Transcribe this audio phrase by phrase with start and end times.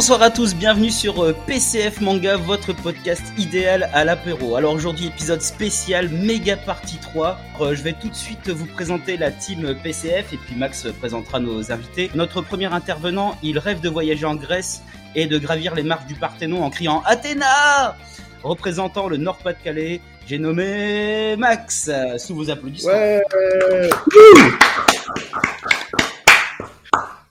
[0.00, 4.56] Bonsoir à tous, bienvenue sur euh, PCF Manga, votre podcast idéal à l'apéro.
[4.56, 7.38] Alors aujourd'hui, épisode spécial, méga partie 3.
[7.60, 11.38] Euh, je vais tout de suite vous présenter la team PCF et puis Max présentera
[11.38, 12.10] nos invités.
[12.14, 14.80] Notre premier intervenant, il rêve de voyager en Grèce
[15.14, 17.94] et de gravir les marches du Parthénon en criant Athéna
[18.42, 22.90] Représentant le Nord-Pas-de-Calais, j'ai nommé Max, euh, sous vos applaudissements.
[22.90, 23.20] Ouais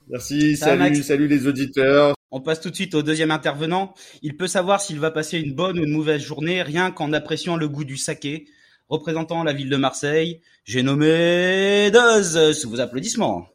[0.08, 2.14] Merci, Ça salut, salut les auditeurs.
[2.32, 3.94] On passe tout de suite au deuxième intervenant.
[4.22, 7.56] Il peut savoir s'il va passer une bonne ou une mauvaise journée rien qu'en appréciant
[7.56, 8.46] le goût du saké.
[8.88, 13.48] Représentant la ville de Marseille, j'ai nommé Doz, sous vos applaudissements.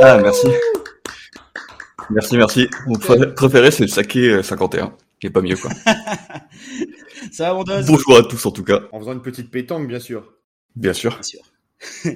[0.00, 0.46] Ah, merci.
[2.10, 2.68] Merci, merci.
[2.86, 4.96] Mon pr- préféré, c'est le saké euh, 51.
[5.20, 5.70] Qui est pas mieux, quoi.
[7.32, 8.80] Ça va mon Doz Bonjour à tous, en tout cas.
[8.92, 10.32] En faisant une petite pétanque, bien sûr.
[10.76, 11.12] Bien sûr.
[11.12, 11.40] Bien sûr.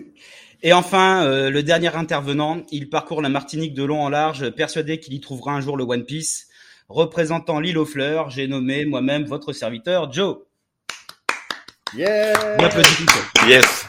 [0.63, 4.99] Et enfin, euh, le dernier intervenant, il parcourt la Martinique de long en large, persuadé
[4.99, 6.49] qu'il y trouvera un jour le One Piece.
[6.89, 10.39] Représentant l'île aux fleurs, j'ai nommé moi-même votre serviteur Joe.
[11.95, 12.57] Yeah.
[13.47, 13.87] Yes.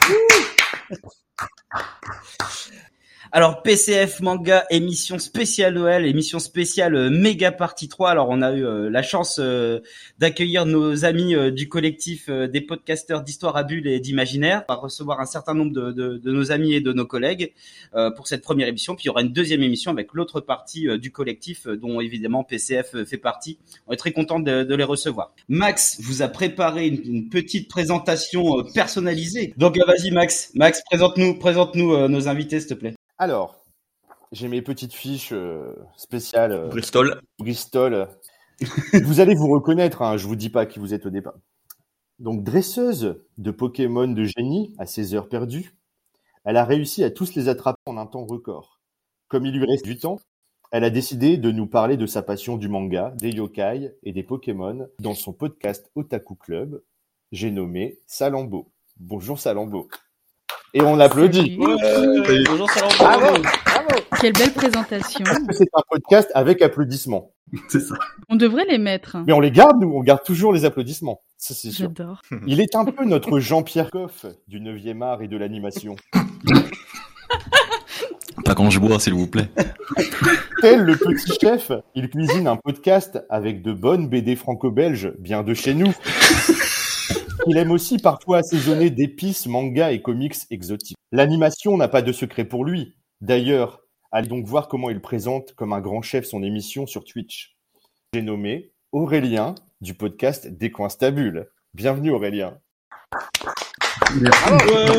[3.30, 8.10] Alors PCF Manga émission spéciale Noël, émission spéciale euh, méga partie 3.
[8.10, 9.80] Alors on a eu euh, la chance euh,
[10.18, 14.64] d'accueillir nos amis euh, du collectif euh, des podcasteurs d'histoire à bulles et d'imaginaire.
[14.66, 17.52] Va recevoir un certain nombre de, de- de nos amis et de nos collègues
[17.94, 18.94] euh, pour cette première émission.
[18.94, 23.04] Puis il y aura une deuxième émission avec l'autre partie du collectif dont évidemment PCF
[23.04, 23.58] fait partie.
[23.86, 25.34] On est très content de, de les recevoir.
[25.50, 29.52] Max vous a préparé une, une petite présentation personnalisée.
[29.58, 32.94] Donc vas-y Max, Max présente-nous présente-nous nos invités s'il te plaît.
[33.20, 33.64] Alors,
[34.30, 37.20] j'ai mes petites fiches euh, spéciales euh, Bristol.
[37.40, 38.08] Bristol.
[39.02, 41.34] vous allez vous reconnaître, hein, je vous dis pas qui vous êtes au départ.
[42.20, 45.74] Donc, dresseuse de Pokémon de génie à ses heures perdues,
[46.44, 48.80] elle a réussi à tous les attraper en un temps record.
[49.26, 50.20] Comme il lui reste du temps,
[50.70, 54.22] elle a décidé de nous parler de sa passion du manga, des yokai et des
[54.22, 56.82] Pokémon dans son podcast Otaku Club.
[57.32, 58.70] J'ai nommé Salambo.
[59.00, 59.88] Bonjour Salambo.
[60.74, 61.58] Et on applaudit.
[61.80, 62.44] Salut.
[62.46, 62.90] Bonjour Salam.
[62.98, 63.88] Bravo, bravo.
[64.20, 65.24] Quelle belle présentation.
[65.50, 67.32] C'est un podcast avec applaudissements.
[67.68, 67.94] C'est ça.
[68.28, 69.16] On devrait les mettre.
[69.26, 71.22] Mais on les garde, nous, on garde toujours les applaudissements.
[71.38, 71.86] Ça, c'est sûr.
[71.96, 72.20] J'adore.
[72.46, 75.96] Il est un peu notre Jean-Pierre Coff du 9e art et de l'animation.
[78.44, 79.48] Pas quand je bois, s'il vous plaît.
[80.60, 85.54] Tel le petit chef, il cuisine un podcast avec de bonnes BD franco-belges, bien de
[85.54, 85.92] chez nous.
[87.50, 90.98] Il aime aussi parfois assaisonner d'épices, mangas et comics exotiques.
[91.12, 92.94] L'animation n'a pas de secret pour lui.
[93.22, 93.80] D'ailleurs,
[94.12, 97.56] allez donc voir comment il présente comme un grand chef son émission sur Twitch.
[98.12, 101.48] J'ai nommé Aurélien du podcast Des coins stables.
[101.72, 102.58] Bienvenue Aurélien.
[104.20, 104.52] Merci.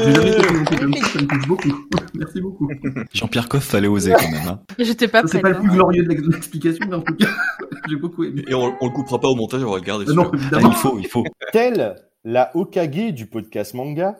[0.03, 0.41] J'ai jamais été Ouais.
[0.41, 1.69] présenté comme ça, ça me touche beaucoup.
[2.15, 2.69] Merci beaucoup.
[3.13, 4.47] Jean-Pierre Coff, fallait oser quand même.
[4.47, 4.61] Hein.
[4.79, 5.59] J'étais pas C'est pas le hein.
[5.61, 7.27] plus glorieux de l'ex- de l'explication, mais en tout cas,
[7.89, 8.43] j'ai beaucoup aimé.
[8.47, 10.09] Et on, on le coupera pas au montage, on va le garder.
[10.09, 10.69] Euh, non, évidemment.
[10.71, 11.23] Ah, il faut, il faut.
[11.51, 14.17] Telle la Hokage du podcast manga,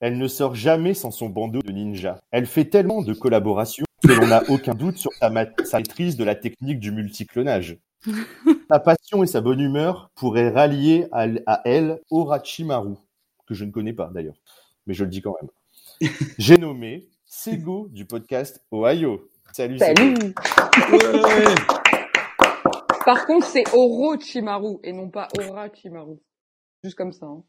[0.00, 2.20] elle ne sort jamais sans son bandeau de ninja.
[2.30, 6.16] Elle fait tellement de collaborations que l'on n'a aucun doute sur sa, ma- sa maîtrise
[6.16, 7.78] de la technique du multiclonage.
[8.70, 12.94] sa passion et sa bonne humeur pourraient rallier à, elle Orochimaru,
[13.46, 14.36] que je ne connais pas d'ailleurs,
[14.86, 16.10] mais je le dis quand même.
[16.38, 19.28] J'ai nommé Sego du podcast Ohio.
[19.52, 19.94] Salut, Sego.
[19.94, 20.34] Salut
[20.92, 21.54] Ouais.
[23.04, 26.18] Par contre, c'est Orochimaru et non pas Orachimaru.
[26.82, 27.26] Juste comme ça.
[27.26, 27.42] hein.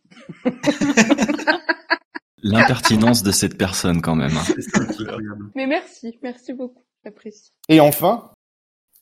[2.44, 4.36] L'impertinence de cette personne, quand même.
[4.36, 4.44] hein.
[4.46, 5.52] C'est incroyable.
[5.56, 7.52] Mais merci, merci beaucoup, j'apprécie.
[7.70, 8.32] Et enfin,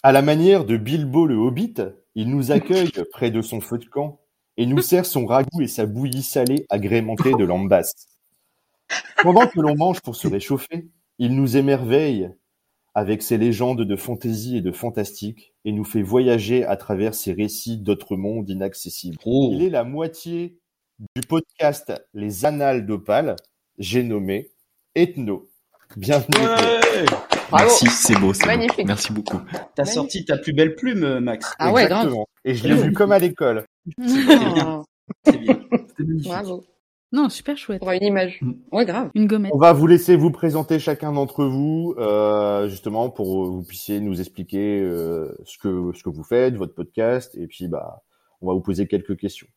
[0.03, 1.75] à la manière de Bilbo le Hobbit,
[2.15, 4.19] il nous accueille près de son feu de camp
[4.57, 7.93] et nous sert son ragoût et sa bouillie salée agrémentée de lambas.
[9.23, 12.29] Pendant que l'on mange pour se réchauffer, il nous émerveille
[12.99, 17.31] avec ses légendes de fantaisie et de fantastique et nous fait voyager à travers ses
[17.31, 19.15] récits d'autres mondes inaccessibles.
[19.23, 19.51] Oh.
[19.53, 20.59] Il est la moitié
[21.15, 23.37] du podcast Les Annales d'Opale,
[23.77, 24.51] j'ai nommé
[24.95, 25.47] Ethno.
[25.95, 26.43] Bienvenue.
[26.43, 26.43] Ethno.
[26.43, 27.05] Ouais.
[27.49, 27.69] Bravo.
[27.69, 28.47] Merci, c'est beau, c'est beau.
[28.47, 28.85] Magnifique.
[28.85, 29.39] Merci beaucoup.
[29.75, 31.53] T'as sorti ta plus belle plume, Max.
[31.57, 32.07] Ah ouais, grave.
[32.07, 32.27] Exactement.
[32.43, 33.63] Et je l'ai vu comme à l'école.
[34.05, 35.63] C'est bien.
[35.87, 36.27] C'était magnifique.
[36.27, 36.65] bravo.
[37.11, 37.81] Non, super chouette.
[37.83, 38.37] Une image.
[38.41, 38.51] Mm.
[38.71, 39.09] Ouais, grave.
[39.15, 39.51] Une gommette.
[39.53, 43.99] On va vous laisser vous présenter chacun d'entre vous, euh, justement pour que vous puissiez
[43.99, 48.03] nous expliquer euh, ce que ce que vous faites, votre podcast, et puis bah
[48.41, 49.47] on va vous poser quelques questions.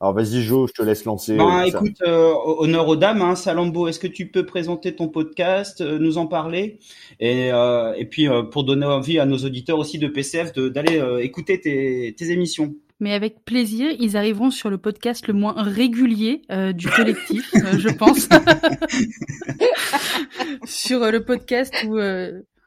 [0.00, 1.38] Alors vas-y Jo, je te laisse lancer.
[1.38, 1.66] Euh, ça.
[1.68, 5.98] écoute, euh, honneur aux dames, hein, Salambo, est-ce que tu peux présenter ton podcast, euh,
[5.98, 6.78] nous en parler?
[7.20, 10.68] Et, euh, et puis euh, pour donner envie à nos auditeurs aussi de PCF de-
[10.68, 12.74] d'aller euh, écouter tes, tes émissions.
[13.02, 17.76] Mais avec plaisir, ils arriveront sur le podcast le moins régulier euh, du collectif, euh,
[17.76, 18.28] je pense.
[20.64, 21.98] sur euh, le podcast où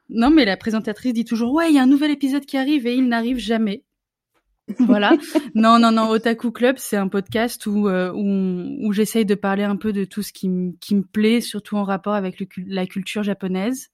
[0.09, 2.85] Non, mais la présentatrice dit toujours ouais, il y a un nouvel épisode qui arrive
[2.85, 3.85] et il n'arrive jamais.
[4.79, 5.13] voilà.
[5.53, 6.09] Non, non, non.
[6.09, 10.03] Otaku Club, c'est un podcast où euh, où, où j'essaye de parler un peu de
[10.03, 13.87] tout ce qui, me plaît, surtout en rapport avec le la culture japonaise.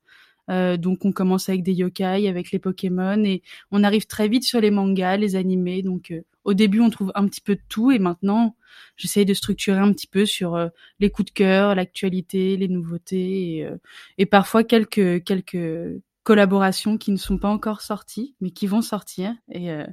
[0.50, 3.42] Euh, donc, on commence avec des yokai, avec les Pokémon, et
[3.72, 5.82] on arrive très vite sur les mangas, les animés.
[5.84, 8.56] Donc, euh, au début, on trouve un petit peu de tout, et maintenant,
[8.98, 13.58] j'essaye de structurer un petit peu sur euh, les coups de cœur, l'actualité, les nouveautés,
[13.58, 13.78] et, euh,
[14.18, 19.34] et parfois quelques quelques collaborations qui ne sont pas encore sorties, mais qui vont sortir.
[19.52, 19.86] Et, euh,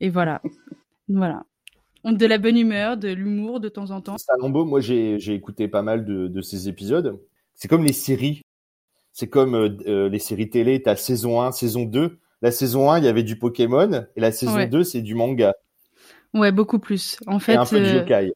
[0.00, 0.42] et voilà.
[1.08, 1.44] voilà.
[2.04, 4.18] On de la bonne humeur, de l'humour de temps en temps.
[4.18, 7.20] Salambo, moi j'ai j'ai écouté pas mal de, de ces épisodes.
[7.54, 8.42] C'est comme les séries.
[9.18, 12.20] C'est comme euh, euh, les séries télé, t'as saison 1, saison 2.
[12.40, 14.68] La saison 1, il y avait du Pokémon, et la saison Ouais.
[14.68, 15.54] 2, c'est du manga.
[16.34, 17.16] Ouais, beaucoup plus.
[17.26, 18.32] En et fait, un peu de euh, yokai.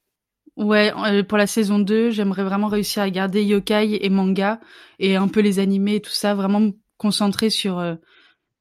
[0.56, 4.58] ouais, euh, pour la saison 2, j'aimerais vraiment réussir à garder yokai et manga
[4.98, 7.94] et un peu les animés et tout ça, vraiment me concentrer sur euh,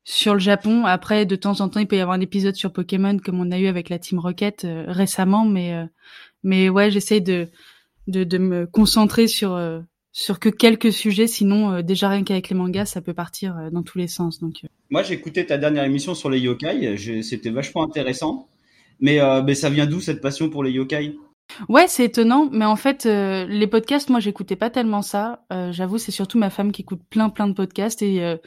[0.03, 0.85] sur le Japon.
[0.85, 3.50] Après, de temps en temps, il peut y avoir un épisode sur Pokémon comme on
[3.50, 5.85] a eu avec la Team Rocket euh, récemment, mais euh,
[6.44, 7.47] mais ouais, j'essaye de,
[8.06, 9.79] de de me concentrer sur euh,
[10.13, 13.69] sur que quelques sujets, sinon euh, déjà rien qu'avec les mangas, ça peut partir euh,
[13.69, 14.39] dans tous les sens.
[14.39, 16.97] Donc euh, Moi, j'ai écouté ta dernière émission sur les yokai.
[17.23, 18.47] C'était vachement intéressant.
[18.99, 21.15] Mais, euh, mais ça vient d'où cette passion pour les yokai?
[21.67, 25.43] Ouais, c'est étonnant, mais en fait, les podcasts, moi, j'écoutais pas tellement ça.
[25.71, 28.37] J'avoue, c'est surtout ma femme qui écoute plein, plein de podcasts et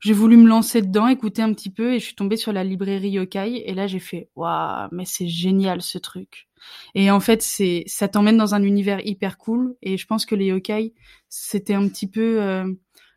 [0.00, 2.62] j'ai voulu me lancer dedans, écouter un petit peu et je suis tombée sur la
[2.62, 6.46] librairie Yokai et là, j'ai fait waouh, mais c'est génial ce truc.
[6.94, 10.34] Et en fait, c'est ça t'emmène dans un univers hyper cool et je pense que
[10.34, 10.94] les Yokai,
[11.28, 12.64] c'était un petit peu euh,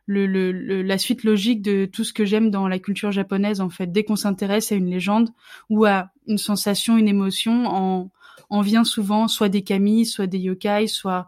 [0.05, 3.61] le, le, le- la suite logique de tout ce que j'aime dans la culture japonaise.
[3.61, 5.29] En fait, dès qu'on s'intéresse à une légende
[5.69, 8.11] ou à une sensation, une émotion, en
[8.51, 11.27] on vient souvent soit des kami, soit des yokai, soit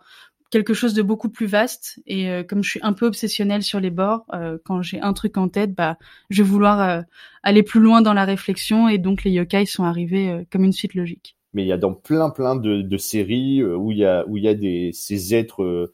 [0.50, 2.00] quelque chose de beaucoup plus vaste.
[2.07, 5.13] Et euh, comme je suis un peu obsessionnelle sur les bords, euh, quand j'ai un
[5.13, 5.97] truc en tête, bah,
[6.29, 7.01] je vais vouloir euh,
[7.44, 8.88] aller plus loin dans la réflexion.
[8.89, 11.35] Et donc les yokai sont arrivés euh, comme une suite logique.
[11.53, 14.38] Mais il y a dans plein plein de, séries euh, où il y a où
[14.38, 15.63] il y a ces êtres.
[15.63, 15.94] euh,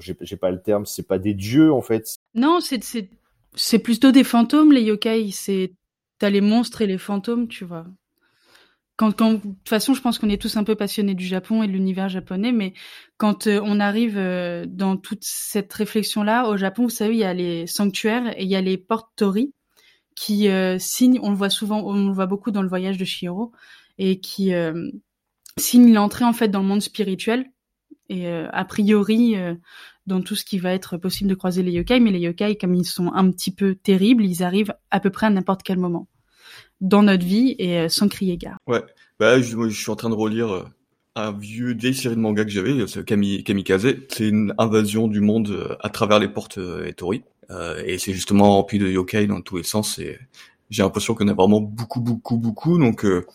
[0.00, 2.16] j'ai pas le terme, c'est pas des dieux en fait.
[2.34, 2.80] Non, c'est
[3.54, 5.30] c'est plutôt des fantômes les yokai.
[5.32, 5.74] C'est
[6.18, 7.86] t'as les monstres et les fantômes, tu vois.
[8.96, 11.62] Quand, quand, de toute façon, je pense qu'on est tous un peu passionnés du Japon
[11.62, 12.74] et de l'univers japonais, mais
[13.16, 14.18] quand euh, on arrive
[14.68, 18.48] dans toute cette réflexion-là, au Japon, vous savez, il y a les sanctuaires et il
[18.48, 19.52] y a les portes Tori
[20.14, 23.04] qui euh, signent, on le voit souvent, on le voit beaucoup dans le voyage de
[23.04, 23.52] Shihiro,
[24.04, 24.90] et qui euh,
[25.56, 27.46] signent l'entrée en fait dans le monde spirituel
[28.08, 29.54] et euh, a priori euh,
[30.06, 32.74] dans tout ce qui va être possible de croiser les yokai, mais les yokai, comme
[32.74, 36.08] ils sont un petit peu terribles, ils arrivent à peu près à n'importe quel moment
[36.80, 38.58] dans notre vie et euh, sans crier gare.
[38.66, 40.64] Bah, je, je suis en train de relire euh,
[41.14, 43.94] un vieux vieille série de mangas que j'avais, c'est Kami, Kamikaze.
[44.08, 47.22] C'est une invasion du monde euh, à travers les portes euh, Etori.
[47.50, 49.98] Euh, et c'est justement rempli de yokai dans tous les sens.
[49.98, 50.18] Et
[50.70, 52.78] j'ai l'impression qu'on a vraiment beaucoup, beaucoup, beaucoup.
[52.78, 53.26] Donc, euh,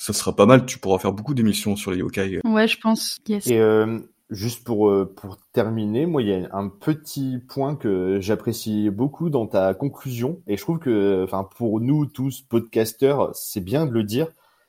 [0.00, 0.64] ça sera pas mal.
[0.64, 2.40] Tu pourras faire beaucoup d'émissions sur les yokai.
[2.44, 3.18] Ouais, je pense.
[3.28, 3.46] Yes.
[3.48, 3.98] Et euh,
[4.30, 9.28] juste pour euh, pour terminer, moi il y a un petit point que j'apprécie beaucoup
[9.28, 13.92] dans ta conclusion et je trouve que enfin pour nous tous podcasteurs, c'est bien de
[13.92, 14.28] le dire,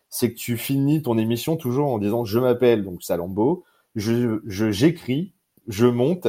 [0.10, 3.64] c'est que tu finis ton émission toujours en disant je m'appelle donc Salambo,
[3.96, 5.32] je je j'écris,
[5.70, 6.28] je monte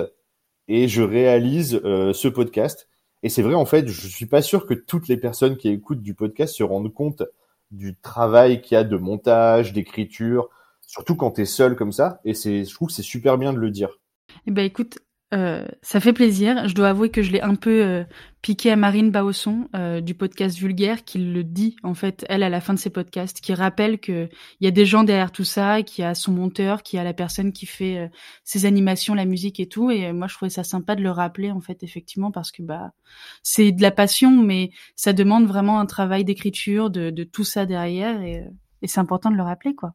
[0.68, 2.88] et je réalise euh, ce podcast.
[3.24, 6.02] Et c'est vrai en fait, je suis pas sûr que toutes les personnes qui écoutent
[6.02, 7.24] du podcast se rendent compte
[7.72, 10.48] du travail qu'il y a de montage, d'écriture,
[10.86, 12.20] surtout quand t'es seul comme ça.
[12.24, 13.98] Et c'est, je trouve que c'est super bien de le dire.
[14.46, 14.98] Eh ben écoute,
[15.32, 16.68] euh, ça fait plaisir.
[16.68, 18.04] Je dois avouer que je l'ai un peu euh,
[18.42, 22.50] piqué à Marine Bausson euh, du podcast Vulgaire, qui le dit en fait elle à
[22.50, 24.28] la fin de ses podcasts, qui rappelle que
[24.60, 27.14] il y a des gens derrière tout ça, qui a son monteur, qui a la
[27.14, 28.08] personne qui fait euh,
[28.42, 29.90] ses animations, la musique et tout.
[29.90, 32.62] Et euh, moi je trouvais ça sympa de le rappeler en fait effectivement parce que
[32.62, 32.90] bah
[33.44, 37.64] c'est de la passion, mais ça demande vraiment un travail d'écriture, de, de tout ça
[37.64, 38.44] derrière et,
[38.82, 39.94] et c'est important de le rappeler quoi.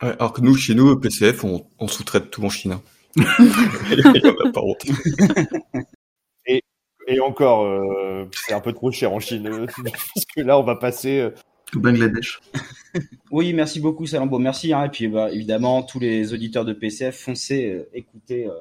[0.00, 2.78] Alors que nous, chez nous, PCF, on, on sous-traite tout en Chine.
[3.16, 4.84] Il y en a pas honte.
[7.06, 9.46] Et encore, euh, c'est un peu trop cher en Chine.
[9.46, 11.18] euh, parce que là, on va passer.
[11.20, 11.30] euh,
[11.74, 12.40] Au Bangladesh.
[13.32, 14.72] Oui, merci beaucoup Salambo, merci.
[14.72, 14.84] Hein.
[14.84, 18.52] Et puis bah, évidemment, tous les auditeurs de PCF, foncez, euh, écoutez, euh,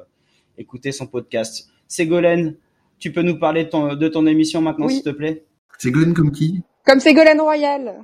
[0.58, 1.70] écoutez son podcast.
[1.88, 2.56] Ségolène,
[2.98, 4.96] tu peux nous parler de ton, de ton émission maintenant, Oui.
[4.96, 5.46] s'il te plaît?
[5.86, 6.64] Glenn comme qui?
[6.86, 8.04] Comme Ségolène Royal.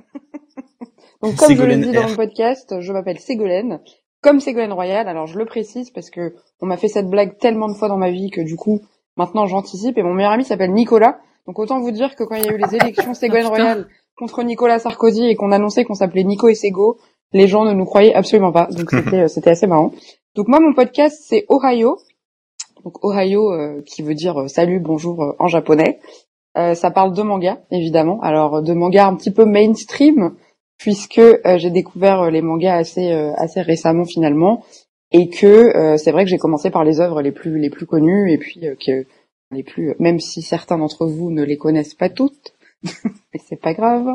[1.20, 3.80] Donc comme Ségolène je le dis dans le podcast, je m'appelle Ségolène.
[4.22, 7.68] Comme Ségolène Royal, alors je le précise parce que on m'a fait cette blague tellement
[7.68, 8.80] de fois dans ma vie que du coup,
[9.16, 11.18] maintenant j'anticipe et mon meilleur ami s'appelle Nicolas.
[11.46, 13.62] Donc autant vous dire que quand il y a eu les élections Ségolène Oh, putain.
[13.62, 16.98] Royal contre Nicolas Sarkozy et qu'on annonçait qu'on s'appelait Nico et Ségo,
[17.32, 18.66] les gens ne nous croyaient absolument pas.
[18.66, 19.92] Donc c'était euh, c'était assez marrant.
[20.34, 21.96] Donc moi mon podcast c'est Ohio.
[22.84, 25.98] Donc Ohio euh, qui veut dire euh, salut, bonjour euh, en japonais.
[26.56, 28.20] Euh, ça parle de manga, évidemment.
[28.20, 30.34] Alors de manga un petit peu mainstream,
[30.80, 34.64] puisque euh, j'ai découvert euh, les mangas assez euh, assez récemment finalement,
[35.12, 37.86] et que euh, c'est vrai que j'ai commencé par les œuvres les plus les plus
[37.86, 39.04] connues, et puis euh, que
[39.52, 43.74] les plus, même si certains d'entre vous ne les connaissent pas toutes, mais c'est pas
[43.74, 44.08] grave.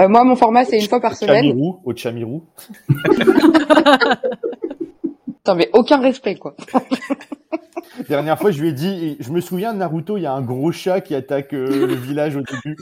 [0.00, 1.44] Euh, moi, mon format c'est une fois par semaine.
[1.44, 2.42] Chamirou, au Chamirou.
[5.46, 6.56] Putain, mais aucun respect quoi.
[8.08, 10.42] Dernière fois, je lui ai dit, je me souviens de Naruto, il y a un
[10.42, 12.76] gros chat qui attaque euh, le village au début.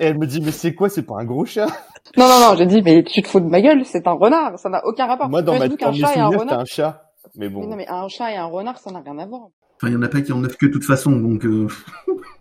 [0.00, 1.68] Et elle me dit, mais c'est quoi, c'est pas un gros chat?
[2.16, 4.58] Non, non, non, j'ai dit, mais tu te fous de ma gueule, c'est un renard,
[4.58, 5.28] ça n'a aucun rapport.
[5.28, 7.12] Moi, dans, ma, qu'un mes chat et un un chat.
[7.36, 9.42] Mais Mais bon, non, mais un chat et un renard, ça n'a rien à voir.
[9.76, 11.68] Enfin, il y en a pas qui en neuf que de toute façon, donc euh,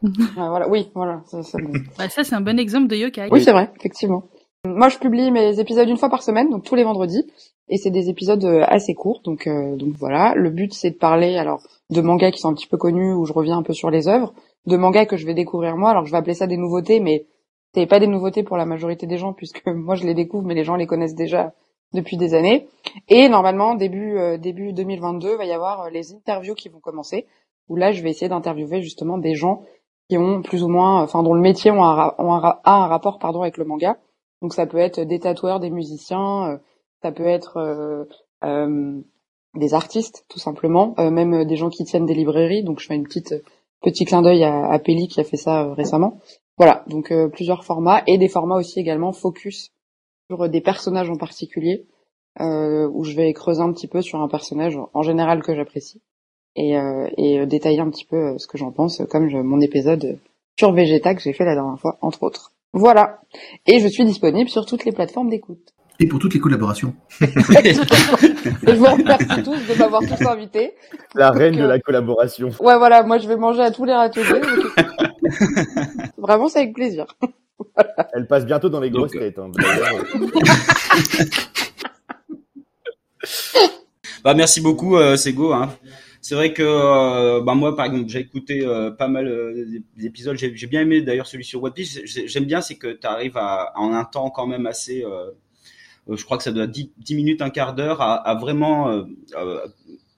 [0.35, 1.73] voilà, oui, voilà, bon.
[1.97, 3.29] Bah, ça, c'est un bon exemple de yokai.
[3.31, 4.23] Oui, c'est vrai, effectivement.
[4.65, 7.25] Moi, je publie mes épisodes une fois par semaine, donc tous les vendredis,
[7.69, 10.33] et c'est des épisodes euh, assez courts, donc euh, donc voilà.
[10.35, 13.23] Le but, c'est de parler alors de mangas qui sont un petit peu connus, où
[13.23, 14.33] je reviens un peu sur les œuvres,
[14.65, 15.91] de mangas que je vais découvrir moi.
[15.91, 17.25] Alors, je vais appeler ça des nouveautés, mais
[17.73, 20.55] c'est pas des nouveautés pour la majorité des gens, puisque moi, je les découvre, mais
[20.55, 21.53] les gens les connaissent déjà
[21.93, 22.67] depuis des années.
[23.07, 27.27] Et normalement, début euh, début 2022, va y avoir euh, les interviews qui vont commencer,
[27.69, 29.61] où là, je vais essayer d'interviewer justement des gens
[30.09, 33.63] qui ont plus ou moins, enfin, dont le métier a un rapport, pardon, avec le
[33.63, 33.97] manga.
[34.41, 36.57] Donc ça peut être des tatoueurs, des musiciens, euh,
[37.01, 38.05] ça peut être euh,
[38.43, 39.01] euh,
[39.55, 42.63] des artistes tout simplement, même des gens qui tiennent des librairies.
[42.63, 43.33] Donc je fais une petite
[43.81, 46.19] petit clin d'œil à, à Peli qui a fait ça récemment.
[46.57, 49.71] Voilà, donc plusieurs formats et des formats aussi également focus
[50.29, 51.87] sur des personnages en particulier,
[52.41, 56.01] euh, où je vais creuser un petit peu sur un personnage en général que j'apprécie
[56.55, 60.19] et, euh, et détailler un petit peu ce que j'en pense, comme je- mon épisode
[60.59, 62.51] sur Vegeta que j'ai fait la dernière fois, entre autres.
[62.73, 63.19] Voilà.
[63.65, 65.59] Et je suis disponible sur toutes les plateformes d'écoute.
[65.99, 66.93] et pour toutes les collaborations.
[67.19, 70.73] Je vous remercie tous de m'avoir tous invité.
[71.15, 72.47] la reine de que- la collaboration.
[72.61, 74.41] Ouais, voilà, moi je vais manger à tous les râteliers.
[76.17, 77.05] Vraiment, c'est avec plaisir.
[78.13, 79.39] Elle passe bientôt dans les grosses Donc, têtes.
[79.39, 79.51] hein.
[79.59, 80.27] Euh,
[84.23, 85.53] Bah merci beaucoup euh, Sego.
[85.53, 85.69] Hein.
[86.29, 89.65] C'est vrai que euh, bah moi par exemple j'ai écouté euh, pas mal euh,
[89.97, 90.37] des épisodes.
[90.37, 92.01] J'ai bien aimé d'ailleurs celui sur One Piece.
[92.05, 95.03] J'ai- J'aime bien c'est que tu arrives à en un temps quand même assez.
[95.03, 95.31] euh,
[96.09, 99.05] je crois que ça doit 10, 10 minutes, un quart d'heure à, vraiment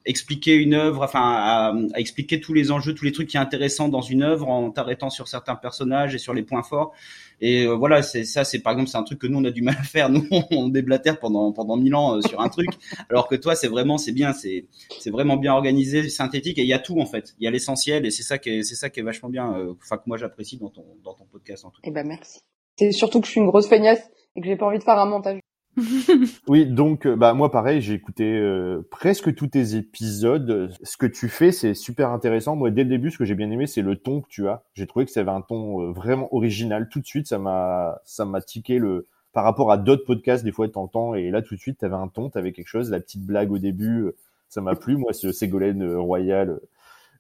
[0.05, 3.39] expliquer une œuvre, enfin à, à expliquer tous les enjeux, tous les trucs qui sont
[3.43, 6.93] intéressants dans une œuvre en t'arrêtant sur certains personnages et sur les points forts.
[7.39, 9.51] Et euh, voilà, c'est ça, c'est par exemple c'est un truc que nous on a
[9.51, 10.09] du mal à faire.
[10.09, 12.69] Nous on déblatère pendant pendant mille ans euh, sur un truc,
[13.09, 14.65] alors que toi c'est vraiment c'est bien, c'est
[14.99, 17.33] c'est vraiment bien organisé, synthétique et il y a tout en fait.
[17.39, 19.53] Il y a l'essentiel et c'est ça qui est c'est ça qui est vachement bien.
[19.57, 21.87] euh, Enfin que moi j'apprécie dans ton dans ton podcast en tout cas.
[21.89, 22.39] Eh ben merci.
[22.77, 24.01] C'est surtout que je suis une grosse feignasse
[24.35, 25.39] et que j'ai pas envie de faire un montage.
[26.47, 30.71] Oui, donc euh, bah moi pareil, j'ai écouté euh, presque tous tes épisodes.
[30.83, 32.55] Ce que tu fais, c'est super intéressant.
[32.55, 34.63] Moi, dès le début, ce que j'ai bien aimé, c'est le ton que tu as.
[34.73, 36.89] J'ai trouvé que ça avait un ton euh, vraiment original.
[36.89, 40.43] Tout de suite, ça m'a ça m'a tiqué le par rapport à d'autres podcasts.
[40.43, 42.89] Des fois, t'entends et là tout de suite, t'avais un ton, t'avais quelque chose.
[42.91, 44.15] La petite blague au début, euh,
[44.49, 44.97] ça m'a plu.
[44.97, 46.59] Moi, ce Ségolène euh, Royal,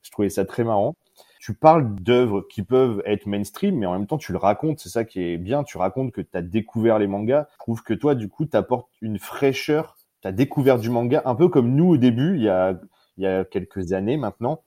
[0.03, 0.95] je trouvais ça très marrant.
[1.41, 4.79] Tu parles d'œuvres qui peuvent être mainstream, mais en même temps, tu le racontes.
[4.79, 5.63] C'est ça qui est bien.
[5.63, 7.47] Tu racontes que tu as découvert les mangas.
[7.53, 9.97] Je trouve que toi, du coup, t'apportes une fraîcheur.
[10.21, 12.79] Tu as découvert du manga, un peu comme nous au début, il y a,
[13.17, 14.61] il y a quelques années maintenant.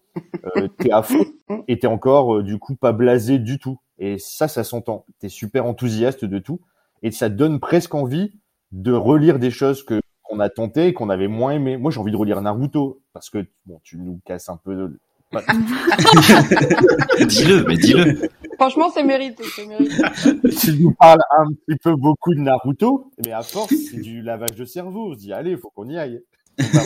[0.57, 1.25] Euh, t'es à fond
[1.69, 3.78] et t'es encore, euh, du coup, pas blasé du tout.
[3.99, 5.07] Et ça, ça s'entend.
[5.21, 6.61] T'es super enthousiaste de tout.
[7.04, 8.33] Et ça donne presque envie
[8.73, 11.76] de relire des choses que qu'on a tenté et qu'on avait moins aimé.
[11.76, 14.99] Moi, j'ai envie de relire Naruto parce que bon, tu nous casses un peu.
[15.40, 18.28] De- dis-le, mais dis-le.
[18.56, 19.94] Franchement, c'est mérité, c'est mérité.
[20.60, 24.54] tu nous parles un petit peu beaucoup de Naruto, mais à force, c'est du lavage
[24.56, 25.10] de cerveau.
[25.10, 26.20] On se dit, allez, faut qu'on y aille.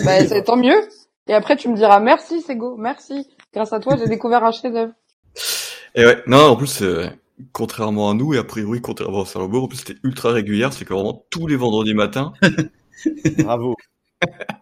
[0.05, 0.81] bah, c'est tant mieux.
[1.29, 3.27] Et après, tu me diras merci, Sego, merci.
[3.53, 4.93] Grâce à toi, j'ai découvert un chef-d'œuvre.
[5.95, 7.07] Et ouais, non, en plus, euh,
[7.53, 10.85] contrairement à nous, et a priori, contrairement à Salomon, en plus, c'était ultra régulière, c'est
[10.87, 12.33] que vraiment tous les vendredis matins,
[13.39, 13.75] Bravo.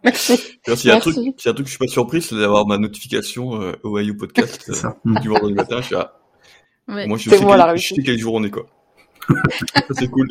[0.05, 0.37] Merci.
[0.37, 1.13] s'il y a un Merci.
[1.13, 4.17] truc, a un truc que je suis pas surpris, c'est d'avoir ma notification euh, OIU
[4.17, 5.81] Podcast euh, du vendredi matin.
[5.81, 6.13] Je suis à...
[6.89, 7.07] Ouais.
[7.07, 7.49] Moi, je sais, quel...
[7.49, 7.97] je réussite.
[7.97, 8.67] sais quel jour on est, quoi.
[9.91, 10.29] C'est cool.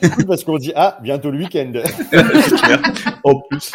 [0.00, 1.72] C'est cool parce qu'on dit, ah, bientôt le week-end.
[3.24, 3.72] En plus.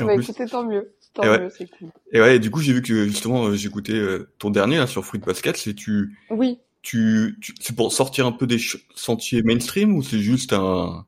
[0.00, 0.22] En Bah, plus.
[0.30, 0.94] écoutez, tant mieux.
[1.12, 1.40] Tant Et ouais.
[1.40, 1.88] mieux, c'est cool.
[2.12, 4.86] Et ouais, et du coup, j'ai vu que justement, euh, j'écoutais euh, ton dernier là,
[4.86, 6.60] sur Fruit Basket, c'est tu, Oui.
[6.82, 11.04] tu, tu c'est pour sortir un peu des ch- sentiers mainstream ou c'est juste un,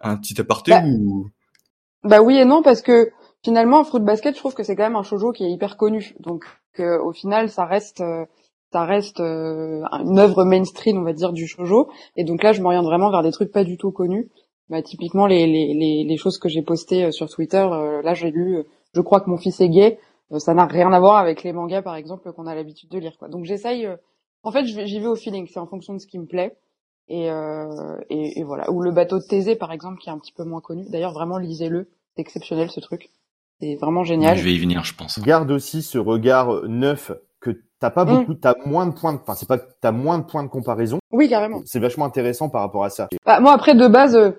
[0.00, 1.28] un petit aparté Bah, ou?
[2.06, 3.10] Bah oui et non parce que
[3.44, 6.14] finalement Fruit Basket je trouve que c'est quand même un shoujo qui est hyper connu.
[6.20, 6.44] Donc
[6.78, 8.24] euh, au final ça reste euh,
[8.72, 11.88] ça reste euh, une œuvre mainstream on va dire du shoujo.
[12.16, 14.30] Et donc là je m'oriente vraiment vers des trucs pas du tout connus.
[14.68, 18.14] Bah typiquement les les les, les choses que j'ai postées euh, sur Twitter euh, là
[18.14, 18.62] j'ai lu euh,
[18.94, 19.98] je crois que mon fils est gay.
[20.38, 23.16] Ça n'a rien à voir avec les mangas par exemple qu'on a l'habitude de lire
[23.18, 23.28] quoi.
[23.28, 23.88] Donc j'essaye
[24.44, 25.46] En fait, j'y vais au feeling.
[25.48, 26.56] C'est en fonction de ce qui me plaît.
[27.08, 28.70] Et, euh, et, et voilà.
[28.70, 30.84] Ou le bateau de Thésée, par exemple, qui est un petit peu moins connu.
[30.88, 31.88] D'ailleurs, vraiment, lisez-le.
[32.14, 33.10] C'est exceptionnel, ce truc.
[33.60, 34.36] C'est vraiment génial.
[34.36, 35.18] Je vais y venir, je pense.
[35.20, 38.08] Garde aussi ce regard euh, neuf que t'as pas Mm.
[38.18, 40.48] beaucoup, t'as moins de points, de- enfin c'est pas, que t'as moins de points de
[40.48, 40.98] comparaison.
[41.12, 41.62] Oui, carrément.
[41.64, 43.08] C'est vachement intéressant par rapport à ça.
[43.24, 44.32] Bah, moi, après, de base, euh,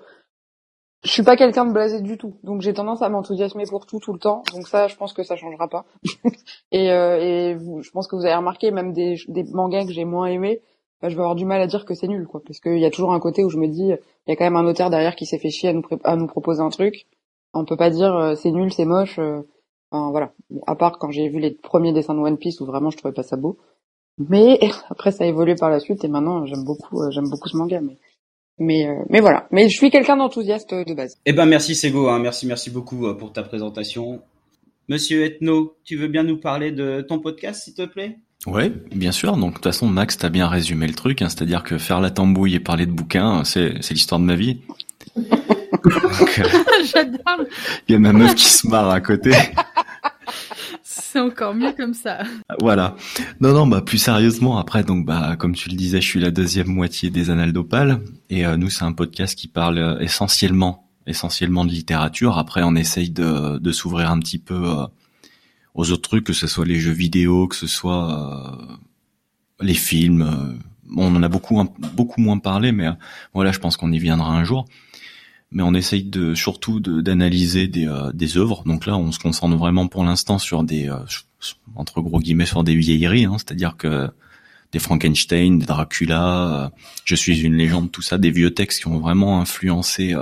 [1.04, 2.34] je suis pas quelqu'un de blasé du tout.
[2.42, 4.42] Donc, j'ai tendance à m'enthousiasmer pour tout, tout le temps.
[4.52, 5.84] Donc, ça, je pense que ça changera pas.
[6.72, 9.92] et euh, et vous, je pense que vous avez remarqué, même des, des mangas que
[9.92, 10.60] j'ai moins aimés,
[11.00, 12.42] bah, je vais avoir du mal à dire que c'est nul, quoi.
[12.46, 14.44] Parce qu'il y a toujours un côté où je me dis, il y a quand
[14.44, 17.06] même un auteur derrière qui s'est fait chier à nous, à nous proposer un truc.
[17.54, 19.18] On peut pas dire euh, c'est nul, c'est moche.
[19.18, 19.42] euh,
[19.90, 20.32] voilà.
[20.66, 23.14] À part quand j'ai vu les premiers dessins de One Piece où vraiment je trouvais
[23.14, 23.58] pas ça beau.
[24.18, 24.58] Mais
[24.90, 27.56] après, ça a évolué par la suite et maintenant, j'aime beaucoup, euh, j'aime beaucoup ce
[27.56, 27.80] manga.
[27.80, 27.96] Mais
[28.60, 29.46] mais, euh, mais voilà.
[29.52, 31.16] Mais je suis quelqu'un d'enthousiaste de base.
[31.24, 32.18] Eh ben merci Sego, hein.
[32.18, 34.20] merci merci beaucoup pour ta présentation.
[34.88, 38.18] Monsieur Ethno, tu veux bien nous parler de ton podcast, s'il te plaît?
[38.46, 39.36] Ouais, bien sûr.
[39.36, 42.10] Donc de toute façon, Max, t'as bien résumé le truc, hein, c'est-à-dire que faire la
[42.10, 44.60] tambouille et parler de bouquins, c'est c'est l'histoire de ma vie.
[45.16, 45.22] Euh,
[46.92, 47.46] J'adore.
[47.88, 49.32] Il y a ma meuf qui se marre à côté.
[50.82, 52.18] C'est encore mieux comme ça.
[52.60, 52.94] Voilà.
[53.40, 56.30] Non, non, bah plus sérieusement, après, donc bah comme tu le disais, je suis la
[56.30, 60.86] deuxième moitié des Annales d'Opale, et euh, nous c'est un podcast qui parle euh, essentiellement,
[61.06, 62.36] essentiellement de littérature.
[62.38, 64.86] Après, on essaye de, de s'ouvrir un petit peu euh,
[65.78, 68.76] aux autres trucs, que ce soit les jeux vidéo, que ce soit euh,
[69.60, 70.22] les films.
[70.22, 70.58] euh,
[70.96, 71.62] on en a beaucoup,
[71.94, 72.92] beaucoup moins parlé, mais euh,
[73.32, 74.66] voilà, je pense qu'on y viendra un jour.
[75.52, 78.64] Mais on essaye de surtout d'analyser des, euh, des œuvres.
[78.66, 80.98] Donc là, on se concentre vraiment pour l'instant sur des euh,
[81.76, 84.10] entre gros guillemets sur des vieilleries, hein, c'est-à-dire que
[84.72, 86.68] des Frankenstein, des Dracula, euh,
[87.04, 90.14] Je suis une légende, tout ça, des vieux textes qui ont vraiment influencé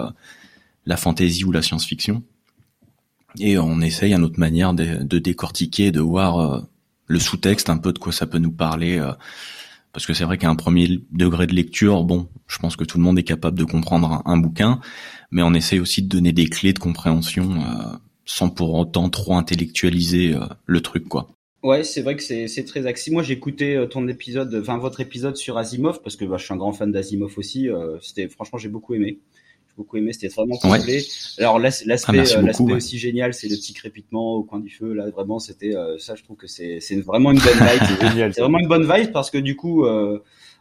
[0.84, 2.22] la fantasy ou la science-fiction.
[3.40, 6.60] Et on essaye à notre manière de, décortiquer, de voir euh,
[7.06, 8.98] le sous-texte, un peu de quoi ça peut nous parler.
[8.98, 9.12] euh,
[9.92, 12.98] parce que c'est vrai qu'à un premier degré de lecture, bon, je pense que tout
[12.98, 14.80] le monde est capable de comprendre un, bouquin,
[15.30, 17.96] mais on essaye aussi de donner des clés de compréhension euh,
[18.26, 20.34] sans pour autant trop intellectualiser
[20.66, 21.28] le truc, quoi.
[21.62, 23.10] Ouais, c'est vrai que c'est très axé.
[23.10, 26.44] Moi, j'ai écouté euh, ton épisode, enfin votre épisode sur Asimov parce que bah, je
[26.44, 27.68] suis un grand fan d'Asimov aussi.
[28.02, 29.18] C'était franchement, j'ai beaucoup aimé.
[29.76, 30.12] Beaucoup aimé.
[30.12, 30.78] C'était vraiment Ouais.
[30.78, 31.02] complet.
[31.38, 32.72] Alors l'as- Ah, l'aspect merci euh, l'aspect ouais.
[32.74, 34.92] aussi génial, c'est le petit crépitement au coin du feu.
[34.94, 36.14] Là, vraiment, c'était euh, ça.
[36.14, 38.32] Je trouve que c'est c'est vraiment une bonne vibe.
[38.34, 40.18] C'est vraiment une bonne vibe parce que du coup, euh,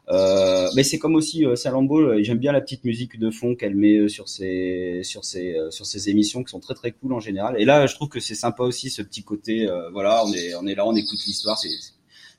[0.09, 1.99] euh, mais c'est comme aussi euh, Salambo.
[1.99, 5.71] euh, J'aime bien la petite musique de fond qu'elle met sur ses sur ses euh,
[5.71, 7.55] sur ses émissions qui sont très très cool en général.
[7.59, 9.67] Et là, je trouve que c'est sympa aussi ce petit côté.
[9.67, 11.57] euh, voilà, on est on est là, on écoute l'histoire.
[11.57, 11.93] C'est c'est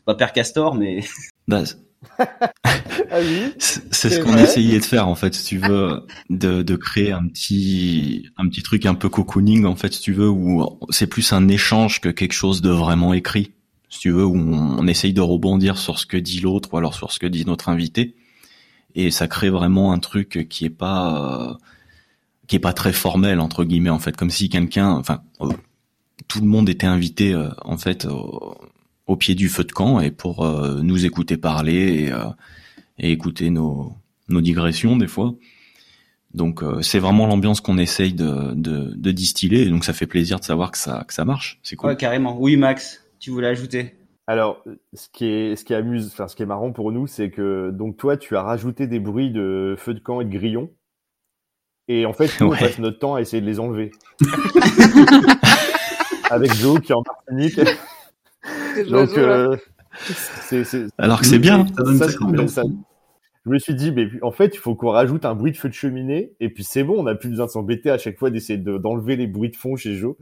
[0.04, 1.00] pas Père Castor, mais
[1.48, 1.64] Bah,
[3.10, 3.52] Ah oui.
[3.58, 7.26] C'est ce qu'on essayait de faire en fait, si tu veux, de, de créer un
[7.28, 11.32] petit un petit truc un peu cocooning en fait, si tu veux, où c'est plus
[11.32, 13.52] un échange que quelque chose de vraiment écrit,
[13.88, 16.78] si tu veux, où on, on essaye de rebondir sur ce que dit l'autre ou
[16.78, 18.16] alors sur ce que dit notre invité,
[18.94, 21.54] et ça crée vraiment un truc qui est pas euh,
[22.48, 25.48] qui est pas très formel entre guillemets en fait, comme si quelqu'un, enfin, euh,
[26.28, 28.06] tout le monde était invité euh, en fait
[29.06, 32.24] au, pied du feu de camp et pour euh, nous écouter parler et euh,
[32.98, 33.92] et écouter nos,
[34.28, 35.34] nos digressions des fois.
[36.34, 40.06] Donc euh, c'est vraiment l'ambiance qu'on essaye de, de, de distiller et donc ça fait
[40.06, 41.58] plaisir de savoir que ça, que ça marche.
[41.62, 41.90] C'est cool.
[41.90, 42.36] ouais, carrément.
[42.38, 43.94] Oui, Max, tu voulais ajouter
[44.26, 47.30] Alors, ce qui est, ce qui amuse, enfin, ce qui est marrant pour nous, c'est
[47.30, 50.70] que, donc, toi, tu as rajouté des bruits de feu de camp et de grillons.
[51.88, 52.56] Et en fait, nous, Ouais.
[52.56, 53.92] on passe notre temps à essayer de les enlever.
[56.30, 57.60] Avec Joe qui est en Martinique.
[58.84, 59.56] Donc, euh,
[60.98, 61.66] Alors que c'est bien.
[61.76, 62.08] Ça donne ça,
[62.48, 62.62] ça-
[63.44, 65.68] je me suis dit, mais en fait, il faut qu'on rajoute un bruit de feu
[65.68, 68.30] de cheminée, et puis c'est bon, on n'a plus besoin de s'embêter à chaque fois
[68.30, 70.16] d'essayer de- d'enlever les bruits de fond chez Joe.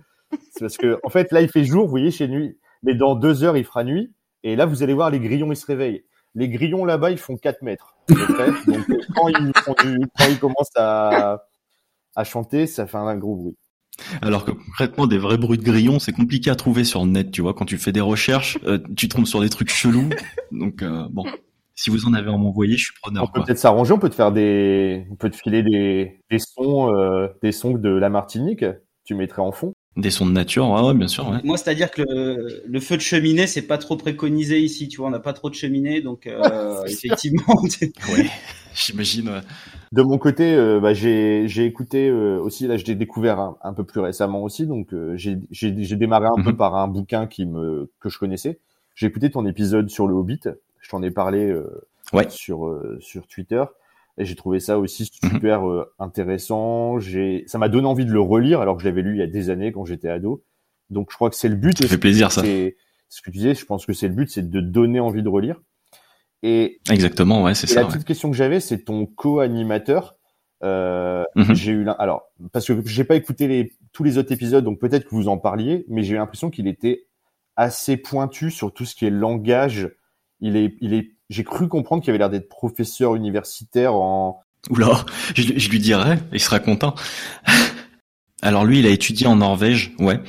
[0.50, 3.14] C'est parce que, en fait, là, il fait jour, vous voyez, chez nuit, mais dans
[3.14, 4.12] deux heures, il fera nuit,
[4.42, 6.04] et là, vous allez voir, les grillons, ils se réveillent.
[6.34, 7.94] Les grillons là-bas, ils font 4 mètres.
[8.08, 8.48] près.
[8.66, 11.44] Donc, quand ils, font du- quand ils commencent à,
[12.16, 13.56] à chanter, ça fait un gros bruit.
[14.22, 17.30] Alors que concrètement, des vrais bruits de grillons, c'est compliqué à trouver sur le net,
[17.30, 17.54] tu vois.
[17.54, 20.11] Quand tu fais des recherches, euh, tu tombes sur des trucs chelous.
[20.52, 21.24] Donc euh, bon,
[21.74, 23.24] si vous en avez à m'envoyer, je suis On preneur.
[23.33, 23.44] peut Quoi.
[23.46, 27.28] peut-être s'arranger, on peut te faire des, on peut te filer des, des sons, euh,
[27.42, 28.64] des sons de la Martinique.
[29.04, 29.72] Tu mettrais en fond.
[29.96, 31.28] Des sons de nature, ouais, ouais bien sûr.
[31.28, 31.38] Ouais.
[31.44, 34.88] Moi, c'est-à-dire que le, le feu de cheminée, c'est pas trop préconisé ici.
[34.88, 37.44] Tu vois, on n'a pas trop de cheminée, donc euh, effectivement.
[38.12, 38.28] Ouais,
[38.74, 39.28] j'imagine.
[39.28, 39.40] ouais.
[39.94, 43.57] De mon côté, euh, bah, j'ai j'ai écouté euh, aussi là, je l'ai découvert un,
[43.62, 46.57] un peu plus récemment aussi, donc euh, j'ai j'ai j'ai démarré un peu Mhm.
[46.57, 48.59] par un bouquin qui me que je connaissais.
[48.96, 50.40] J'ai écouté ton épisode sur le Hobbit.
[50.80, 52.26] Je t'en ai parlé euh, Ouais.
[52.28, 53.62] sur euh, sur Twitter
[54.18, 56.98] et j'ai trouvé ça aussi super euh, intéressant.
[56.98, 59.22] J'ai ça m'a donné envie de le relire alors que je l'avais lu il y
[59.22, 60.42] a des années quand j'étais ado.
[60.90, 61.78] Donc je crois que c'est le but.
[61.78, 62.42] Ça fait plaisir ça.
[62.42, 62.76] C'est
[63.09, 63.54] ce que tu disais.
[63.54, 65.61] Je pense que c'est le but, c'est de donner envie de relire.
[66.46, 67.80] Et, Exactement, ouais, c'est ça.
[67.80, 67.92] la ouais.
[67.94, 70.16] petite question que j'avais, c'est ton co-animateur.
[70.62, 71.54] Euh, Mhm.
[71.54, 75.04] J'ai eu alors parce que j'ai pas écouté les tous les autres épisodes, donc peut-être
[75.04, 77.07] que vous en parliez, mais j'ai eu l'impression qu'il était
[77.57, 79.88] assez pointu sur tout ce qui est langage.
[80.40, 84.40] Il est, il est, j'ai cru comprendre qu'il avait l'air d'être professeur universitaire en.
[84.70, 85.04] Oula,
[85.35, 86.94] je, je lui dirais, il sera content.
[88.42, 90.20] Alors lui, il a étudié en Norvège, ouais,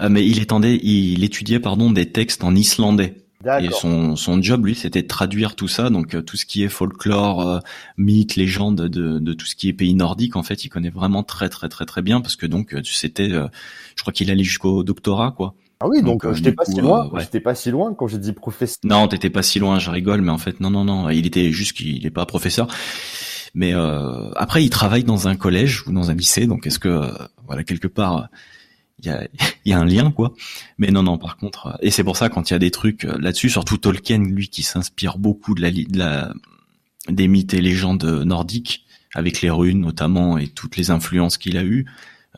[0.00, 3.23] Euh, mais il étendait, il étudiait pardon des textes en islandais.
[3.60, 6.62] Et son, son job, lui, c'était de traduire tout ça, donc euh, tout ce qui
[6.62, 7.58] est folklore, euh,
[7.96, 10.36] mythe, légende de, de tout ce qui est pays nordique.
[10.36, 13.30] En fait, il connaît vraiment très très très très bien parce que donc euh, c'était,
[13.30, 13.46] euh,
[13.96, 15.54] je crois qu'il allait jusqu'au doctorat, quoi.
[15.80, 17.06] Ah oui, donc, Donc, euh, j'étais du pas coup, si loin.
[17.06, 17.20] euh, ouais.
[17.20, 18.78] J'étais pas si loin quand j'ai dit professeur.
[18.84, 21.50] Non, t'étais pas si loin, je rigole, mais en fait, non, non, non, il était
[21.52, 22.68] juste qu'il est pas professeur.
[23.54, 26.88] Mais euh, après, il travaille dans un collège ou dans un lycée, donc est-ce que,
[26.88, 27.08] euh,
[27.46, 28.28] voilà, quelque part,
[29.04, 29.28] il
[29.66, 30.34] y a, un lien, quoi.
[30.78, 32.70] Mais non, non, par contre, euh, et c'est pour ça quand il y a des
[32.70, 36.34] trucs euh, là-dessus, surtout Tolkien, lui, qui s'inspire beaucoup de la, de
[37.10, 41.64] des mythes et légendes nordiques, avec les runes notamment et toutes les influences qu'il a
[41.64, 41.86] eues.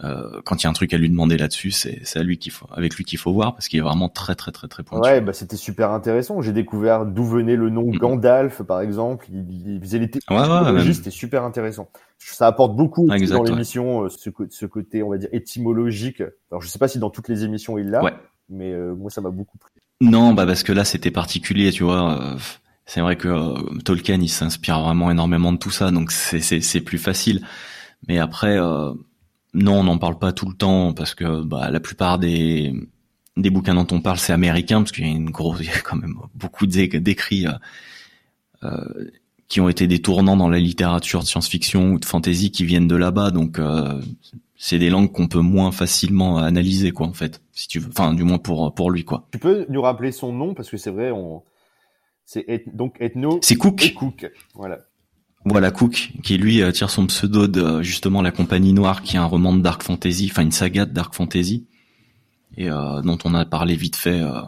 [0.05, 2.37] Euh, quand il y a un truc à lui demander là-dessus, c'est c'est à lui
[2.39, 4.83] qu'il faut, avec lui qu'il faut voir parce qu'il est vraiment très très très très
[4.83, 5.09] pointu.
[5.09, 6.43] Ouais, bah c'était super intéressant.
[6.43, 7.85] J'ai découvert d'où venait le nom.
[7.91, 9.27] Gandalf, par exemple.
[9.33, 10.93] Il, il faisait les Ouais, ouais, même.
[10.93, 11.89] c'était super intéressant.
[12.19, 13.51] Ça apporte beaucoup Exact, dans ouais.
[13.51, 16.23] l'émission, euh, ce, côté, on va dire, étymologique.
[16.51, 18.15] Alors, je sais pas si dans toutes les émissions il l'a, Ouais.
[18.51, 19.71] mais euh, moi, ça m'a beaucoup plu.
[20.03, 22.37] Non, bah parce que là c'était particulier, tu vois.
[22.85, 23.55] C'est vrai que euh,
[23.85, 27.41] Tolkien il s'inspire vraiment énormément de tout ça, donc c'est c'est c'est plus facile.
[28.09, 28.93] Mais après, euh,
[29.57, 32.73] non, on n'en parle pas tout le temps parce que bah, la plupart des
[33.37, 35.71] des bouquins dont on parle c'est américain parce qu'il y a une grosse, il y
[35.71, 37.53] a quand même beaucoup d'é- d'écrits euh,
[38.65, 39.11] euh,
[39.49, 42.89] qui ont été des tournants dans la littérature de science-fiction ou de fantasy qui viennent
[42.89, 44.01] de là-bas, donc euh,
[44.57, 47.91] c'est des langues qu'on peut moins facilement analyser, quoi, en fait, si tu veux.
[47.91, 49.29] Enfin, du moins pour pour lui, quoi.
[49.33, 51.43] Tu peux nous rappeler son nom parce que c'est vrai, on,
[52.25, 53.93] c'est donc ethno C'est Cook.
[53.95, 54.33] Cook.
[54.55, 54.79] Voilà.
[55.49, 59.17] Voilà Cook, qui lui euh, tire son pseudo de euh, justement la Compagnie Noire, qui
[59.17, 61.67] est un roman de dark fantasy, enfin une saga de dark fantasy,
[62.57, 64.41] et euh, dont on a parlé vite fait euh,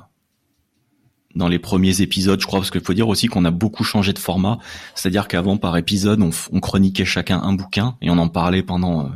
[1.35, 4.13] dans les premiers épisodes, je crois, parce qu'il faut dire aussi qu'on a beaucoup changé
[4.13, 4.59] de format,
[4.95, 9.11] c'est-à-dire qu'avant par épisode, on, chroniquait chacun un bouquin et on en parlait pendant euh,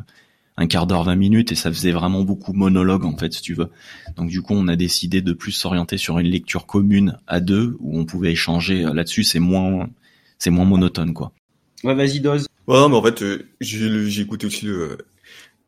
[0.56, 3.54] un quart d'heure, 20 minutes, et ça faisait vraiment beaucoup monologue en fait, si tu
[3.54, 3.70] veux.
[4.16, 7.76] Donc du coup, on a décidé de plus s'orienter sur une lecture commune à deux,
[7.80, 9.88] où on pouvait échanger là-dessus, c'est moins,
[10.38, 11.32] c'est moins monotone quoi.
[11.84, 12.46] Ouais, vas-y, Dose.
[12.66, 14.98] Ouais, non, mais en fait, euh, j'ai j'ai écouté aussi le,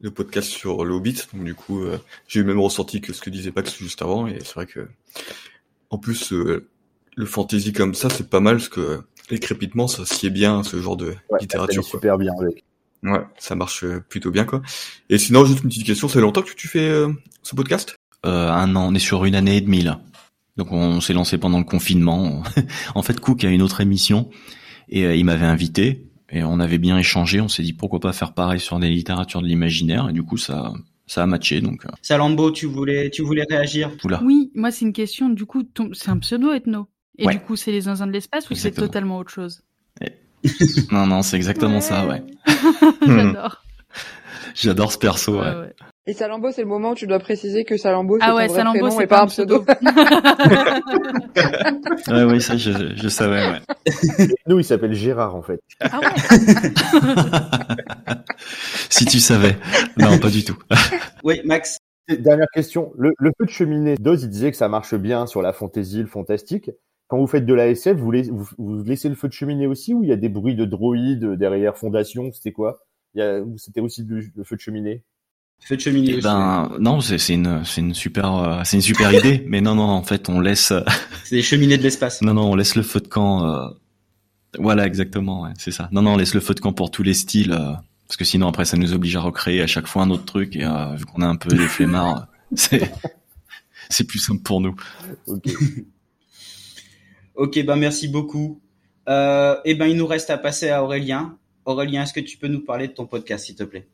[0.01, 1.99] le podcast sur le Hobbit, donc du coup, euh,
[2.29, 4.67] j'ai eu le même ressenti que ce que disait Pax juste avant, et c'est vrai
[4.67, 4.89] que,
[5.91, 6.69] en plus, euh,
[7.17, 9.01] le fantasy comme ça, c'est pas mal, parce que
[9.31, 12.01] les crépitements, ça sied bien ce genre de Ouais, ça littérature, allait quoi.
[12.01, 12.65] super bien avec.
[13.03, 14.63] Ouais, ça marche euh, plutôt bien, quoi.
[15.11, 17.97] Et sinon, juste une petite question, ça fait longtemps que tu fais euh, ce podcast?
[18.25, 20.01] Euh, un an, on est sur une année et demie là.
[20.57, 22.43] Donc on s'est lancé pendant le confinement.
[22.95, 24.31] en fait, Cook a une autre émission
[24.89, 27.41] et euh, il m'avait invité et on avait bien échangé.
[27.41, 30.37] On s'est dit pourquoi pas faire pareil sur des littératures de l'imaginaire et du coup
[30.37, 30.73] ça
[31.07, 33.91] ça a matché donc euh, Salambo, tu voulais, tu voulais réagir?
[34.05, 34.21] Oula.
[34.25, 35.29] Oui, moi c'est une question.
[35.29, 36.89] Du coup, ton- c'est un pseudo ethno.
[37.19, 37.35] Et Ouais.
[37.35, 39.63] du coup, c'est les zinzins de l'espace ou c'est totalement autre chose?
[40.91, 42.23] Non non, c'est exactement ça, ouais.
[43.07, 43.63] J'adore.
[44.55, 45.75] J'adore ce perso, ouais.
[46.07, 48.47] Et Salambo, c'est le moment où tu dois préciser que Salambo, c'est Ah ton ouais,
[48.47, 49.65] vrai Salambo, prénom et pas un pseudo.
[52.09, 53.61] Ouais, ouais, ça je, je savais, ouais.
[54.47, 55.61] Nous, il s'appelle Gérard en fait.
[55.81, 56.07] ah ouais.
[58.91, 59.57] si tu savais.
[59.97, 60.57] Non, pas du tout.
[61.25, 61.79] Oui, Max.
[62.09, 62.93] Dernière question.
[62.99, 66.01] Le, le feu de cheminée, Doz, il disait que ça marche bien sur la fantaisie,
[66.01, 66.71] le fantastique.
[67.09, 69.67] Quand vous faites de la SF, vous, laissez- vous, vous laissez le feu de cheminée
[69.67, 72.31] aussi ou il y a des bruits de droïdes derrière Fondation?
[72.33, 72.81] C'était quoi?
[73.57, 75.03] C'était aussi le feu de cheminée?
[75.61, 76.23] Feu de cheminée Eh aussi.
[76.25, 79.75] ben non, c'est c'est une c'est une super euh, c'est une super idée, mais non
[79.75, 80.81] non en fait on laisse euh,
[81.25, 82.21] C'est des cheminées de l'espace.
[82.23, 83.47] Non, non, on laisse le feu de camp.
[83.49, 83.69] euh,
[84.59, 85.89] Voilà, exactement, ouais, c'est ça.
[85.93, 87.73] Non, non, on laisse le feu de camp pour tous les styles, euh,
[88.07, 90.57] parce que sinon après ça nous oblige à recréer à chaque fois un autre truc,
[90.57, 92.91] et euh, vu qu'on a un peu des flemmards, c'est
[93.89, 94.75] c'est plus simple pour nous.
[95.29, 95.49] Ok.
[97.37, 98.61] Ok, ben merci beaucoup.
[99.09, 101.37] Euh, et ben il nous reste à passer à Aurélien.
[101.65, 103.89] Aurélien, est-ce que tu peux nous parler de ton podcast, s'il te plaît?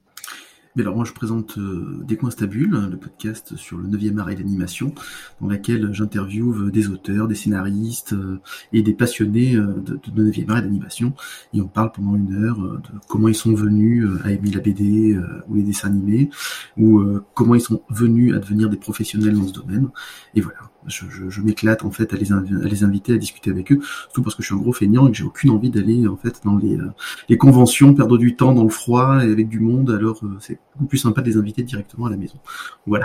[0.77, 4.31] Mais alors moi je présente euh, Des coins stabules, le podcast sur le 9e art
[4.31, 4.95] et l'animation,
[5.41, 8.41] dans laquelle j'interviewe des auteurs, des scénaristes euh,
[8.73, 11.13] et des passionnés euh, de, de 9e art et d'animation.
[11.55, 15.19] Et on parle pendant une heure de comment ils sont venus à aimer la BD
[15.49, 16.31] ou les dessins animés,
[16.77, 17.03] ou
[17.35, 19.89] comment ils sont venus à devenir des professionnels dans ce domaine.
[20.35, 23.17] Et voilà, je, je, je m'éclate en fait à les, invi- à les inviter à
[23.17, 25.51] discuter avec eux, surtout parce que je suis un gros feignant et que j'ai aucune
[25.51, 26.91] envie d'aller en fait dans les, euh,
[27.29, 30.59] les conventions, perdre du temps dans le froid et avec du monde, alors euh, c'est
[30.75, 32.39] beaucoup plus sympa de les inviter directement à la maison.
[32.87, 33.05] Voilà.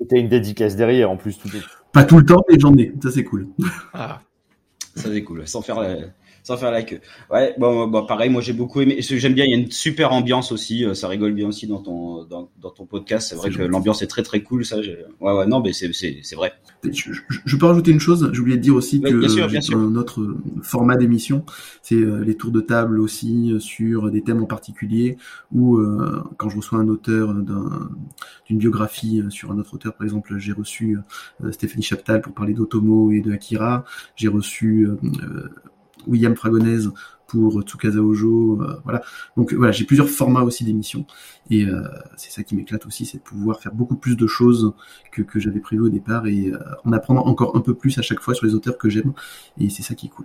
[0.00, 1.38] Et T'as une dédicace derrière en plus.
[1.38, 1.62] Tout est...
[1.92, 3.48] Pas tout le temps, mais j'en ai, ça c'est cool.
[3.92, 4.20] Ah.
[4.94, 5.96] Ça c'est cool, sans faire la,
[6.48, 7.00] sans faire la queue.
[7.30, 8.96] Ouais, bon, bon pareil, moi j'ai beaucoup aimé.
[9.00, 10.84] J'aime bien, il y a une super ambiance aussi.
[10.84, 13.28] euh, Ça rigole bien aussi dans ton dans, dans ton podcast.
[13.28, 14.64] C'est vrai que l'ambiance est très très cool.
[14.64, 15.88] Ça, ouais ouais non, mais c'est
[16.34, 16.52] vrai.
[16.84, 19.28] Je, je- je peux rajouter une chose, j'ai oublié de dire aussi Oui, que bien
[19.28, 19.76] sûr, bien sûr.
[19.78, 21.44] un autre euh, format d'émission,
[21.82, 25.16] c'est euh, les tours de table aussi euh, sur des thèmes en particulier,
[25.52, 27.90] ou euh, quand je reçois un auteur d'un-
[28.46, 30.98] d'une biographie sur un autre auteur, par exemple, j'ai reçu
[31.44, 33.84] euh, Stéphanie Chaptal pour parler d'Otomo et de Akira,
[34.16, 34.96] j'ai reçu euh,
[36.08, 36.88] William Fragonese
[37.26, 39.02] pour Tsukasa Ojo, euh, voilà.
[39.36, 41.04] Donc voilà, j'ai plusieurs formats aussi d'émissions,
[41.50, 41.82] et euh,
[42.16, 44.72] c'est ça qui m'éclate aussi, c'est de pouvoir faire beaucoup plus de choses
[45.12, 48.02] que, que j'avais prévu au départ et euh, en apprendre encore un peu plus à
[48.02, 49.12] chaque fois sur les auteurs que j'aime.
[49.60, 50.24] Et c'est ça qui est cool.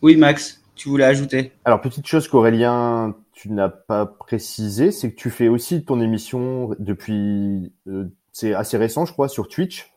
[0.00, 1.52] Oui, Max, tu voulais ajouter?
[1.66, 6.74] Alors, petite chose qu'Aurélien, tu n'as pas précisé, c'est que tu fais aussi ton émission
[6.78, 9.92] depuis, euh, c'est assez récent, je crois, sur Twitch.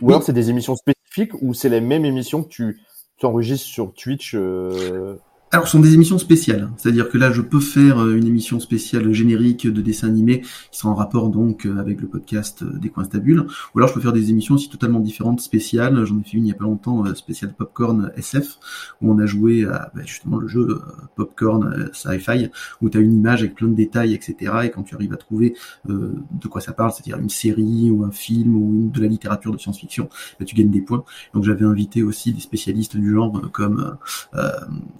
[0.00, 0.12] Ou Oui.
[0.12, 2.80] alors c'est des émissions spécifiques ou c'est la même émission que tu
[3.20, 4.34] t'enregistres sur Twitch.
[4.34, 5.16] euh,
[5.52, 6.70] Alors, ce sont des émissions spéciales.
[6.76, 10.78] C'est-à-dire que là, je peux faire euh, une émission spéciale générique de dessin animé qui
[10.78, 13.46] sera en rapport donc euh, avec le podcast euh, des coins stables.
[13.74, 16.04] Ou alors, je peux faire des émissions aussi totalement différentes, spéciales.
[16.04, 18.58] J'en ai fait une il y a pas longtemps, spéciale Popcorn SF,
[19.02, 20.80] où on a joué à bah, justement le jeu
[21.16, 24.52] Popcorn Sci-Fi, où tu as une image avec plein de détails, etc.
[24.62, 25.56] Et quand tu arrives à trouver
[25.88, 29.52] euh, de quoi ça parle, c'est-à-dire une série ou un film ou de la littérature
[29.52, 30.08] de science-fiction,
[30.38, 31.02] bah, tu gagnes des points.
[31.34, 33.96] Donc, j'avais invité aussi des spécialistes du genre comme
[34.34, 34.50] euh,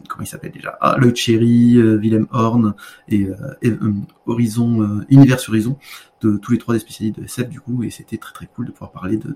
[0.09, 0.40] comment il s'appelle?
[0.49, 0.79] Déjà.
[0.81, 2.75] Ah, Cherry, euh, Willem Horn
[3.09, 3.93] et, euh, euh,
[4.27, 5.77] Horizon, Univers Horizon,
[6.23, 8.67] de tous les trois des spécialistes de SF du coup, et c'était très très cool
[8.67, 9.35] de pouvoir parler de,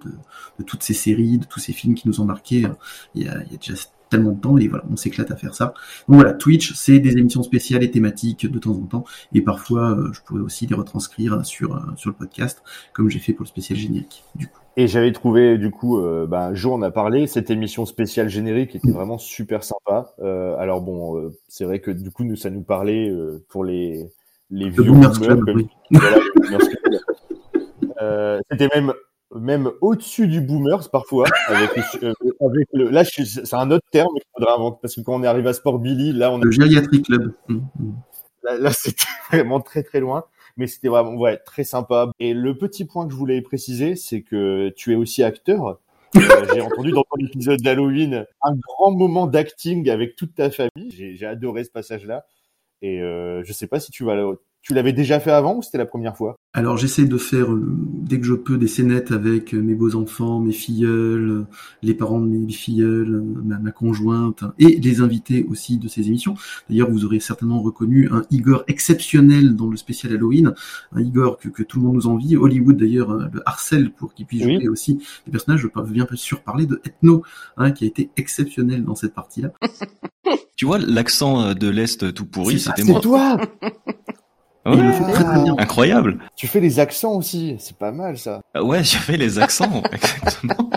[0.66, 2.66] toutes ces séries, de tous ces films qui nous ont marqués.
[3.14, 3.74] Déjà
[4.14, 5.74] tellement de temps et voilà, on s'éclate à faire ça.
[6.08, 9.90] Donc voilà, Twitch, c'est des émissions spéciales et thématiques de temps en temps, et parfois
[9.90, 13.44] euh, je pourrais aussi les retranscrire sur, euh, sur le podcast, comme j'ai fait pour
[13.44, 14.60] le spécial générique du coup.
[14.76, 18.28] Et j'avais trouvé, du coup, euh, bah, un jour on a parlé, cette émission spéciale
[18.28, 20.14] générique était vraiment super sympa.
[20.20, 23.64] Euh, alors bon, euh, c'est vrai que du coup, nous, ça nous parlait euh, pour
[23.64, 24.10] les,
[24.50, 25.68] les vieux boomers, Club, oui.
[25.90, 26.18] voilà.
[28.02, 28.92] Euh, C'était même
[29.34, 31.70] même au-dessus du boomers parfois avec,
[32.00, 35.14] le- euh, avec le là c'est un autre terme qu'il faudrait inventer parce que quand
[35.14, 37.32] on est arrivé à Sport Billy là on a Le Geriatry Club.
[37.48, 37.92] Mmh, mmh.
[38.44, 40.24] Là, là, c'était vraiment très très loin,
[40.56, 42.10] mais c'était vraiment ouais très sympa.
[42.20, 45.78] Et le petit point que je voulais préciser, c'est que tu es aussi acteur.
[46.16, 46.20] Euh,
[46.54, 50.90] j'ai entendu dans ton épisode d'Halloween un grand moment d'acting avec toute ta famille.
[50.90, 52.26] J'ai adoré ce passage-là.
[52.82, 54.14] Et euh, je sais pas si tu vas
[54.64, 56.36] tu l'avais déjà fait avant ou c'était la première fois?
[56.54, 59.94] Alors j'essaie de faire euh, dès que je peux des scénettes avec euh, mes beaux
[59.94, 61.46] enfants, mes filleuls, euh,
[61.82, 66.08] les parents de mes filleuls, ma, ma conjointe hein, et les invités aussi de ces
[66.08, 66.34] émissions.
[66.70, 70.54] D'ailleurs vous aurez certainement reconnu un Igor exceptionnel dans le spécial Halloween,
[70.92, 72.34] un Igor que, que tout le monde nous envie.
[72.34, 74.54] Hollywood d'ailleurs euh, le harcèle pour qu'il puisse Oui.
[74.54, 75.60] jouer aussi des personnages.
[75.60, 77.22] Je veux bien sûr parler de Ethno,
[77.58, 79.50] hein, qui a été exceptionnel dans cette partie-là.
[80.56, 83.00] Tu vois, l'accent de l'Est tout pourri, c'était C'est moi.
[84.64, 85.54] Ah Il le ouais, fait très très bien.
[85.58, 86.18] Incroyable.
[86.36, 88.40] Tu fais les accents aussi, c'est pas mal ça.
[88.54, 90.70] Ah Ouais, j'avais les accents, exactement.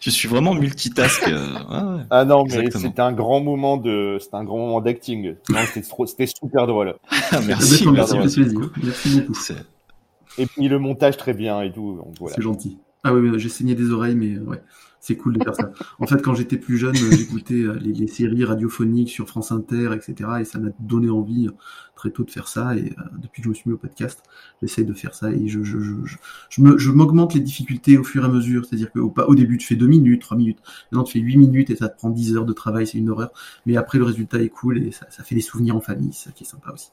[0.00, 1.26] Je suis vraiment multitask.
[1.26, 2.02] euh, ouais, ouais.
[2.10, 5.34] Ah non, mais c'était un grand moment de, c'était un grand moment d'acting.
[5.48, 5.58] Non,
[6.06, 6.94] c'était super drôle.
[7.32, 8.70] Ah, merci, D'accord, merci, merci, beaucoup.
[8.84, 9.34] Merci beaucoup.
[10.38, 12.00] Et puis le montage très bien et tout.
[12.20, 12.36] Voilà.
[12.36, 12.78] C'est gentil.
[13.02, 14.62] Ah oui, j'ai saigné des oreilles, mais ouais,
[15.06, 15.70] c'est cool de faire ça.
[16.00, 19.90] En fait, quand j'étais plus jeune, euh, j'écoutais euh, les, séries radiophoniques sur France Inter,
[19.94, 20.30] etc.
[20.40, 21.52] Et ça m'a donné envie euh,
[21.94, 22.76] très tôt de faire ça.
[22.76, 22.92] Et
[23.22, 24.24] depuis que je me suis mis au podcast,
[24.60, 25.30] j'essaye de faire ça.
[25.30, 26.16] Et je, je, je, je,
[26.50, 28.64] je me, je m'augmente les difficultés au fur et à mesure.
[28.64, 30.58] C'est-à-dire qu'au au début, tu fais deux minutes, trois minutes.
[30.90, 32.88] Maintenant, tu fais huit minutes et ça te prend 10 heures de travail.
[32.88, 33.30] C'est une horreur.
[33.64, 36.12] Mais après, le résultat est cool et ça, ça fait des souvenirs en famille.
[36.12, 36.90] C'est ça qui est sympa aussi.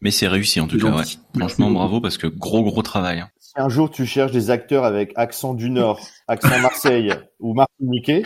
[0.00, 1.02] Mais c'est réussi en tout cas, ouais.
[1.36, 3.20] Franchement, bravo parce que gros gros travail.
[3.20, 3.28] hein.
[3.40, 8.22] Si un jour tu cherches des acteurs avec accent du Nord, accent Marseille ou Martiniquais,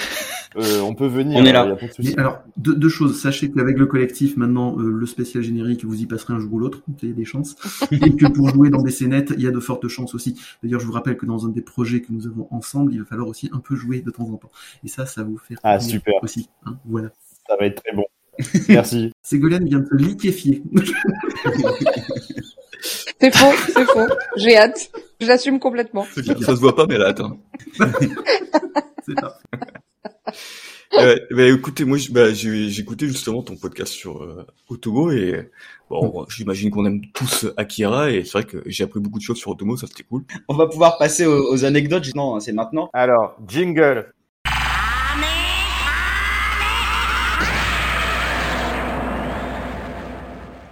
[0.57, 1.39] euh, on peut venir.
[1.41, 1.67] On est là.
[1.67, 2.11] y a pas de souci.
[2.15, 3.19] Mais alors, deux, deux choses.
[3.19, 6.59] Sachez qu'avec le collectif, maintenant, euh, le spécial générique, vous y passerez un jour ou
[6.59, 7.57] l'autre, il y a des chances.
[7.91, 10.39] Et que pour jouer dans des scénettes, il y a de fortes chances aussi.
[10.63, 13.07] D'ailleurs, je vous rappelle que dans un des projets que nous avons ensemble, il va
[13.07, 14.51] falloir aussi un peu jouer de temps en temps.
[14.85, 16.15] Et ça, ça va vous faire Ah, super.
[16.23, 16.51] aussi.
[16.67, 16.77] hein.
[16.85, 17.09] voilà.
[17.49, 18.05] Ça va être très bon.
[18.69, 19.13] Merci.
[19.23, 20.63] Ségolène vient de se liquéfier.
[23.21, 24.09] C'est faux, c'est faux.
[24.37, 24.91] J'ai hâte.
[25.21, 26.05] J'assume complètement.
[26.05, 27.37] Ça se voit pas, mais elle a atteint.
[27.79, 29.39] C'est ça.
[30.95, 35.51] Euh, bah, écoutez, moi, bah, j'ai écouté justement ton podcast sur euh, Otomo et
[35.89, 39.39] bon, j'imagine qu'on aime tous Akira et c'est vrai que j'ai appris beaucoup de choses
[39.39, 40.25] sur Otomo, ça c'était cool.
[40.49, 42.15] On va pouvoir passer aux, aux anecdotes.
[42.15, 42.91] Non, c'est maintenant.
[42.93, 44.13] Alors, jingle.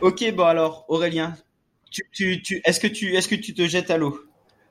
[0.01, 1.37] Ok, bon alors, Aurélien,
[1.91, 4.19] tu, tu, tu, est-ce que tu, est-ce que tu te jettes à l'eau?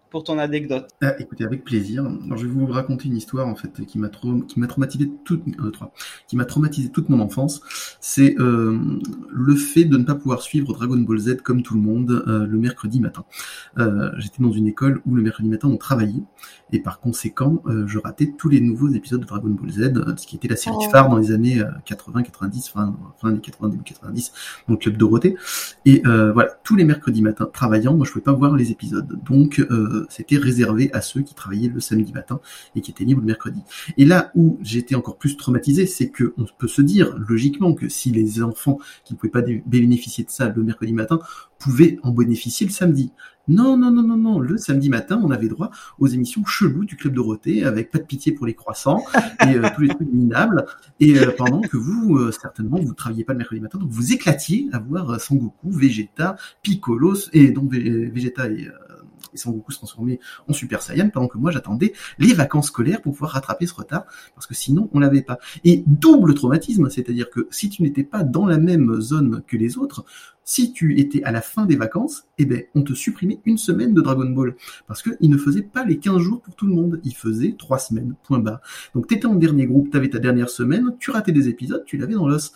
[0.10, 0.88] Pour ton anecdote.
[1.02, 2.04] Ah, écoutez, avec plaisir.
[2.26, 4.10] Alors, je vais vous raconter une histoire en fait qui m'a
[4.58, 5.94] m'a traumatisé toute, euh, trois,
[6.28, 7.62] qui m'a traumatisé toute mon enfance.
[8.02, 8.78] C'est euh,
[9.32, 12.46] le fait de ne pas pouvoir suivre Dragon Ball Z comme tout le monde euh,
[12.48, 13.24] le mercredi matin.
[13.78, 16.24] Euh, J'étais dans une école où le mercredi matin on travaillait
[16.72, 20.28] et par conséquent euh, je ratais tous les nouveaux épisodes de Dragon Ball Z, ce
[20.28, 20.90] qui était la série Oh.
[20.92, 24.32] phare dans les années 80, 90, fin, fin des 80, début 90,
[24.68, 25.36] dans le club Dorothée.
[25.86, 29.20] Et euh, voilà, tous les mercredis matins, travaillant, moi je pouvais pas voir les épisodes.
[29.26, 32.40] Donc euh, c'était réservé à ceux qui travaillaient le samedi matin
[32.76, 33.62] et qui étaient libres le mercredi.
[33.98, 37.90] Et là où j'étais encore plus traumatisé, c'est que on peut se dire logiquement que
[37.90, 41.20] si les enfants qui ne pouvaient pas bénéficier de ça le mercredi matin
[41.58, 43.12] pouvaient en bénéficier le samedi.
[43.50, 44.40] Non, non, non, non, non.
[44.40, 48.04] Le samedi matin, on avait droit aux émissions cheloues du Club Dorothée avec pas de
[48.04, 49.04] pitié pour les croissants
[49.48, 50.66] et euh, tous les trucs minables.
[51.00, 53.90] Et euh, pendant que vous, euh, certainement, vous ne travailliez pas le mercredi matin, donc
[53.90, 58.68] vous éclatiez à voir Sangoku, Vegeta, Piccolo, et donc Ve- Vegeta et,
[59.34, 63.14] et Sangoku se transformer en Super Saiyan, pendant que moi j'attendais les vacances scolaires pour
[63.14, 65.40] pouvoir rattraper ce retard, parce que sinon on l'avait pas.
[65.64, 69.78] Et double traumatisme, c'est-à-dire que si tu n'étais pas dans la même zone que les
[69.78, 70.06] autres,
[70.50, 73.94] si tu étais à la fin des vacances, eh ben, on te supprimait une semaine
[73.94, 74.56] de Dragon Ball.
[74.88, 77.00] Parce qu'il ne faisait pas les 15 jours pour tout le monde.
[77.04, 78.60] Il faisait 3 semaines, point barre.
[78.96, 82.16] Donc, t'étais en dernier groupe, t'avais ta dernière semaine, tu ratais des épisodes, tu l'avais
[82.16, 82.52] dans l'os.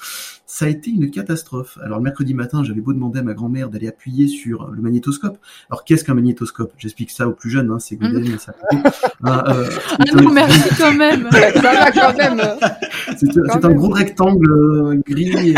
[0.47, 1.77] Ça a été une catastrophe.
[1.83, 5.37] Alors, le mercredi matin, j'avais beau demander à ma grand-mère d'aller appuyer sur le magnétoscope.
[5.69, 6.73] Alors, qu'est-ce qu'un magnétoscope?
[6.79, 8.55] J'explique ça aux plus jeunes, hein, c'est Golden, ça.
[9.23, 11.29] Ah, euh, Ah non, merci quand même.
[11.31, 12.59] Quand.
[13.17, 13.77] C'est un même.
[13.77, 15.53] gros rectangle euh, gris et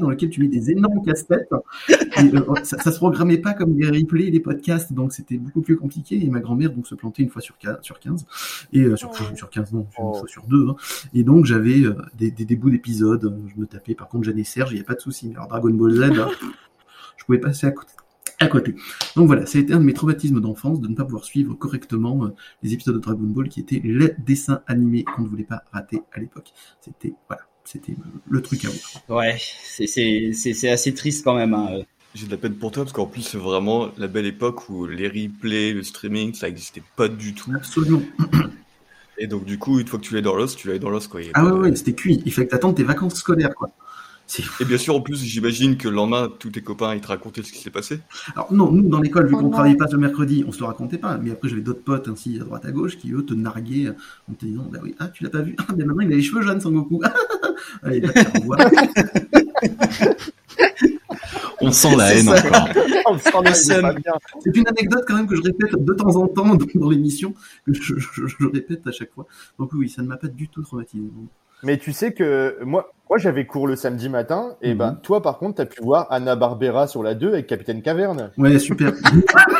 [0.00, 1.50] dans lequel tu mets des énormes casse-têtes.
[2.16, 5.62] Et, euh, ça, ça se programmait pas comme les replays les podcasts, donc c'était beaucoup
[5.62, 6.24] plus compliqué.
[6.24, 8.24] Et ma grand-mère donc se plantait une fois sur, sur 15
[8.72, 9.36] et euh, sur, Oh.
[9.36, 10.14] sur 15 non, une Oh.
[10.14, 10.68] fois sur deux.
[10.68, 10.76] hein.
[11.12, 13.36] Et donc j'avais euh, des, des, des bouts d'épisodes.
[13.54, 13.94] Je me tapais.
[13.94, 15.28] Par contre, Jeanne et Serge, il n'y a pas de souci.
[15.28, 16.28] Mais alors Dragon Ball Z, là,
[17.16, 17.92] je pouvais passer à côté.
[18.40, 18.74] À côté.
[19.16, 21.54] Donc voilà, ça a été un de mes traumatismes d'enfance de ne pas pouvoir suivre
[21.54, 22.28] correctement euh,
[22.62, 26.02] les épisodes de Dragon Ball qui étaient les dessins animés qu'on ne voulait pas rater
[26.12, 26.52] à l'époque.
[26.80, 27.94] C'était voilà, c'était
[28.28, 29.14] le, truc à vous.
[29.14, 31.54] Ouais, c'est c'est c'est c'est assez triste quand même.
[31.54, 31.80] Hein.
[32.14, 34.86] J'ai de la peine pour toi parce qu'en plus c'est vraiment la belle époque où
[34.86, 37.52] les replays, le streaming, ça existait pas du tout.
[37.54, 38.02] Absolument.
[39.18, 41.06] Et donc du coup, une fois que tu l'as dans l'os, tu l'as dans l'os
[41.06, 41.20] quoi.
[41.34, 42.22] Ah ouais, de- ouais, c'était cuit.
[42.26, 43.70] Il fallait que t'attendes tes vacances scolaires, quoi.
[44.60, 47.42] Et bien sûr, en plus, j'imagine que le lendemain, tous tes copains ils te racontaient
[47.42, 48.00] ce qui s'est passé.
[48.34, 49.50] Alors non, nous dans l'école, vu Oh qu'on non.
[49.50, 51.18] travaillait pas le mercredi, on se le racontait pas.
[51.18, 53.90] Mais après, j'avais d'autres potes ainsi à droite à gauche qui eux te narguaient
[54.30, 56.16] en te disant, bah oui, ah tu l'as pas vu, ah mais maintenant il a
[56.16, 57.02] les cheveux jaunes, Sangoku.
[57.84, 58.58] Allez, va te faire voir.
[61.60, 62.38] On sent la haine ça.
[62.38, 63.18] encore.
[63.24, 66.90] Putain, mais c'est une anecdote quand même que je répète de temps en temps dans,
[66.90, 67.34] l'émission,
[67.66, 69.26] que je, je- je répète à chaque fois.
[69.58, 71.04] Donc oui, ça ne m'a pas du tout traumatisé.
[71.62, 75.38] Mais tu sais que moi, moi j'avais cours le samedi matin, et ben toi par
[75.38, 78.30] contre, t'as pu voir Anna Barbera sur la 2 avec Capitaine Caverne.
[78.36, 78.92] Ouais, super.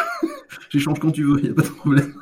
[0.70, 2.14] J'échange quand tu veux, y a pas de problème.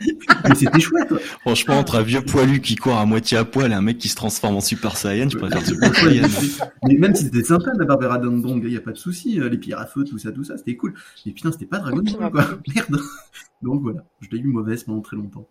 [0.00, 1.12] Mais c'était chouette.
[1.40, 4.08] Franchement, entre un vieux poilu qui court à moitié à poil et un mec qui
[4.08, 6.28] se transforme en Super Saiyan, je préfère Super Saiyan.
[6.86, 9.48] Mais même si c'était sympa la Barbara Dondong, il y a pas de souci, euh,
[9.48, 10.94] les pierres à feu, tout ça, tout ça, c'était cool.
[11.26, 12.44] Mais putain, c'était pas Dragon Ball, quoi.
[12.74, 13.00] Merde.
[13.62, 15.46] Donc voilà, je l'ai eu mauvaise pendant très longtemps.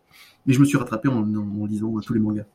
[0.46, 2.46] Mais je me suis rattrapé en, en, en lisant euh, tous les mangas.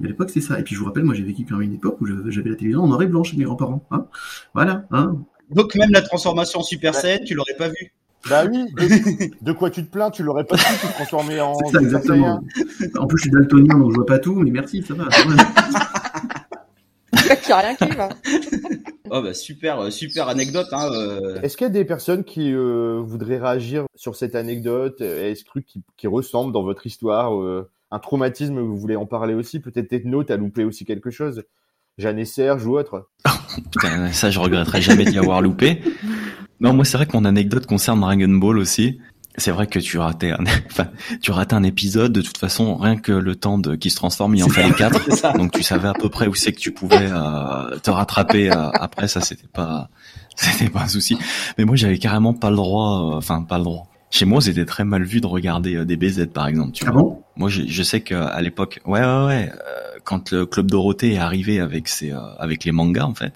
[0.00, 0.58] Mais à l'époque, c'est ça.
[0.58, 2.50] Et puis je vous rappelle, moi j'ai vécu quand même une époque où j'avais j'avais
[2.50, 3.86] la télévision en noir et blanc chez mes grands-parents.
[3.90, 4.06] Hein
[4.54, 5.18] voilà, hein.
[5.50, 7.92] Donc même la transformation en Super Saiyan, tu l'aurais pas vu.
[8.28, 11.54] Bah oui, de, de quoi tu te plains Tu l'aurais pas pu te transformer en.
[11.66, 12.40] C'est ça, exactement.
[12.98, 15.08] En plus, je suis daltonien, donc je vois pas tout, mais merci, ça va.
[17.12, 18.08] Il y a rien qui va.
[19.10, 20.66] Oh bah super euh, super anecdote.
[20.72, 21.40] Hein, euh.
[21.40, 25.00] Est-ce qu'il y a des personnes qui euh, voudraient réagir sur cette anecdote?
[25.00, 29.34] Est-ce truc qui, qui ressemble dans votre histoire euh, Un traumatisme, vous voulez en parler
[29.34, 29.60] aussi?
[29.60, 31.44] Peut-être Ethno, t'as loupé aussi quelque chose?
[31.98, 33.08] Jeanne et Serge ou autre
[33.72, 35.82] Putain, ça, je regretterai jamais d'y avoir loupé.
[36.60, 38.98] Non, moi, c'est vrai que mon anecdote concerne Dragon Ball aussi.
[39.36, 40.88] C'est vrai que tu ratais un, enfin,
[41.22, 42.12] tu ratais un épisode.
[42.12, 45.00] De toute façon, rien que le temps de qui se transforme, il en fallait quatre.
[45.08, 45.32] C'est ça.
[45.32, 48.50] Donc, tu savais à peu près où c'est que tu pouvais euh, te rattraper.
[48.50, 49.90] euh, après, ça, c'était pas,
[50.34, 51.16] c'était pas un souci.
[51.56, 53.12] Mais moi, j'avais carrément pas le droit.
[53.14, 53.86] euh, Enfin, pas le droit.
[54.10, 56.72] Chez moi, c'était très mal vu de regarder euh, des BZ, par exemple.
[56.72, 57.02] Tu Ah vois.
[57.02, 57.22] bon?
[57.36, 61.18] Moi, je, je sais qu'à l'époque, ouais, ouais, ouais, euh, quand le club Dorothée est
[61.18, 63.34] arrivé avec ses, euh, avec les mangas, en fait,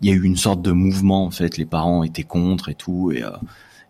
[0.00, 1.56] il y a eu une sorte de mouvement, en fait.
[1.56, 3.30] Les parents étaient contre et tout, et euh,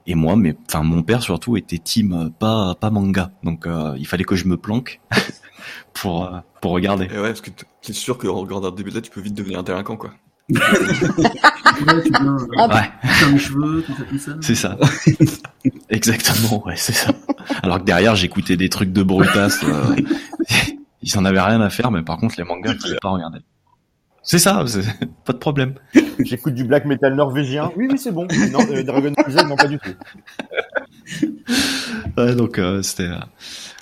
[0.07, 3.95] et moi, mais enfin, mon père surtout était team euh, pas pas manga, donc euh,
[3.99, 5.01] il fallait que je me planque
[5.95, 7.05] pour euh, pour regarder.
[7.07, 7.51] Et ouais, parce que
[7.82, 10.11] c'est sûr qu'en regardant des BZ, tu peux vite devenir un délinquant quoi.
[11.74, 12.37] Ouais, tu viens,
[12.68, 14.37] Ouais, cheveux, tout ça, tout ça.
[14.41, 14.78] c'est ça.
[15.91, 17.11] Exactement, ouais, c'est ça.
[17.64, 19.64] Alors que derrière, j'écoutais des trucs de brutasse.
[19.64, 19.97] Euh,
[21.05, 23.38] ils en avaient rien à faire, mais par contre, les mangas, je pouvais pas regarder.
[24.22, 24.64] C'est ça,
[25.24, 25.74] pas de problème.
[26.24, 27.70] J'écoute du black metal norvégien.
[27.76, 28.26] Oui, oui, c'est bon.
[28.52, 29.90] Non, euh, Dragon Ball Z, non, pas du tout.
[32.16, 33.02] Ouais, donc euh, c'était.
[33.09, 33.18] euh,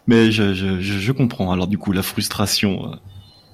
[0.07, 1.53] Mais je, je, je, je comprends.
[1.53, 2.97] Alors du coup, la frustration euh,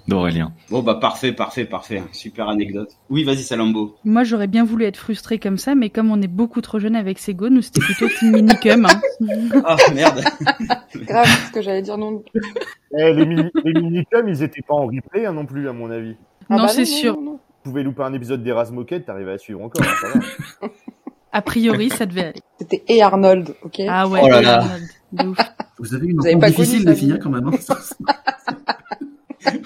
[0.09, 0.53] d'Aurélien.
[0.71, 2.03] Bon bah parfait, parfait, parfait.
[2.13, 2.91] Super anecdote.
[3.11, 3.97] Oui, vas-y Salambo.
[4.05, 6.97] Moi, j'aurais bien voulu être frustrée comme ça, mais comme on est beaucoup trop jeune
[6.97, 8.87] avec Sego, nous c'était plutôt Team Minicum.
[8.87, 9.01] Hein.
[9.65, 10.21] Ah merde.
[10.97, 12.23] Grave, ce que j'allais dire non.
[12.99, 16.17] Eh, les mini, les ils étaient pas en replay hein, non plus, à mon avis.
[16.49, 17.15] Ah Non, bah c'est sûr.
[17.17, 17.41] non, non.
[17.65, 19.85] Tu pouvais louper un épisode d'Erasmus Moquette, t'arrivais à suivre encore.
[19.85, 20.09] hein, ça
[20.67, 20.69] va.
[21.33, 22.41] A priori, ça devait aller.
[22.59, 24.21] C'était et Arnold, ok Ah ouais.
[24.23, 24.61] Oh là là.
[24.63, 24.83] Arnold,
[25.13, 25.39] de ouf.
[25.79, 27.47] Vous avez une Vous avez pas difficile, les filles, quand même.
[27.49, 27.75] hein.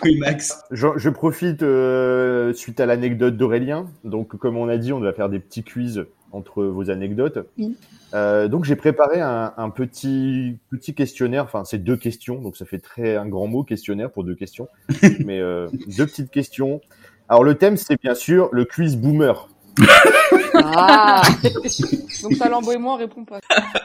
[0.02, 0.62] Oui, Max.
[0.70, 3.86] Je, je profite euh, suite à l'anecdote d'Aurélien.
[4.04, 7.46] Donc, comme on a dit, on va faire des petits quiz entre vos anecdotes.
[7.58, 7.76] Oui.
[8.14, 11.44] Euh, donc, j'ai préparé un, un petit petit questionnaire.
[11.44, 14.68] Enfin, c'est deux questions, donc ça fait très un grand mot questionnaire pour deux questions.
[15.24, 16.80] Mais euh, deux petites questions.
[17.28, 19.48] Alors, le thème, c'est bien sûr le quiz boomer.
[20.64, 21.22] Ah
[22.22, 23.40] Donc Salambo et moi, on répond pas.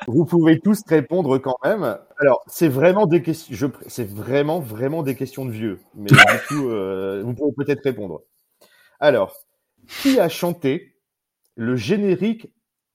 [0.08, 1.98] Vous pouvez tous répondre quand même.
[2.20, 3.56] Alors, c'est vraiment des questions.
[3.56, 3.68] Je...
[3.88, 5.80] C'est vraiment vraiment des questions de vieux.
[5.96, 6.16] Mais du
[6.48, 8.22] coup, euh, vous pouvez peut-être répondre.
[9.00, 9.36] Alors,
[9.88, 10.96] qui a chanté
[11.56, 12.48] le générique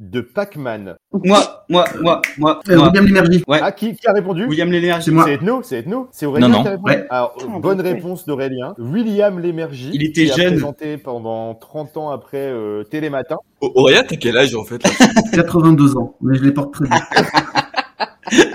[0.03, 1.39] de Pac-Man Moi,
[1.69, 2.87] moi, moi, moi, Euh, moi.
[2.89, 3.45] William Lémergie.
[3.47, 3.61] Ouais.
[3.63, 4.47] Ah, qui, qui a répondu?
[4.47, 5.05] William Lénergie.
[5.07, 5.25] C'est moi.
[5.25, 6.63] C'est Ethno, c'est Ethno, c'est Aurélien Non, non.
[6.63, 6.93] qui a répondu?
[6.93, 7.07] Ouais.
[7.09, 7.93] Alors, Putain, bonne parfait.
[7.95, 8.75] réponse d'Aurélien.
[8.79, 9.91] William Lémergie.
[9.95, 10.53] Il était qui a jeune.
[10.55, 13.37] présenté pendant 30 ans après euh, Télématin.
[13.61, 14.91] Auréa, t'as quel âge en fait là?
[15.35, 16.99] 82 ans, mais je les porte très bien.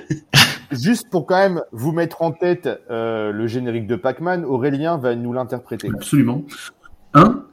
[0.72, 5.16] Juste pour quand même vous mettre en tête euh, le générique de Pac-Man, Aurélien va
[5.16, 5.90] nous l'interpréter.
[5.96, 6.44] Absolument.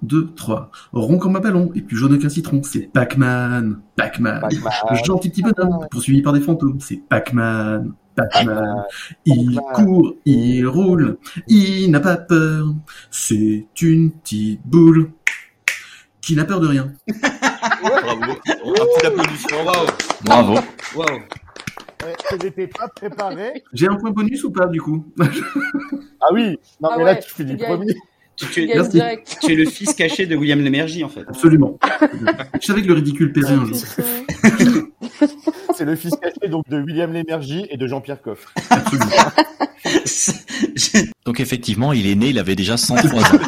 [0.05, 0.71] 1, 2, 3.
[0.93, 2.63] Rond comme un ballon, et plus jaune qu'un citron.
[2.63, 3.81] C'est Pac-Man.
[3.97, 4.43] Pac-Man.
[4.51, 6.79] Le gentil petit bonhomme, poursuivi par des fantômes.
[6.81, 7.93] C'est Pac-Man.
[8.15, 8.85] Pac-Man.
[9.25, 12.75] Il court, il roule, il n'a pas peur.
[13.11, 15.11] C'est une petite boule
[16.21, 16.93] qui n'a peur de rien.
[17.83, 18.23] Bravo.
[18.23, 19.65] Un petit applaudissement.
[19.65, 19.87] Waouh.
[20.25, 20.55] Bravo.
[20.97, 21.05] Wow.
[22.05, 23.65] Ouais, pas préparé.
[23.73, 25.07] J'ai un point bonus ou pas, du coup?
[26.21, 27.77] Ah oui, non Ah mais ouais, là tu fais du tu gagnes.
[27.77, 27.95] premier.
[28.37, 28.91] Tu, es, gagnes Merci.
[28.93, 29.39] direct.
[29.41, 31.25] tu es le fils caché de William Lémergie en fait.
[31.29, 31.79] Absolument.
[32.61, 33.77] Je savais que le ridicule paierait un jour.
[35.75, 38.47] C'est le fils caché donc de William Lémergie et de Jean-Pierre Coff.
[38.71, 39.11] Absolument.
[41.25, 43.39] Donc effectivement, il est né, il avait déjà 103 ans.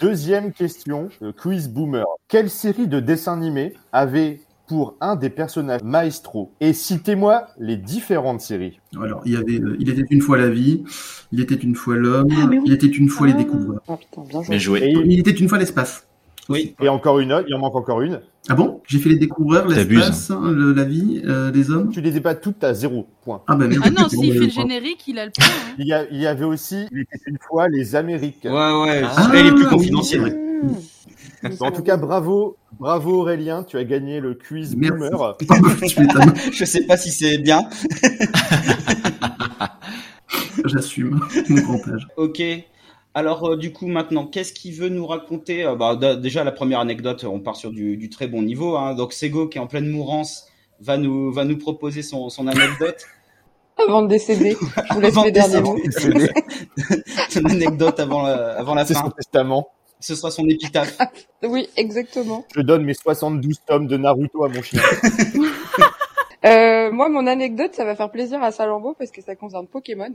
[0.00, 2.04] Deuxième question, le quiz boomer.
[2.28, 8.40] Quelle série de dessins animés avait pour un des personnages maestro Et citez-moi les différentes
[8.40, 8.78] séries.
[9.02, 10.84] Alors, il y avait, euh, il était une fois la vie,
[11.32, 12.60] il était une fois l'homme, Ah, oui.
[12.64, 13.38] il était une fois les Ah.
[13.38, 14.48] découvreurs, putain, bien joué.
[14.48, 14.80] Bien joué.
[14.84, 16.06] Et, il était une fois l'espace.
[16.48, 16.74] Oui.
[16.80, 18.20] et encore une autre, il en manque encore une.
[18.48, 18.80] Ah bon?
[18.86, 21.90] J'ai fait les découvreurs, l'espace, hein, le- la vie, euh, les hommes?
[21.90, 23.42] Tu les ai pas toutes à zéro point.
[23.48, 23.82] Ah bah merde.
[23.84, 25.44] Ah non, s'il fait le générique, il a le point.
[25.46, 25.74] hein.
[25.78, 28.44] Il y, a- il y avait aussi, il était une fois les Amériques.
[28.44, 29.02] Ouais, ouais.
[29.04, 30.30] Ah, est plus oui,
[31.60, 35.36] En tout cas, bravo, bravo Aurélien, tu as gagné le quiz boomer.
[36.52, 37.68] Je sais pas si c'est bien.
[40.64, 42.06] J'assume mon grand âge.
[42.16, 42.42] Ok.
[43.14, 45.64] Alors euh, du coup maintenant, qu'est-ce qu'il veut nous raconter?
[45.64, 48.76] Euh, bah, Déjà la première anecdote, on part sur du, du très bon niveau.
[48.76, 48.94] Hein.
[48.94, 50.46] Donc Sego qui est en pleine mourance
[50.80, 52.96] va nous va nous proposer son, son anecdote,
[53.88, 54.56] Avant de décéder,
[54.90, 55.78] je vous laisse Avant les de derniers mots.
[57.30, 59.10] son anecdote avant la, avant la C'est son fin.
[59.10, 59.68] testament.
[60.00, 60.98] Ce sera son épitaphe.
[61.42, 62.44] Oui, exactement.
[62.54, 64.80] Je donne mes 72 tomes de Naruto à mon chien.
[66.44, 70.08] Euh, moi, mon anecdote, ça va faire plaisir à Salambo parce que ça concerne Pokémon.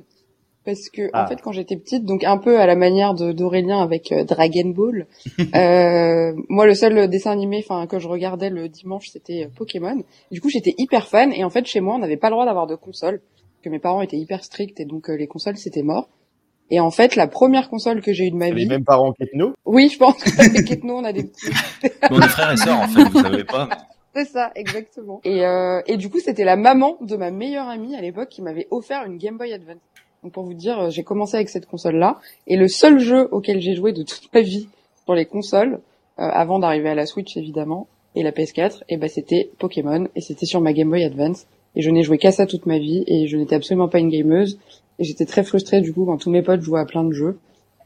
[0.65, 1.23] Parce que, Ah.
[1.23, 4.23] en fait, quand j'étais petite, donc un peu à la manière de d'Aurélien avec euh,
[4.23, 5.05] Dragon Ball,
[5.55, 10.01] euh, moi, le seul dessin animé, enfin, que je regardais le dimanche, c'était euh, Pokémon.
[10.31, 11.31] Du coup, j'étais hyper fan.
[11.31, 13.69] Et en fait, chez moi, on n'avait pas le droit d'avoir de console, parce que
[13.69, 16.09] mes parents étaient hyper stricts et donc euh, les consoles, c'était mort.
[16.71, 19.13] Et en fait, la première console que j'ai eue de ma Les vie, mêmes parents
[19.13, 19.53] qu'Ethno.
[19.65, 21.51] oui, je pense qu'avec Ethno, on a des petits
[22.09, 23.69] On est frères et sœurs en fait, vous savez pas.
[24.15, 25.19] C'est ça, exactement.
[25.25, 28.41] Et, euh, et du coup, c'était la maman de ma meilleure amie à l'époque qui
[28.41, 29.81] m'avait offert une Game Boy Advance.
[30.23, 32.19] Donc pour vous dire, euh, j'ai commencé avec cette console-là.
[32.47, 34.69] Et le seul jeu auquel j'ai joué de toute ma vie
[35.03, 35.81] sur les consoles,
[36.17, 40.07] euh, avant d'arriver à la Switch évidemment, et la PS4, et ben c'était Pokémon.
[40.15, 41.45] Et c'était sur ma Game Boy Advance.
[41.75, 43.03] Et je n'ai joué qu'à ça toute ma vie.
[43.07, 44.57] Et je n'étais absolument pas une gameuse.
[44.99, 47.37] Et j'étais très frustrée du coup quand tous mes potes jouaient à plein de jeux.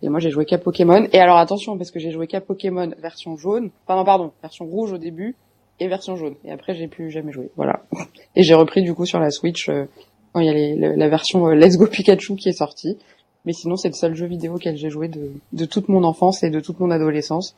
[0.01, 1.07] Et moi j'ai joué qu'à Pokémon.
[1.11, 3.69] Et alors attention, parce que j'ai joué qu'à Pokémon version jaune.
[3.85, 5.35] Enfin non, pardon, version rouge au début
[5.79, 6.35] et version jaune.
[6.45, 7.49] Et après, j'ai plus jamais joué.
[7.55, 7.83] Voilà.
[8.35, 9.85] Et j'ai repris du coup sur la Switch euh,
[10.33, 12.97] quand il y a les- le- la version euh, Let's Go Pikachu qui est sortie.
[13.45, 16.43] Mais sinon, c'est le seul jeu vidéo auquel j'ai joué de, de toute mon enfance
[16.43, 17.55] et de toute mon adolescence.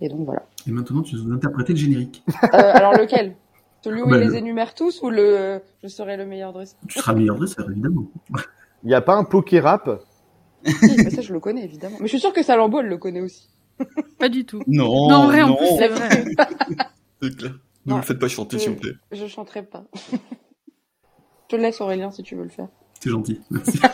[0.00, 0.42] Et donc voilà.
[0.66, 2.22] Et maintenant, tu nous interpréter le générique.
[2.28, 3.34] Euh, alors lequel?
[3.82, 6.78] Celui où Bah, il le- les énumère tous ou le je serai le meilleur dresseur?
[6.88, 8.04] Tu seras meilleur dresseur, évidemment.
[8.82, 10.02] Il n'y a pas un poké rap
[10.64, 10.74] Si,
[11.04, 11.96] mais ça je le connais évidemment.
[12.00, 13.48] Mais je suis sûre que Salambo elle le connaît aussi.
[14.18, 14.62] Pas du tout.
[14.66, 15.08] Non.
[15.08, 16.08] non, en vrai, en plus, c'est vrai.
[17.22, 17.52] C'est clair.
[17.86, 18.92] Ne le faites pas chanter, je- s'il vous plaît.
[19.12, 19.84] Je chanterai pas.
[20.12, 20.16] je
[21.48, 22.68] te laisse Aurélien si tu veux le faire.
[23.02, 23.40] C'est gentil.
[23.50, 23.80] Merci.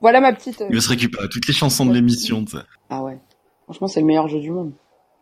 [0.00, 0.60] Voilà ma petite.
[0.60, 2.56] euh, Il va se récupérer toutes les chansons de l'émission, tu.
[2.88, 3.18] Ah ouais.
[3.64, 4.72] Franchement, c'est le meilleur jeu du monde.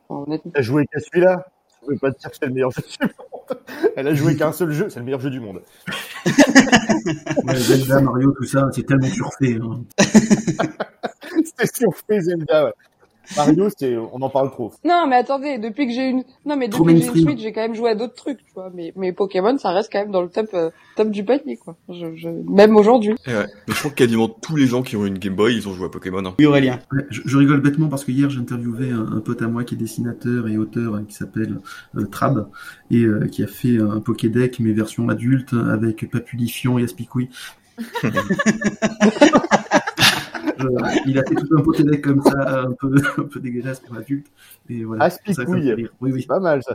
[0.08, 0.52] Enfin, honnêtement.
[0.54, 1.46] A joué qu'à celui-là?
[1.88, 3.12] Je ne pas te dire que c'est le meilleur jeu du monde.
[3.96, 5.62] Elle a joué qu'un seul jeu, c'est le meilleur jeu du monde.
[7.44, 9.58] Ouais, Zelda, Mario, tout ça, c'est tellement surfait.
[9.62, 9.84] Hein.
[11.44, 12.72] C'était surfait Zelda, ouais.
[13.36, 14.72] Mario, c'est, on en parle trop.
[14.84, 17.26] Non, mais attendez, depuis que j'ai une, non, mais Trop depuis que j'ai une.
[17.26, 18.70] Switch, j'ai quand même joué à d'autres trucs, tu vois.
[18.74, 21.76] Mais, mais Pokémon, ça reste quand même dans le top, euh, top du panier, quoi.
[21.88, 22.28] Je, je...
[22.28, 23.14] Même aujourd'hui.
[23.26, 23.46] Et ouais.
[23.66, 25.72] Mais je crois que quasiment tous les gens qui ont une Game Boy, ils ont
[25.72, 26.24] joué à Pokémon.
[26.24, 26.34] hein.
[26.38, 26.78] Oui, Aurélien.
[26.92, 29.64] Ouais, je, je rigole bêtement parce que hier j'ai interviewé un, un pote à moi
[29.64, 31.58] qui est dessinateur et auteur hein, qui s'appelle
[31.96, 32.48] euh, Trab
[32.90, 37.28] et euh, qui a fait un Pokédeck mais version adulte avec Papulifion et Aspicouille.
[40.60, 40.66] Euh,
[41.06, 44.26] il a fait tout un Pokédeck comme ça, un peu, un peu dégueulasse pour adulte.
[44.68, 45.04] Et voilà.
[45.04, 45.88] Aspicouille.
[46.00, 46.20] Oui, oui.
[46.22, 46.74] C'est pas mal, ça.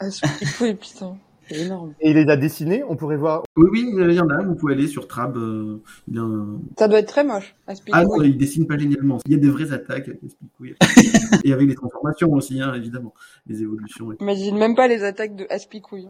[0.61, 1.17] Oui, putain.
[1.49, 1.93] C'est énorme.
[1.99, 3.43] Et il les a dessinés, on pourrait voir.
[3.57, 4.41] Oui, oui, il y en a.
[4.41, 5.35] Vous pouvez aller sur Trab.
[5.35, 8.01] euh, il y a un- Ça doit être très moche, Aspicouille.
[8.01, 9.17] Ah non, il dessine pas génialement.
[9.25, 10.75] Il y a des vraies attaques avec Aspicouille.
[11.43, 13.13] et avec les transformations aussi, hein, évidemment.
[13.47, 14.13] Les évolutions.
[14.13, 14.15] et.
[14.21, 16.07] Imagine même pas les attaques de Aspicouille.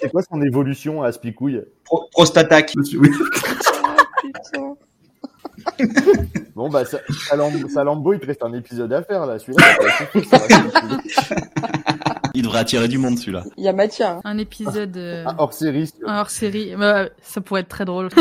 [0.00, 2.74] C'est quoi son évolution à Aspicouille Pro Prostatac.
[2.76, 3.10] Monsieur- oui.
[3.84, 4.74] Ah, putain.
[6.54, 6.98] Bon, bah, ça,
[7.72, 9.38] Salambo, il te reste un épisode à faire, là.
[9.38, 9.64] Celui-là.
[12.34, 13.44] Il devrait attirer du monde, celui-là.
[13.56, 14.10] Il y a matière.
[14.16, 14.20] hein.
[14.24, 15.90] Un épisode euh, Un hors série.
[16.06, 16.74] un hors série.
[16.76, 18.08] Bah, ça pourrait être très drôle.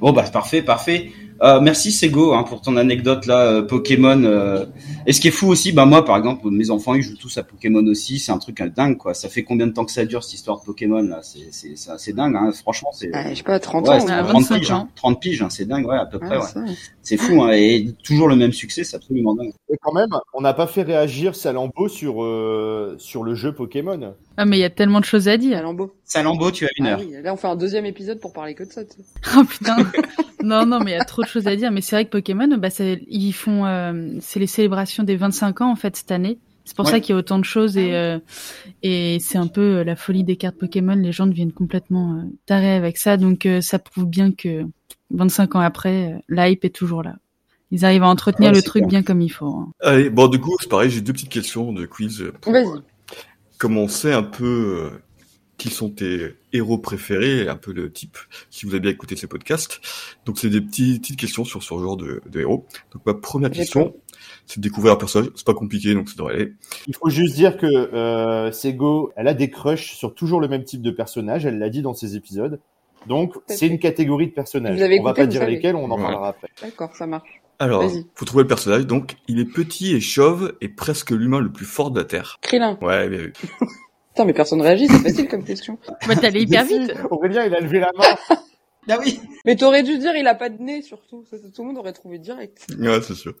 [0.00, 1.10] Bon bah parfait, parfait.
[1.40, 4.22] Euh, merci Sego hein, pour ton anecdote là, euh, Pokémon.
[4.24, 4.66] euh.
[5.06, 7.38] Et ce qui est fou aussi, bah moi par exemple, mes enfants ils jouent tous
[7.38, 9.14] à Pokémon aussi, c'est un truc dingue quoi.
[9.14, 11.20] Ça fait combien de temps que ça dure cette histoire de Pokémon là?
[11.22, 12.50] C'est c'est c'est assez dingue, hein.
[12.60, 13.14] franchement c'est.
[13.14, 14.00] Ouais, je sais pas, 30 Ouais, ans.
[14.06, 14.24] c'est à hein.
[14.24, 14.76] 30 25 piges, ans.
[14.76, 14.88] hein.
[14.96, 16.72] 30 piges, hein, c'est dingue, ouais, à peu près, Ouais, ouais.
[17.08, 19.52] C'est fou, hein, et toujours le même succès, c'est absolument dingue.
[19.72, 24.14] Et quand même, on n'a pas fait réagir Salambo sur, euh, sur le jeu Pokémon.
[24.36, 25.62] Ah, mais il y a tellement de choses à dire.
[25.62, 25.94] Lambeau.
[26.04, 27.00] Salambo, tu as une Ah heure.
[27.00, 28.84] oui, là on fait un deuxième épisode pour parler que de ça.
[28.84, 29.04] tu sais.
[29.38, 29.76] Oh putain.
[30.42, 31.70] non, non, mais il y a trop de choses à dire.
[31.72, 35.60] Mais c'est vrai que Pokémon, bah, c'est- ils font, euh, c'est les célébrations des 25
[35.62, 36.38] ans en fait cette année.
[36.64, 36.92] C'est pour Ouais.
[36.92, 38.18] ça qu'il y a autant de choses et Ah euh,
[38.82, 40.94] et c'est un peu euh, la folie des cartes Pokémon.
[40.94, 44.64] Les gens deviennent complètement euh, tarés avec ça, donc euh, ça prouve bien que
[45.10, 47.16] 25 ans après, euh, la hype est toujours là.
[47.70, 49.46] Ils arrivent à entretenir Ouais, le truc bien comme il faut.
[49.46, 49.72] hein.
[49.80, 52.24] Allez, bon, du coup, c'est pareil, j'ai deux petites questions de quiz.
[52.40, 52.66] pour, Vas-y.
[52.66, 52.80] euh,
[53.58, 54.98] Comme on sait un peu euh,
[55.58, 58.16] qui sont tes héros préférés, un peu le type,
[58.48, 59.80] si vous avez bien écouté ces podcasts.
[60.24, 62.64] Donc, c'est des petits- petites questions sur ce genre de, de héros.
[62.92, 63.94] Donc, ma première question,
[64.46, 65.30] c'est de découvrir un personnage.
[65.34, 66.52] C'est pas compliqué, donc ça devrait aller.
[66.86, 70.64] Il faut juste dire que euh, Sego, elle a des crushs sur toujours le même
[70.64, 71.44] type de personnage.
[71.44, 72.60] Elle l'a dit dans ses épisodes.
[73.06, 74.80] Donc, c'est une catégorie de personnages.
[75.00, 75.52] On va pas dire savez.
[75.52, 76.02] lesquels, on en Ouais.
[76.02, 76.48] parlera après.
[76.62, 77.28] D'accord, ça marche.
[77.60, 77.84] Alors,
[78.14, 78.86] faut trouver le personnage.
[78.86, 82.38] Donc, il est petit et chauve et presque l'humain le plus fort de la Terre.
[82.42, 82.78] Krillin.
[82.80, 83.32] Ouais, bien vu.
[84.14, 85.78] Putain, mais personne réagit, c'est facile comme question.
[86.06, 86.92] Bah, t'allais hyper vite.
[87.10, 88.36] Aurélien, il a levé la main.
[88.90, 89.20] Ah oui.
[89.44, 91.22] Mais t'aurais dû dire il a pas de nez surtout.
[91.30, 92.66] Ça, tout le monde aurait trouvé direct.
[92.78, 93.34] Ouais, c'est sûr.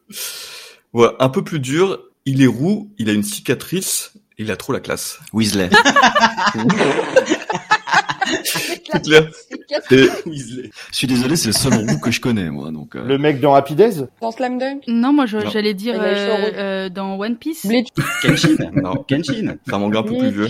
[0.92, 1.98] Ouais, un peu plus dur.
[2.26, 5.20] Il est roux, il a une cicatrice, et il a trop la classe.
[5.32, 5.70] Weasley.
[8.44, 9.30] C'est clair.
[9.90, 10.70] Et Weasley.
[10.90, 12.70] Je suis désolé, c'est le seul roux que je connais, moi.
[12.70, 14.08] Donc, euh, Le mec dans Rapides.
[14.20, 16.06] Dans Slam Dunk Non, moi j'allais dire euh,
[16.56, 17.66] euh, dans One Piece.
[17.66, 17.88] Bleach.
[18.22, 18.56] Kenshin.
[18.74, 19.04] Non.
[19.08, 19.56] Kenshin.
[19.66, 20.48] c'est un manga un peu plus vieux.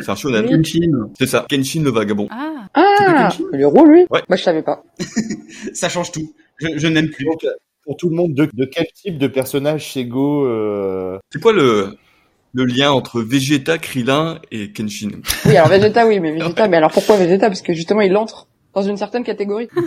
[0.00, 0.48] C'est un shonen.
[0.48, 1.10] Kenshin.
[1.18, 1.46] C'est ça.
[1.48, 2.28] Kenshin le vagabond.
[2.30, 4.22] Ah, Ah, Kenshin il est roux lui Ouais.
[4.28, 4.82] Bah je savais pas.
[5.74, 6.34] Ça change tout.
[6.58, 7.24] Je, je n'aime plus.
[7.24, 7.44] Donc,
[7.84, 11.18] pour tout le monde, de, de quel type de personnage Sego euh...
[11.30, 11.96] C'est quoi le,
[12.54, 15.10] le lien entre Vegeta, Krillin et Kenshin
[15.44, 17.48] Oui, alors Vegeta oui, mais Vegeta, mais alors pourquoi Vegeta?
[17.48, 19.68] Parce que justement il entre dans une certaine catégorie.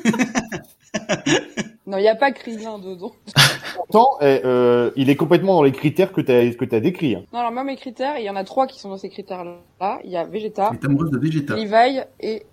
[1.87, 3.11] non, il y a pas Krillin dedans.
[3.75, 7.15] Pourtant, euh, il est complètement dans les critères que tu as que t'as décrits.
[7.15, 7.23] hein.
[7.33, 9.99] Non, alors moi mes critères, il y en a trois qui sont dans ces critères-là.
[10.03, 11.55] Il y a Vegeta, amoureuse de Vegeta.
[11.55, 12.43] Levi et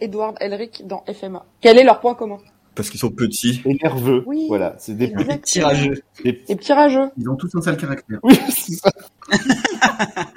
[0.00, 1.44] Edward Elric dans FMA.
[1.60, 2.38] Quel est leur point commun?
[2.78, 3.60] Parce qu'ils sont petits.
[3.64, 4.22] Et nerveux.
[4.24, 5.38] Oui, Voilà, c'est des exactement.
[5.42, 6.00] Tirageux.
[6.22, 7.10] des- Et petit rageux.
[7.18, 8.20] Ils ont tous un sale caractère.
[8.22, 8.90] Oui, c'est ça.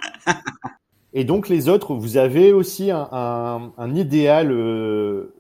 [1.13, 5.33] Et donc les autres, vous avez aussi un, un, un idéal euh,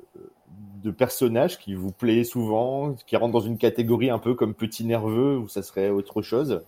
[0.83, 4.83] de personnage qui vous plaît souvent, qui rentre dans une catégorie un peu comme petit
[4.83, 6.61] nerveux ou ça serait autre chose?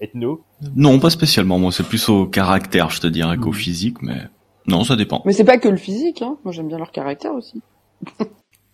[0.00, 0.42] Ethno?
[0.76, 1.58] Non, pas spécialement.
[1.58, 3.54] Moi, c'est plus au caractère, je te dirais, qu'au Mhm.
[3.54, 4.20] physique, mais
[4.68, 5.22] non, ça dépend.
[5.24, 6.36] Mais c'est pas que le physique, hein.
[6.44, 7.60] Moi j'aime bien leur caractère aussi.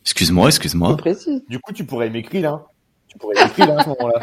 [0.06, 0.96] Excuse-moi, excuse-moi.
[0.96, 1.42] précise.
[1.48, 2.62] Du coup, tu pourrais aimer Krillin.
[3.08, 4.20] Tu pourrais aimer Krillin à ce moment-là.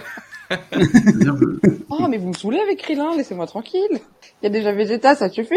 [1.90, 3.82] Oh, mais vous me saoulez avec Krillin, laissez-moi tranquille.
[3.92, 5.54] Il y a déjà Vegeta, ça suffit.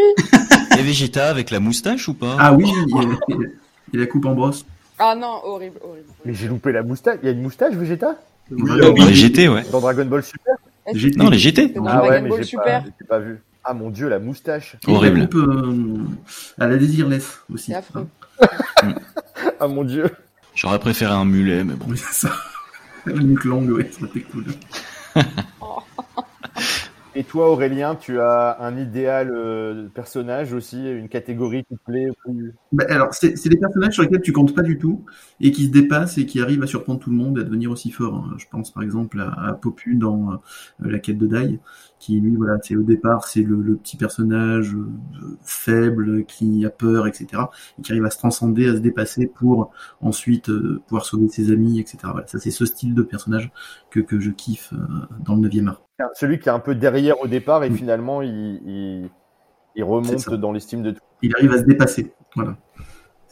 [0.79, 2.37] Et Vegeta avec la moustache ou pas?
[2.39, 3.15] Ah oui, il y a, il y
[3.45, 3.49] a-
[3.93, 4.65] il y a la coupe en brosse.
[4.99, 6.07] Ah non, horrible, horrible.
[6.25, 7.19] Mais j'ai loupé la moustache.
[7.23, 8.17] Il y a une moustache Vegeta?
[8.51, 8.91] Voilà.
[8.91, 9.63] Dans les GT, ouais.
[9.71, 10.55] dans Dragon Ball Super?
[11.17, 11.69] Non, les GT.
[11.69, 13.39] dans Ah ouais, Dragon mais Ball j'ai pas, Super j'ai pas vu.
[13.65, 14.77] Ah mon dieu, la moustache.
[14.87, 15.19] Et Horrible.
[15.21, 15.97] La coupe euh,
[16.59, 17.67] à la désirless aussi.
[17.73, 18.07] C'est affreux.
[18.21, 18.26] Ah
[19.69, 20.11] mon dieu.
[20.55, 21.87] J'aurais préféré un mulet, mais bon.
[21.89, 22.35] Oui, c'est ça.
[23.07, 24.45] Une nuque longue, ouais, ça aurait été cool.
[27.19, 32.09] Et toi, Aurélien, tu as un idéal euh, personnage aussi, une catégorie qui te plaît.
[32.73, 35.05] Bah, alors, c'est c'est des personnages sur lesquels tu comptes pas du tout
[35.41, 37.71] et qui se dépassent et qui arrivent à surprendre tout le monde et à devenir
[37.71, 38.15] aussi forts.
[38.17, 38.35] hein.
[38.39, 40.37] Je pense par exemple à, à Popu dans euh,
[40.81, 41.59] La quête de Dai,
[41.99, 46.71] qui lui, voilà, c'est au départ, c'est le, le petit personnage euh, faible qui a
[46.71, 47.51] peur, etc.
[47.79, 49.71] et qui arrive à se transcender, à se dépasser pour
[50.03, 52.13] ensuite euh, pouvoir sauver ses amis, etc.
[52.13, 53.51] Voilà, ça c'est ce style de personnage
[53.91, 54.77] que, que je kiffe euh,
[55.25, 55.86] dans le 9e art.
[56.15, 59.11] Celui qui est un peu derrière au départ et finalement il, il, il
[59.77, 61.01] C'est remonte dans l'estime de tout.
[61.23, 62.57] Il arrive à se dépasser, voilà.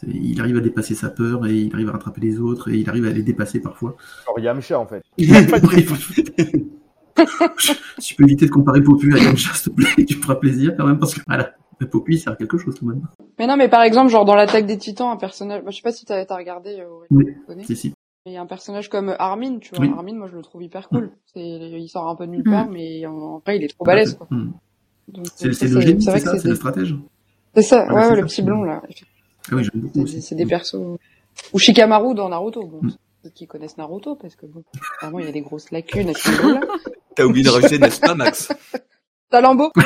[0.06, 2.88] Il arrive à dépasser sa peur et il arrive à rattraper les autres et il
[2.88, 3.96] arrive à les dépasser parfois.
[4.26, 5.02] Genre Yamcha en fait.
[5.18, 5.26] si
[8.00, 10.74] tu peux éviter de comparer Popu à Yamcha, s'il te plaît, tu me feras plaisir
[10.76, 13.02] quand même, parce que voilà, mais Popu, il sert à quelque chose quand même.
[13.38, 15.82] Mais non, mais par exemple, genre dans l'attaque des titans, un personnage, bah, je sais
[15.82, 17.24] pas si t'as t'as regardé, euh, Oui.
[17.26, 17.64] tu connais.
[18.26, 18.32] Si, si.
[18.32, 19.84] Mais un personnage comme Armin, tu vois.
[19.84, 19.92] Oui.
[19.96, 21.10] Armin, moi, je le trouve hyper cool.
[21.32, 23.84] C'est, il sort un peu de nulle part, mais en, en vrai, il est trop
[23.84, 24.26] balèze, quoi.
[25.36, 26.94] C'est le génie, c'est vrai c'est que ça, c'est le stratège.
[27.54, 28.26] c'est ça, Ah, ouais, le ça.
[28.26, 28.82] petit blond, là.
[29.50, 30.14] Ah oui, j'aime beaucoup C'est aussi.
[30.16, 30.76] des, c'est des persos.
[31.52, 32.80] Ou Shikamaru dans Naruto, bon.
[32.82, 32.92] Mm.
[33.24, 34.62] Ceux qui connaissent Naruto, parce que bon,
[35.02, 36.60] vraiment, il y a des grosses lacunes à ce niveau-là.
[37.16, 38.50] T'as oublié de rajouter, n'est-ce pas, Max
[39.30, 39.70] Salambo!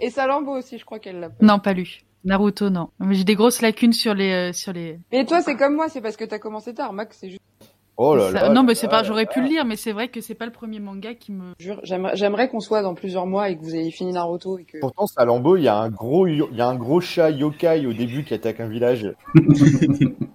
[0.00, 1.30] Et Salambo aussi, je crois qu'elle l'a.
[1.40, 2.00] Non, pas lu.
[2.24, 2.88] Naruto, non.
[2.98, 4.98] Mais J'ai des grosses lacunes sur les, euh, sur les.
[5.12, 6.92] Mais toi, c'est comme moi, c'est parce que t'as commencé tard.
[6.92, 7.40] Max, c'est juste,
[7.96, 8.48] Oh là là.
[8.48, 9.04] non, mais c'est pas.
[9.04, 11.52] J'aurais pu le lire, mais c'est vrai que c'est pas le premier manga qui me.
[11.60, 14.64] jure, j'aimerais, j'aimerais qu'on soit dans plusieurs mois et que vous ayez fini Naruto et
[14.64, 14.78] que.
[14.80, 17.92] Pourtant, Salambo, il y a un gros, il y a un gros chat yokai au
[17.92, 19.14] début qui attaque un village.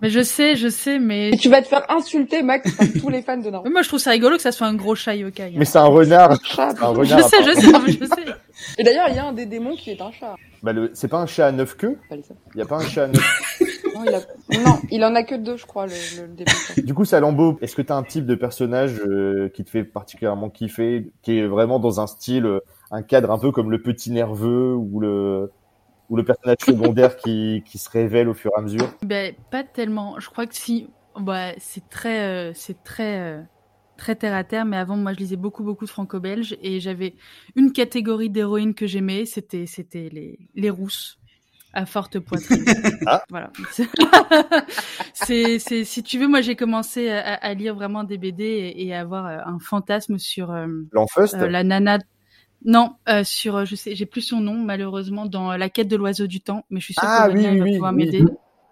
[0.01, 1.29] Mais je sais, je sais, mais.
[1.29, 3.63] Et tu vas te faire insulter, Max, par tous les fans de Naruto.
[3.63, 5.43] Mais moi, je trouve ça rigolo que ça soit un gros chat yokai.
[5.43, 5.51] hein.
[5.55, 6.37] Mais c'est un renard.
[6.43, 6.69] Chat.
[6.81, 7.23] Un Je renard.
[7.29, 8.25] sais, je sais, je sais.
[8.77, 10.35] Et d'ailleurs, il y a un des démons qui est un chat.
[10.63, 10.91] Bah, le...
[10.93, 11.97] C'est pas un chat à neuf queues.
[12.11, 13.51] Il y a pas un chat à neuf
[13.95, 14.19] Non, il a...
[14.63, 16.51] non, il en a que deux, je crois, le, le, démon.
[16.85, 19.83] Du coup, Salambo, est-ce que tu as un type de personnage euh, qui te fait
[19.83, 22.59] particulièrement kiffer, qui est vraiment dans un style, euh,
[22.91, 25.51] un cadre un peu comme le petit nerveux ou le
[26.09, 29.63] ou le personnage secondaire qui, qui se révèle au fur et à mesure Ben, pas
[29.63, 30.19] tellement.
[30.19, 30.89] Je crois que si.
[31.19, 33.41] Bah, c'est très, euh, c'est très, euh,
[33.97, 34.65] très terre à terre.
[34.65, 37.15] Mais avant, moi, je lisais beaucoup, beaucoup de franco-belge et j'avais
[37.55, 39.25] une catégorie d'héroïnes que j'aimais.
[39.25, 41.19] C'était, c'était les, les rousses
[41.73, 42.65] à forte poitrine.
[43.05, 43.23] Ah.
[43.29, 43.51] Voilà.
[45.13, 48.87] c'est, c'est, si tu veux, moi, j'ai commencé à, à lire vraiment des BD et,
[48.87, 51.99] et à avoir euh, un fantasme sur euh, euh, la nana.
[52.65, 55.95] Non, euh, sur, euh, je sais, j'ai plus son nom malheureusement dans La quête de
[55.95, 58.05] l'oiseau du temps, mais je suis sûre Ah qu'Aurélien, oui, va oui, pouvoir oui.
[58.05, 58.23] m'aider.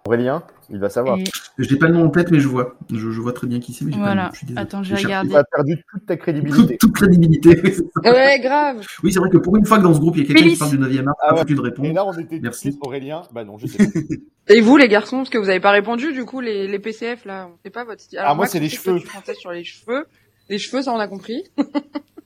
[0.05, 1.17] Aurélien, il va savoir.
[1.17, 1.23] Et-
[1.57, 2.77] Je n'ai pas le nom en tête, mais je vois.
[2.91, 4.25] Je, je vois très bien qui c'est, mais j'ai pas le Voilà.
[4.27, 4.31] nom.
[4.33, 4.53] Je.
[4.55, 5.29] Attends, J'ai regarder.
[5.31, 6.77] Tu as perdu toute ta crédibilité.
[6.77, 7.61] toute crédibilité.
[8.05, 8.85] Ouais, grave.
[9.03, 10.49] Oui, c'est vrai que pour une fois que dans ce groupe, il y a quelqu'un
[10.49, 11.39] qui parle du 9e art, Ah ouais.
[11.41, 11.93] foutu de Et répondre.
[11.93, 12.77] là, on était Merci.
[12.81, 13.23] Aurélien.
[13.33, 13.83] Bah non, je sais pas.
[14.53, 17.25] Et vous, les garçons, parce que vous avez pas répondu, du coup, les, les PCF,
[17.25, 18.19] là, on sait pas votre style.
[18.21, 18.99] Ah, moi, c'est les cheveux.
[19.01, 20.05] Tu sur les cheveux?
[20.49, 21.43] Les cheveux, ça, on a compris.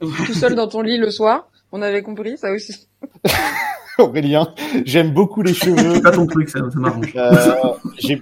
[0.00, 1.48] Tout seul dans ton lit le soir.
[1.72, 2.88] On avait compris, ça aussi.
[3.98, 5.94] Aurélien, j'aime beaucoup les cheveux.
[5.94, 7.12] C'est pas ton truc, ça, ça m'arrange.
[7.16, 8.20] Euh, j'aime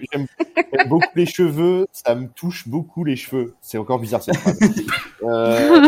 [0.88, 3.54] beaucoup les cheveux, ça me touche beaucoup les cheveux.
[3.60, 4.58] C'est encore bizarre cette phrase.
[5.24, 5.80] Euh,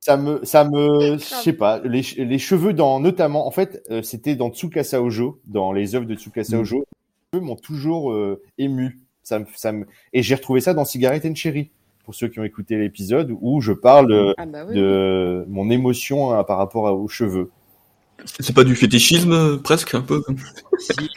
[0.00, 4.02] ça me, ça me, je sais pas, les, les cheveux dans, notamment, en fait, euh,
[4.02, 6.60] c'était dans Tsukasa Ojo, dans les œuvres de Tsukasa Mm.
[6.60, 9.00] Ojo, les cheveux m'ont toujours euh, ému.
[9.22, 11.70] Ça me, ça me, et j'ai retrouvé ça dans Cigarette and Cherry,
[12.04, 14.74] pour ceux qui ont écouté l'épisode où je parle euh, Ah bah oui.
[14.76, 17.50] de mon émotion hein, par rapport à- aux cheveux.
[18.40, 20.22] C'est pas du fétichisme, presque, un peu.
[20.78, 21.08] Je suis,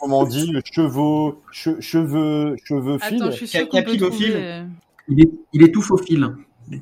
[0.00, 3.16] comment on dit, cheveux, che- cheveux, cheveux fil.
[3.22, 4.30] Attends, je suis sûre qu'on peut Capitophile.
[4.30, 4.62] trouver.
[5.08, 6.28] Il est, il est tout faux fil.
[6.70, 6.80] Les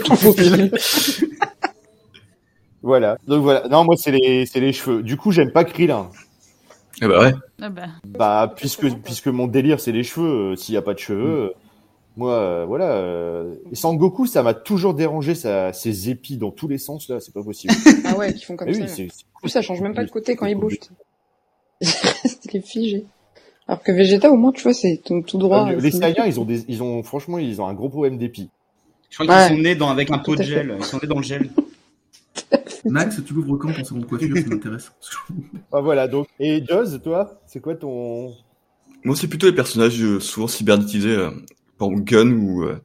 [0.00, 1.24] tout faux fils.
[2.82, 3.18] Voilà.
[3.26, 3.68] Donc voilà.
[3.68, 5.02] Non, moi c'est les c'est les cheveux.
[5.02, 6.08] Du coup, j'aime pas Krillin.
[7.02, 7.34] Eh bah ouais.
[7.60, 7.82] Ah bah.
[8.06, 10.52] Bah puisque puisque mon délire c'est les cheveux.
[10.52, 11.50] euh, S'il y a pas de cheveux, euh,
[12.16, 12.92] moi euh, voilà.
[12.92, 13.54] Euh...
[13.72, 17.20] Et Sangoku, ça m'a toujours dérangé ça, ses épis dans tous les sens là.
[17.20, 17.72] C'est pas possible.
[18.04, 18.94] Ah ouais, qui font comme Mais ça.
[18.98, 20.78] oui, En plus, ça change même pas de côté quand ils bougent.
[21.82, 23.04] C'est les figé.
[23.68, 25.68] Alors que Vegeta, au moins, tu vois, c'est tout, tout droit.
[25.70, 28.18] Euh, euh, les Saiyans, ils ont des, ils ont franchement, ils ont un gros problème
[28.18, 28.50] d'épis.
[29.10, 29.56] Je crois qu'ils Ouais.
[29.56, 30.74] sont nés dans, avec un pot de gel.
[30.76, 31.50] Ils sont nés dans le gel.
[32.84, 34.92] Max, tu l'ouvres quand ton salon de coiffure Ça m'intéresse.
[35.72, 36.08] Ah voilà.
[36.08, 38.34] Donc et Joz, toi, c'est quoi ton
[39.04, 41.28] Moi, c'est plutôt les personnages euh, souvent cybernétisés,
[41.80, 42.78] par exemple Gun ou, euh,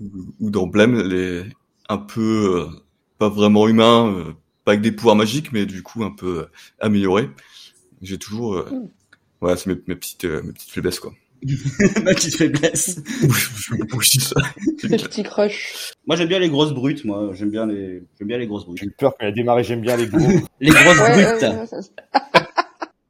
[0.00, 0.10] ou,
[0.40, 1.44] ou dans Blame, les
[1.88, 2.66] un peu euh,
[3.18, 4.32] pas vraiment humains, euh,
[4.64, 6.46] pas avec des pouvoirs magiques, mais du coup un peu euh,
[6.80, 7.28] améliorés.
[8.00, 8.88] J'ai toujours, euh, Mm.
[9.40, 11.12] voilà, c'est mes, mes petites euh, mes petites faiblesses quoi.
[12.04, 13.00] Ma petite faiblesse.
[13.92, 14.36] Oui, ça.
[14.84, 15.92] Le petit crush.
[16.06, 18.78] Moi j'aime bien les grosses brutes, moi j'aime bien les j'aime bien les grosses brutes.
[18.78, 20.28] J'ai eu peur quand il a démarré, j'aime bien les gros.
[20.60, 21.42] Les grosses Ouais, brutes.
[21.42, 22.42] ouais, ouais,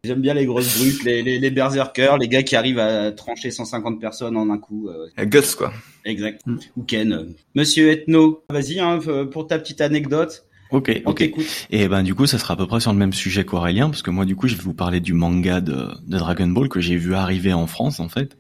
[0.05, 3.53] J'aime bien les grosses brutes, les, les, les berserkers, les gars qui arrivent à trancher
[3.53, 4.89] 150 personnes en un coup.
[4.89, 5.73] euh, La Gus, quoi.
[6.05, 6.41] exact.
[6.45, 6.57] Mm.
[6.77, 7.13] Ou Ken.
[7.13, 7.25] euh.
[7.55, 8.99] Monsieur Ethno, vas-y hein,
[9.31, 10.45] pour ta petite anecdote.
[10.73, 11.31] Ok, ok.
[11.71, 14.03] Et ben du coup, ça sera à peu près sur le même sujet qu'Aurélien, parce
[14.03, 16.81] que moi du coup, je vais vous parler du manga de, de Dragon Ball que
[16.81, 18.37] j'ai vu arriver en France en fait.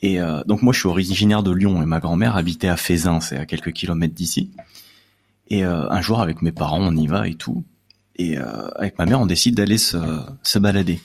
[0.00, 3.20] Et euh, donc moi, je suis originaire de Lyon et ma grand-mère habitait à Fézin,
[3.20, 4.50] c'est à quelques kilomètres d'ici.
[5.48, 7.64] Et euh, un jour, avec mes parents, on y va et tout.
[8.16, 9.96] Et euh, avec ma mère, on décide d'aller se,
[10.42, 11.00] se balader.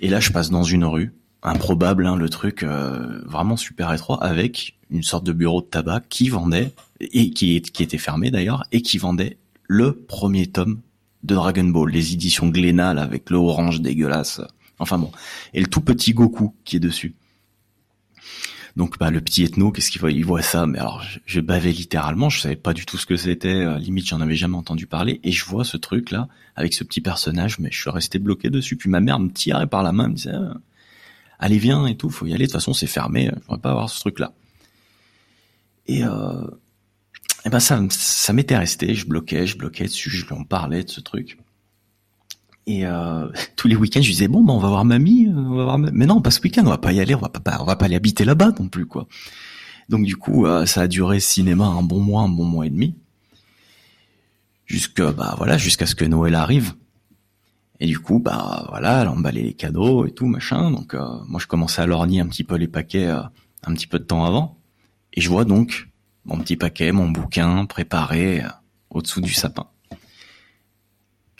[0.00, 4.22] Et là, je passe dans une rue, improbable, hein, le truc euh, vraiment super étroit,
[4.22, 8.64] avec une sorte de bureau de tabac qui vendait et qui, qui était fermé d'ailleurs
[8.72, 9.36] et qui vendait
[9.66, 10.80] le premier tome
[11.24, 14.40] de Dragon Ball, les éditions Glénat là, avec le orange dégueulasse.
[14.78, 15.10] Enfin bon,
[15.52, 17.14] et le tout petit Goku qui est dessus.
[18.78, 20.12] Donc bah le petit ethno, qu'est-ce qu'il voit?
[20.12, 23.16] Il voit ça, mais alors je, bavais littéralement, je savais pas du tout ce que
[23.16, 26.72] c'était, euh, limite j'en avais jamais entendu parler, et je vois ce truc là avec
[26.74, 28.76] ce petit personnage, mais je suis resté bloqué dessus.
[28.76, 30.54] Puis ma mère me tirait par la main, elle me disait Ah,
[31.40, 32.44] allez viens et tout, faut y aller.
[32.44, 34.32] De toute façon c'est fermé, je pourrais pas avoir ce truc là.
[35.88, 36.46] Et euh,
[37.44, 38.94] et ben ça, ça m'était resté.
[38.94, 41.36] Je bloquais, je bloquais dessus, je lui en parlais de ce truc.
[42.70, 45.64] Et euh, tous les week-ends, je disais bon, ben on va voir mamie, on va
[45.64, 45.78] voir.
[45.78, 47.64] ma- Mais non, pas ce week-end, on va pas y aller, on va pas, on
[47.64, 49.06] va pas aller habiter là-bas non plus quoi.
[49.88, 52.70] Donc du coup, euh, ça a duré cinéma un bon mois, un bon mois et
[52.70, 52.94] demi,
[54.66, 56.74] jusque bah voilà, jusqu'à ce que Noël arrive.
[57.80, 60.70] Et du coup, bah voilà, elle emballait les cadeaux et tout machin.
[60.70, 63.22] Donc euh, moi, je commençais à lorgner un petit peu les paquets euh,
[63.64, 64.58] un petit peu de temps avant,
[65.14, 65.88] et je vois donc
[66.24, 68.48] mon petit paquet, mon bouquin préparé euh,
[68.90, 69.66] au-dessous du sapin.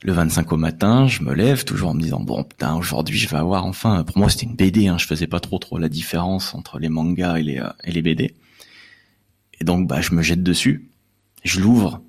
[0.02, 3.28] Le 25 au matin, je me lève toujours en me disant bon putain aujourd'hui je
[3.28, 5.88] vais avoir enfin pour moi c'était une BD hein, je faisais pas trop trop la
[5.88, 8.36] différence entre les mangas et les euh, et les BD.
[9.60, 10.88] Et donc bah je me jette dessus,
[11.42, 12.00] je l'ouvre.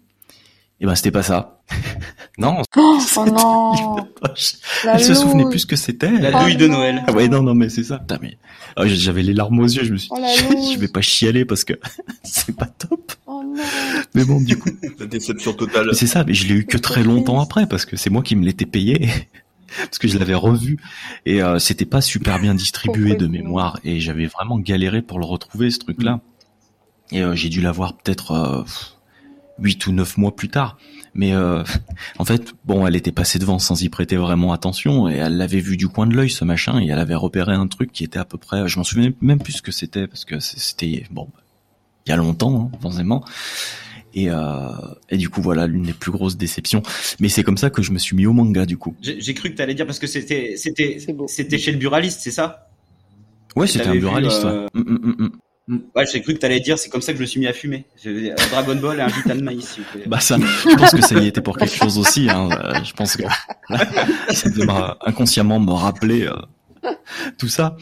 [0.82, 1.62] Et ben c'était pas ça.
[2.38, 2.62] non.
[2.78, 3.98] Oh, c'était non.
[4.86, 6.12] Elle se souvenait plus ce que c'était.
[6.12, 6.68] La Oh douille de.
[6.68, 7.04] Noël.
[7.08, 8.00] Ah ouais non non mais c'est ça.
[8.00, 8.38] Putain, mais
[8.78, 10.18] Ah, j'avais les larmes aux yeux, je me suis Oh,
[10.56, 11.74] dit je vais pas chialer parce que
[12.24, 13.12] c'est pas top.
[13.28, 13.62] Oh non.
[14.16, 14.70] Mais bon du coup
[15.00, 15.90] La déception totale.
[15.94, 18.36] C'est ça, mais je l'ai eu que très longtemps après parce que c'est moi qui
[18.38, 19.10] me l'étais payé
[19.78, 20.80] parce que je l'avais revu
[21.26, 25.26] et euh, c'était pas super bien distribué de mémoire et j'avais vraiment galéré pour le
[25.26, 26.22] retrouver ce truc-là.
[27.12, 28.64] Et euh, j'ai dû l'avoir peut-être euh,
[29.62, 30.78] huit ou neuf mois plus tard.
[31.14, 31.64] Mais euh,
[32.20, 35.60] en fait, bon, elle était passée devant sans y prêter vraiment attention et elle l'avait
[35.60, 38.20] vu du coin de l'œil ce machin et elle avait repéré un truc qui était
[38.20, 41.28] à peu près, je m'en souvenais même plus ce que c'était parce que c'était bon,
[42.06, 43.24] il y a longtemps, hein, forcément.
[44.16, 44.70] Et, euh,
[45.10, 46.82] et du coup, voilà l'une des plus grosses déceptions.
[47.20, 48.96] Mais c'est comme ça que je me suis mis au manga, du coup.
[49.02, 50.98] J'ai j'ai cru que t'allais dire parce que c'était c'était
[51.28, 52.70] c'était chez le buraliste, c'est ça?
[53.56, 54.46] Ouais, c'était un vu, buraliste.
[54.46, 54.82] euh, ouais.
[54.82, 55.30] Mm, mm, mm.
[55.96, 57.54] Ouais, j'ai cru que t'allais dire c'est comme ça que je me suis mis à
[57.54, 57.86] fumer.
[58.04, 60.04] Je- un Dragon Ball et un Vita de maïs, s'il vous plaît.
[60.08, 62.28] Bah ça, je pense que ça y était pour quelque chose aussi.
[62.30, 62.50] Hein.
[62.52, 63.24] Euh, Je pense que
[64.34, 66.92] ça devait me- inconsciemment me rappeler euh,
[67.38, 67.76] tout ça.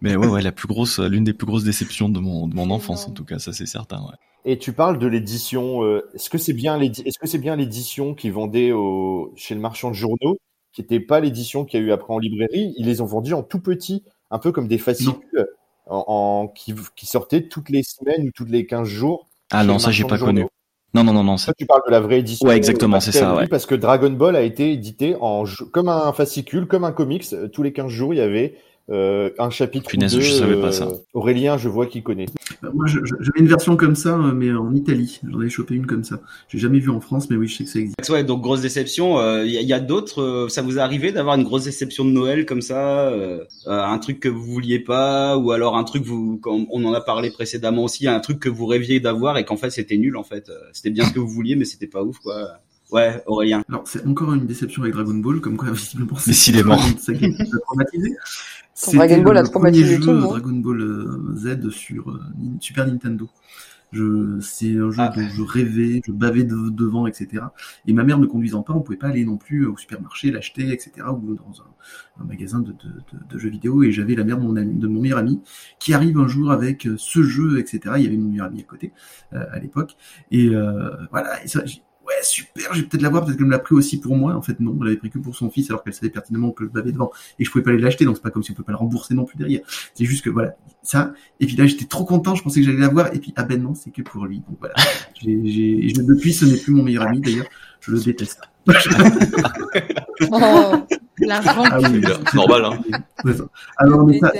[0.00, 2.70] Mais ouais, ouais, la plus grosse, l'une des plus grosses déceptions de mon, de mon
[2.70, 3.98] enfance, en tout cas, ça c'est certain.
[4.02, 4.14] Ouais.
[4.52, 5.82] Et tu parles de l'édition.
[5.84, 9.60] euh, est-ce que c'est bien est-ce que c'est bien l'édition qui vendait au chez le
[9.60, 10.38] marchand de journaux,
[10.72, 12.72] qui n'était pas l'édition qu'il y a eu après en librairie?
[12.78, 15.46] Ils les ont vendus en tout petit, un peu comme des fascicules
[15.86, 19.26] en, en- qui, qui sortaient toutes les semaines ou toutes les 15 jours.
[19.50, 20.46] Ah non, ça j'ai pas connu.
[20.94, 21.36] Non, non, non, non.
[21.36, 22.48] c'est- Ça, tu parles de la vraie édition.
[22.48, 23.48] Ouais, exactement, c'est ça, oui, ouais.
[23.48, 27.24] Parce que Dragon Ball a été édité en comme un fascicule, comme un comics.
[27.32, 28.56] Euh, Tous les 15 jours, il y avait
[28.90, 30.22] euh, un chapitre Punaise, ou deux.
[30.24, 30.88] je savais pas ça.
[31.12, 32.26] Aurélien, je vois qu'il connaît.
[32.62, 35.20] Bah, Moi, je- je- j'avais une version comme ça, euh, mais en Italie.
[35.28, 36.20] J'en avais chopé une comme ça.
[36.48, 38.08] J'ai jamais vu en France, mais oui, je sais que ça existe.
[38.10, 39.16] Ouais, donc grosse déception.
[39.42, 40.22] Il y, a- y a d'autres.
[40.22, 43.82] euh, ça vous est arrivé d'avoir une grosse déception de Noël comme ça, euh, euh,
[43.82, 47.00] un truc que vous vouliez pas, ou alors un truc vous, comme on en a
[47.00, 50.22] parlé précédemment aussi, un truc que vous rêviez d'avoir et qu'en fait c'était nul en
[50.24, 50.48] fait.
[50.48, 52.48] Euh, C'était bien ce que vous vouliez, mais c'était pas ouf quoi.
[52.92, 53.62] Ouais, Aurélien.
[53.68, 56.76] Alors, c'est encore une déception avec Dragon Ball, comme quoi, visiblement, c'est Décidément.
[57.66, 58.10] traumatisé.
[59.22, 59.98] Ball le, premier jeu.
[59.98, 62.20] Dragon Ball euh, Z sur euh,
[62.60, 63.28] Super Nintendo.
[63.92, 65.12] Je, c'est un jeu Ah.
[65.14, 67.44] dont je rêvais, je bavais de- devant, etc.
[67.86, 70.72] Et ma mère ne conduisant pas, on pouvait pas aller non plus au supermarché, l'acheter,
[70.72, 71.06] etc.
[71.08, 73.84] ou dans un, un magasin de, de, de- de jeux vidéo.
[73.84, 75.40] Et j'avais la mère de mon, ami, de mon meilleur ami
[75.78, 77.94] qui arrive un jour avec euh, ce jeu, etc.
[77.98, 78.92] Il y avait mon meilleur ami à côté
[79.32, 79.96] euh, à l'époque.
[80.32, 83.50] Et euh, voilà, et ça, j'ai- ouais, super, je vais peut-être l'avoir, peut-être qu'elle me
[83.52, 84.34] l'a pris aussi pour moi.
[84.34, 86.64] En fait, non, elle avait pris que pour son fils, alors qu'elle savait pertinemment que
[86.64, 88.54] je bavais devant et je pouvais pas aller l'acheter, donc c'est pas comme si on
[88.54, 89.60] peut pas le rembourser non plus derrière.
[89.94, 91.12] C'est juste que voilà, ça.
[91.40, 93.60] Et puis là, j'étais trop content, je pensais que j'allais l'avoir, et puis ah ben
[93.62, 94.38] non, c'est que pour lui.
[94.48, 94.74] Donc voilà.
[95.22, 97.46] Je- depuis, ce n'est plus mon meilleur ami d'ailleurs,
[97.80, 98.40] je le déteste.
[100.32, 100.74] Oh.
[101.18, 102.98] La Ah oui, C'est normal, hein.
[103.24, 103.44] Ouais, ça.
[103.78, 104.32] Alors, mais ça,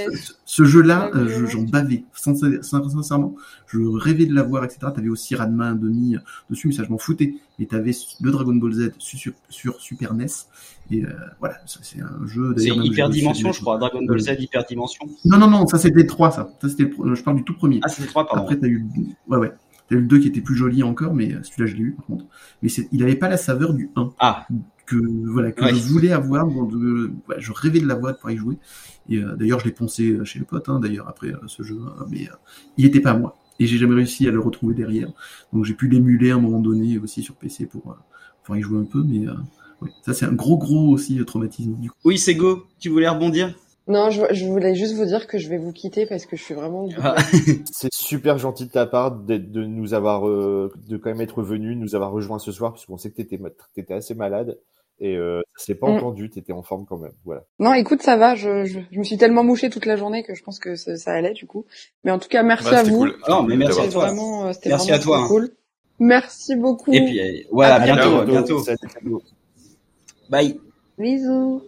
[0.44, 2.04] ce jeu-là, La euh, j'en bavais.
[2.14, 3.34] Sincère- sin- Sincèrement,
[3.66, 4.80] je rêvais de l'avoir, etc.
[4.94, 6.18] T'avais aussi Ranma 1,5
[6.50, 7.34] dessus, mais ça, je m'en foutais.
[7.58, 9.32] Mais t'avais le Dragon Ball Z sur,
[9.80, 10.26] Super NES.
[10.90, 11.08] Et euh,
[11.40, 12.54] voilà, c'est un jeu.
[12.58, 13.78] C'est Hyper je- Dimension, je crois.
[13.78, 15.06] Dragon Ball Euh, Z Hyper Dimension.
[15.24, 16.50] Non, non, non, ça c'était le 3, ça.
[16.60, 17.80] ça c'était je parle du tout premier.
[17.82, 18.42] Ah, c'était 3, pardon.
[18.42, 18.84] Après, t'as eu,
[19.28, 19.52] ouais, ouais.
[19.88, 21.92] T'as eu le 2 qui était plus joli encore, mais euh, celui-là, je l'ai eu,
[21.92, 22.24] par contre.
[22.62, 24.12] Mais c'est, il avait pas la saveur du 1.
[24.18, 24.46] Ah.
[24.84, 24.96] Que,
[25.30, 25.74] voilà, que Ouais.
[25.74, 28.56] je voulais avoir, bon, de- ouais, je rêvais de l'avoir, de pouvoir y jouer.
[29.08, 31.62] Et, euh, d'ailleurs, je l'ai poncé euh, chez les potes, hein, d'ailleurs, après euh, ce
[31.64, 32.34] jeu, hein, mais, euh,
[32.76, 33.36] il était pas à moi.
[33.58, 35.08] Et j'ai jamais réussi à le retrouver derrière.
[35.52, 37.94] Donc, j'ai pu l'émuler à un moment donné aussi sur PC pour, euh,
[38.44, 39.32] pour y jouer un peu, mais, euh,
[39.82, 39.90] ouais.
[40.04, 41.96] Ça, c'est un gros, gros aussi traumatisme, du coup.
[42.04, 43.54] Oui, Sego, tu voulais rebondir?
[43.88, 46.42] Non, je, je voulais juste vous dire que je vais vous quitter parce que je
[46.42, 46.88] suis vraiment.
[47.00, 47.14] Ah.
[47.72, 51.42] C'est super gentil de ta part d'être, de nous avoir, euh, de quand même être
[51.42, 54.58] venu, de nous avoir rejoint ce soir, parce qu'on sait que t'étais, assez malade.
[54.98, 55.96] Et euh, ça s'est pas Mm.
[55.96, 57.12] entendu, t'étais en forme quand même.
[57.24, 57.44] Voilà.
[57.58, 58.34] Non, écoute, ça va.
[58.34, 60.96] Je, je, je me suis tellement mouchée toute la journée que je pense que ça,
[60.96, 61.66] ça allait du coup.
[62.02, 62.96] Mais en tout cas, merci Ouais, à vous.
[62.96, 63.14] cool.
[63.28, 64.06] Non, mais merci à toi.
[64.06, 65.26] vraiment, euh, Merci vraiment à toi, hein.
[65.28, 65.50] cool.
[66.00, 66.92] Merci beaucoup.
[66.92, 68.62] Et puis, euh, voilà, À bientôt, bientôt.
[70.30, 70.58] Bye.
[70.98, 71.62] Bisous.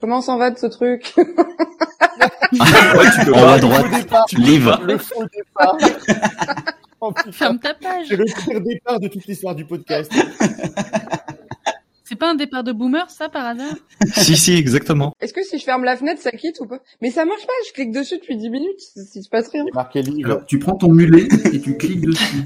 [0.00, 3.52] Comment s'en va de ce truc Ouais, tu peux En haut pas.
[3.54, 4.80] à droite, Le départ, livre.
[4.84, 5.76] le faux départ.
[6.98, 8.06] Oh, putain, Ferme ta page.
[8.08, 10.10] C'est le pire départ de toute l'histoire du podcast.
[12.04, 13.74] C'est pas un départ de boomer, ça, par hasard?
[14.14, 15.12] Si, si, exactement.
[15.20, 16.78] Est-ce que si je ferme la fenêtre, ça quitte ou pas?
[17.02, 17.52] Mais ça marche pas.
[17.68, 18.80] Je clique dessus depuis 10 minutes.
[19.14, 19.64] Il se passe rien.
[19.66, 20.30] Il est marqué livre.
[20.30, 22.44] Alors, tu prends ton mulet et tu cliques dessus.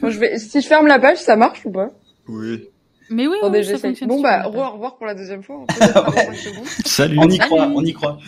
[0.00, 0.38] Moi, je vais.
[0.38, 1.90] Si je ferme la page, ça marche ou pas?
[2.28, 2.70] Oui.
[3.10, 4.08] Mais oui, oui, ça fonctionne.
[4.08, 5.64] Bon bah, au revoir, pour la deuxième fois.
[5.78, 6.64] Secondes.
[6.84, 7.18] Salut.
[7.20, 7.50] On y Salut.
[7.50, 8.18] croit, on y croit.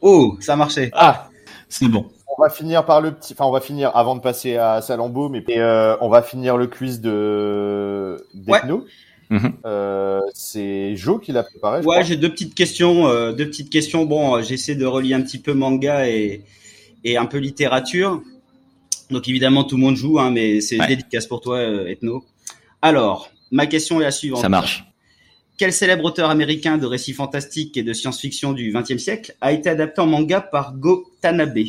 [0.00, 0.90] Oh, ça a marché.
[0.92, 1.30] Ah,
[1.68, 2.06] C'est bon.
[2.36, 3.32] on va finir par le petit.
[3.32, 6.56] Enfin, on va finir avant de passer à Salambo, mais et, euh, on va finir
[6.56, 8.84] le quiz de d'Ethno.
[9.30, 9.52] Mhm.
[9.64, 11.82] Euh, c'est Jo qui l'a préparé.
[11.82, 13.06] je Ouais, j'ai deux petites questions.
[13.08, 14.04] euh, deux petites questions.
[14.04, 16.42] Bon, j'essaie de relier un petit peu manga et,
[17.04, 18.20] et un peu littérature.
[19.10, 20.86] Donc évidemment, tout le monde joue, hein, mais c'est Ouais.
[20.86, 22.24] dédicace pour toi, Ethno.
[22.82, 24.42] Alors, ma question est la suivante.
[24.42, 24.84] Ça marche.
[25.56, 29.68] Quel célèbre auteur américain de récits fantastiques et de science-fiction du XXe siècle a été
[29.70, 31.60] adapté en manga par Go Tanabe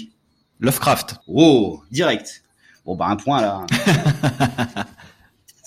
[0.59, 1.17] Lovecraft.
[1.27, 2.43] Oh, direct.
[2.85, 3.65] Bon, bah un point là.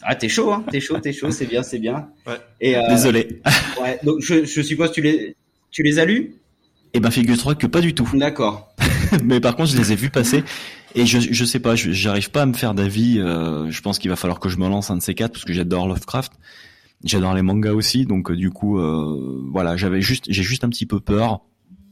[0.03, 2.09] ah, t'es chaud, hein T'es chaud, t'es chaud, c'est bien, c'est bien.
[2.27, 2.39] Ouais.
[2.61, 3.41] Et euh, Désolé.
[3.81, 5.37] ouais, donc je, je suppose que tu les,
[5.71, 6.35] tu les as lus?
[6.95, 8.09] Eh ben, figure-toi que pas du tout.
[8.15, 8.75] D'accord.
[9.25, 10.43] Mais par contre, je les ai vus passer.
[10.95, 13.19] Et je, je sais pas, je- j'arrive pas à me faire d'avis.
[13.19, 15.45] euh, je pense qu'il va falloir que je me lance un de ces quatre parce
[15.45, 16.33] que j'adore Lovecraft.
[17.05, 20.69] J'adore les mangas aussi, donc euh, du coup, euh, voilà, j'avais juste, j'ai juste un
[20.69, 21.41] petit peu peur.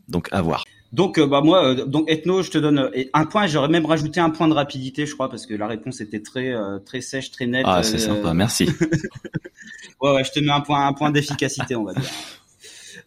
[0.09, 0.65] Donc à voir.
[0.93, 3.47] Donc euh, bah moi, euh, donc Ethno, je te donne un point.
[3.47, 6.53] J'aurais même rajouté un point de rapidité, je crois, parce que la réponse était très
[6.53, 7.67] euh, très sèche, très nette.
[7.69, 8.69] Ah, c'est euh, sympa, merci.
[10.01, 12.03] Ouais, ouais, je te mets un point, un point d'efficacité, on va dire.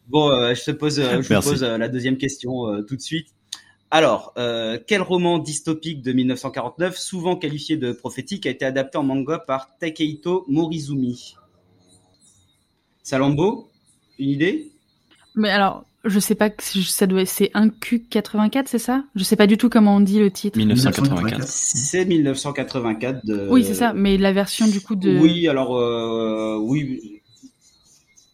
[0.08, 3.02] Bon, euh, je te pose, je te pose euh, la deuxième question euh, tout de
[3.02, 3.28] suite.
[3.92, 9.04] Alors, euh, quel roman dystopique de 1949, souvent qualifié de prophétique, a été adapté en
[9.04, 11.36] manga par Takehito Morizumi
[13.02, 13.70] Salambo,
[14.20, 14.72] une idée?
[15.36, 19.04] Mais alors, je sais pas ça doit, c'est un Q84, c'est ça?
[19.16, 20.58] Je sais pas du tout comment on dit le titre.
[20.58, 21.44] 1984.
[21.44, 23.26] C'est 1984.
[23.26, 23.48] De...
[23.50, 23.94] Oui, c'est ça.
[23.94, 25.18] Mais la version du coup de.
[25.18, 27.22] Oui, alors euh, oui,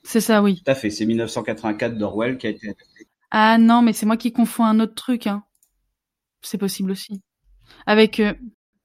[0.04, 0.62] C'est ça, oui.
[0.64, 0.90] tout à fait.
[0.90, 2.95] C'est 1984 d'Orwell qui a été adapté.
[3.32, 5.28] Ah non, mais c'est moi qui confonds un autre truc.
[5.28, 5.44] Hein.
[6.42, 7.22] C'est possible aussi.
[7.86, 8.20] Avec.
[8.20, 8.34] euh,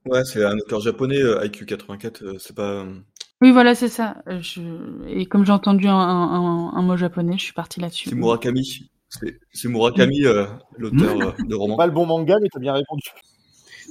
[0.07, 2.71] Ouais, c'est un auteur japonais, euh, IQ 84, euh, c'est pas...
[2.85, 2.95] euh,
[3.43, 4.23] Oui, voilà, c'est ça.
[4.29, 4.63] Euh, Je...
[5.09, 8.09] Et comme j'ai entendu un, un, un mot japonais, je suis partie là-dessus.
[8.09, 8.89] C'est Murakami.
[9.11, 10.47] C'est c'est Murakami, euh,
[10.79, 11.77] l'auteur euh, de roman.
[11.79, 13.03] Pas le bon manga, mais t'as bien répondu.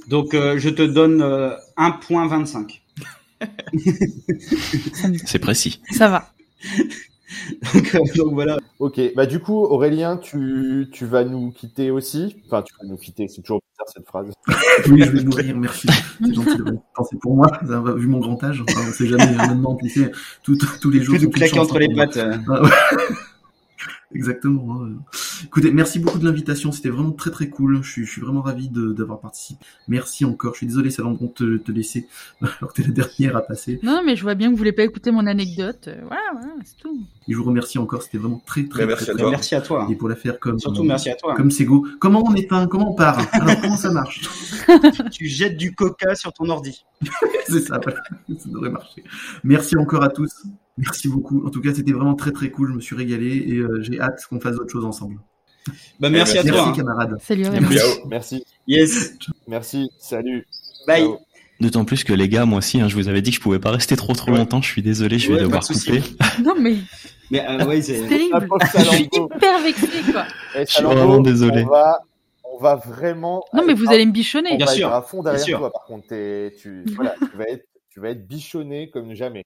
[0.08, 2.82] Donc, euh, je te donne euh, 1.25.
[4.94, 5.80] Ça, me- C'est précis.
[5.92, 6.32] ça va.
[7.74, 8.58] donc, euh, donc voilà.
[8.78, 12.36] Ok, bah du coup, Aurélien, tu, tu vas nous quitter aussi.
[12.46, 14.32] Enfin, tu vas nous quitter, c'est toujours bizarre cette phrase.
[14.90, 15.88] Oui, je vais mourir, merci.
[16.24, 18.62] C'est gentil de penser pour moi, ça va, vu mon grand âge.
[18.68, 20.10] Enfin, on sait jamais, hein, maintenant, tu sais,
[20.42, 21.16] tous les jours.
[21.16, 22.16] Plus de claquer entre les pattes.
[22.16, 22.36] euh.
[22.48, 22.70] Ah, ouais.
[24.14, 24.82] Exactement.
[24.82, 24.90] hein.
[25.44, 26.72] Écoutez, merci beaucoup de l'invitation.
[26.72, 27.82] C'était vraiment très très cool.
[27.82, 29.64] Je suis, je suis vraiment ravi de- d'avoir participé.
[29.88, 30.54] Merci encore.
[30.54, 32.08] Je suis désolé, ça de te, te laisser
[32.42, 33.78] alors que t'es la dernière à passer.
[33.82, 35.88] Non, mais je vois bien que vous voulez pas écouter mon anecdote.
[35.88, 37.00] Euh, Voilà, voilà, c'est tout.
[37.28, 38.02] Et je vous remercie encore.
[38.02, 39.30] C'était vraiment très très, merci très, à très.
[39.30, 39.86] Merci à toi.
[39.90, 41.34] Et pour la faire comme Surtout comme, merci à toi.
[41.34, 41.86] comme Sego.
[42.00, 43.18] Comment on éteint Comment on part?
[43.32, 44.22] Alors comment ça marche?
[45.12, 46.84] Tu jettes du coca sur ton ordi.
[47.48, 48.00] C'est ça, voilà.
[48.38, 49.04] ça devrait marcher.
[49.44, 50.44] Merci encore à tous.
[50.80, 51.46] Merci beaucoup.
[51.46, 52.70] En tout cas, c'était vraiment très très cool.
[52.70, 55.20] Je me suis régalé et euh, j'ai hâte qu'on fasse d'autres choses ensemble.
[56.00, 56.64] Bah, merci à merci, toi.
[56.66, 57.16] Merci camarades.
[57.20, 57.44] Salut.
[57.50, 58.00] Merci.
[58.08, 59.12] Merci, Yes.
[59.46, 60.46] merci, salut.
[60.86, 61.02] Bye.
[61.02, 61.18] Ciao.
[61.60, 63.58] D'autant plus que les gars, moi aussi, hein, je vous avais dit que je pouvais
[63.58, 64.38] pas rester trop trop Ouais.
[64.38, 64.62] longtemps.
[64.62, 66.02] Je suis désolé, je vais Ouais, devoir couper.
[66.42, 66.76] Non, mais
[67.30, 68.48] Mais euh, ouais, C'est terrible.
[68.74, 70.24] Je suis hyper vexée, quoi.
[70.56, 71.64] Eh, Je suis vraiment désolé.
[71.64, 71.98] On va,
[72.54, 73.44] on va vraiment.
[73.52, 74.50] Non, mais vous à- allez me bichonner.
[74.52, 75.70] on Bien va sûr, être à fond derrière toi.
[75.70, 79.44] Par contre, T'es- tu, voilà, tu vas être, tu vas être bichonné comme jamais.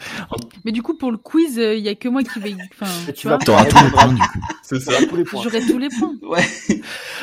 [0.64, 2.54] Mais du coup, pour le quiz, il y a que moi qui vais.
[2.72, 4.40] Enfin, Et tu tu vas vois, T'auras tous les points du coup.
[4.62, 4.92] C'est Tu ça.
[4.92, 5.42] auras tous les points.
[5.42, 6.14] j'aurai tous les points.
[6.22, 6.44] Ouais.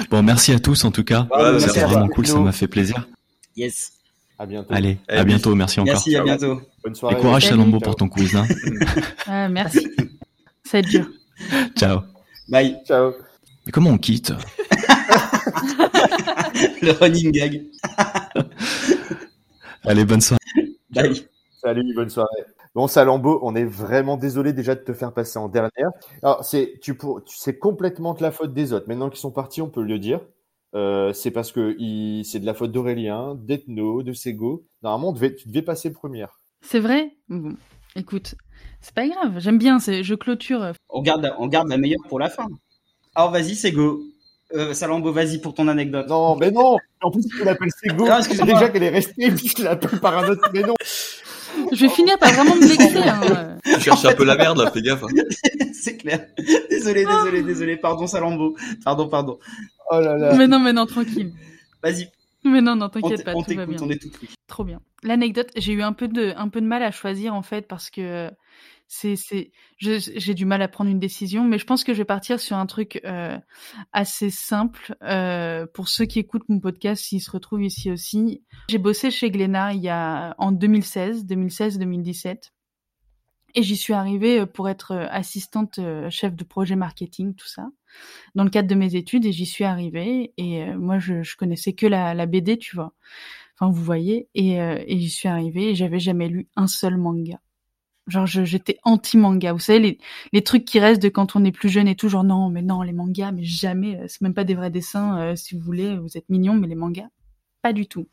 [0.09, 1.27] Bon, merci à tous en tout cas.
[1.29, 3.07] Voilà, C'était vraiment cool, ça m'a fait plaisir.
[3.55, 3.91] Yes.
[4.37, 4.73] À bientôt.
[4.73, 5.93] Allez, à bientôt, merci encore.
[5.93, 6.61] Merci, à bientôt.
[6.83, 7.15] Bonne Et soirée.
[7.21, 7.55] courage Salut.
[7.57, 7.85] Salambo Ciao.
[7.85, 8.35] pour ton quiz.
[8.35, 8.45] Hein.
[9.27, 9.87] Ah, merci.
[10.65, 11.09] Ça va être dur.
[11.77, 12.01] Ciao.
[12.49, 12.75] Bye.
[12.85, 13.13] Ciao.
[13.65, 14.33] Mais comment on quitte?
[16.81, 17.63] Le running gag.
[19.85, 20.41] Allez, bonne soirée.
[20.89, 21.25] Bye.
[21.63, 22.43] Salut, bonne soirée.
[22.75, 25.89] Bon, Salambo, on est vraiment désolé déjà de te faire passer en dernière.
[26.21, 28.87] Alors, c'est, tu pour, tu- c'est complètement de la faute des autres.
[28.89, 30.19] Maintenant qu'ils sont partis, on peut le dire.
[30.75, 34.65] Euh, c'est parce que il, c'est de la faute d'Aurélien, d'Ethno, de Sego.
[34.83, 36.37] Normalement, devait, tu devais passer première.
[36.61, 37.15] C'est vrai?
[37.29, 37.55] Bon,
[37.95, 38.35] écoute,
[38.81, 39.35] c'est pas grave.
[39.37, 39.79] J'aime bien.
[39.79, 40.73] c'est- Je clôture.
[40.89, 42.47] On garde, on garde la meilleure pour la fin.
[43.15, 44.01] Alors vas-y, c'est go.
[44.53, 46.07] Euh, Salambo, vas-y pour ton anecdote.
[46.09, 46.75] Non, mais non!
[47.01, 48.05] En plus, tu l'appelles Sego.
[48.05, 50.73] Non, déjà qu'elle est restée, puis je l'appelle par un autre prénom.
[51.71, 52.97] Je vais finir par vraiment me vexer.
[52.99, 53.57] Hein.
[53.63, 55.03] Tu cherches un peu la merde là, fais gaffe.
[55.03, 55.07] hein.
[55.73, 56.27] c'est clair.
[56.69, 57.77] Désolé, désolé, désolé.
[57.77, 58.55] Pardon, Salambo.
[58.83, 59.39] Pardon, pardon.
[59.91, 60.33] Oh là là.
[60.35, 61.31] Mais non, mais non, tranquille.
[61.83, 62.09] Vas-y.
[62.43, 63.77] Mais non, non, On t'inquiète pas, on tout va bien.
[63.81, 64.29] on est tout oui.
[64.47, 64.79] Trop bien.
[65.03, 67.89] L'anecdote, j'ai eu un peu de, un peu de mal à choisir en fait parce
[67.89, 68.29] que
[68.87, 72.05] c'est, c'est, j'ai du mal à prendre une décision, mais je pense que je vais
[72.05, 73.37] partir sur un truc euh,
[73.93, 78.43] assez simple euh, pour ceux qui écoutent mon podcast, s'ils se retrouvent ici aussi.
[78.69, 82.51] J'ai bossé chez Glénat il y a en 2016, 2016-2017.
[83.55, 87.47] Et j'y suis arrivée euh, pour être euh, assistante euh, chef de projet marketing, tout
[87.47, 87.69] ça,
[88.35, 89.25] dans le cadre de mes études.
[89.25, 90.33] Et j'y suis arrivée.
[90.37, 92.93] Et moi, je, je connaissais que la, la BD, tu vois.
[93.57, 94.27] Enfin, vous voyez.
[94.35, 97.39] Et, et j'y suis arrivée et j'avais jamais lu un seul manga.
[98.07, 99.51] Genre, j'étais anti-manga.
[99.53, 99.97] Vous savez, les,
[100.31, 102.61] les trucs qui restent de quand on est plus jeune et tout, genre non, mais
[102.61, 103.97] non, les mangas, mais jamais.
[103.97, 105.19] euh, C'est même pas des vrais dessins.
[105.19, 107.07] euh, si vous voulez, vous êtes mignons, mais les mangas,
[107.63, 108.07] pas du tout.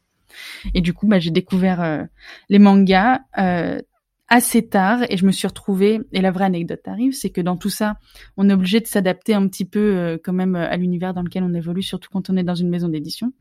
[0.74, 2.04] Et du coup, bah, j'ai découvert euh,
[2.48, 3.82] les mangas euh,
[4.28, 6.00] assez tard et je me suis retrouvée.
[6.12, 7.96] Et la vraie anecdote arrive, c'est que dans tout ça,
[8.38, 11.20] on est obligé de s'adapter un petit peu euh, quand même euh, à l'univers dans
[11.22, 13.34] lequel on évolue, surtout quand on est dans une maison d'édition.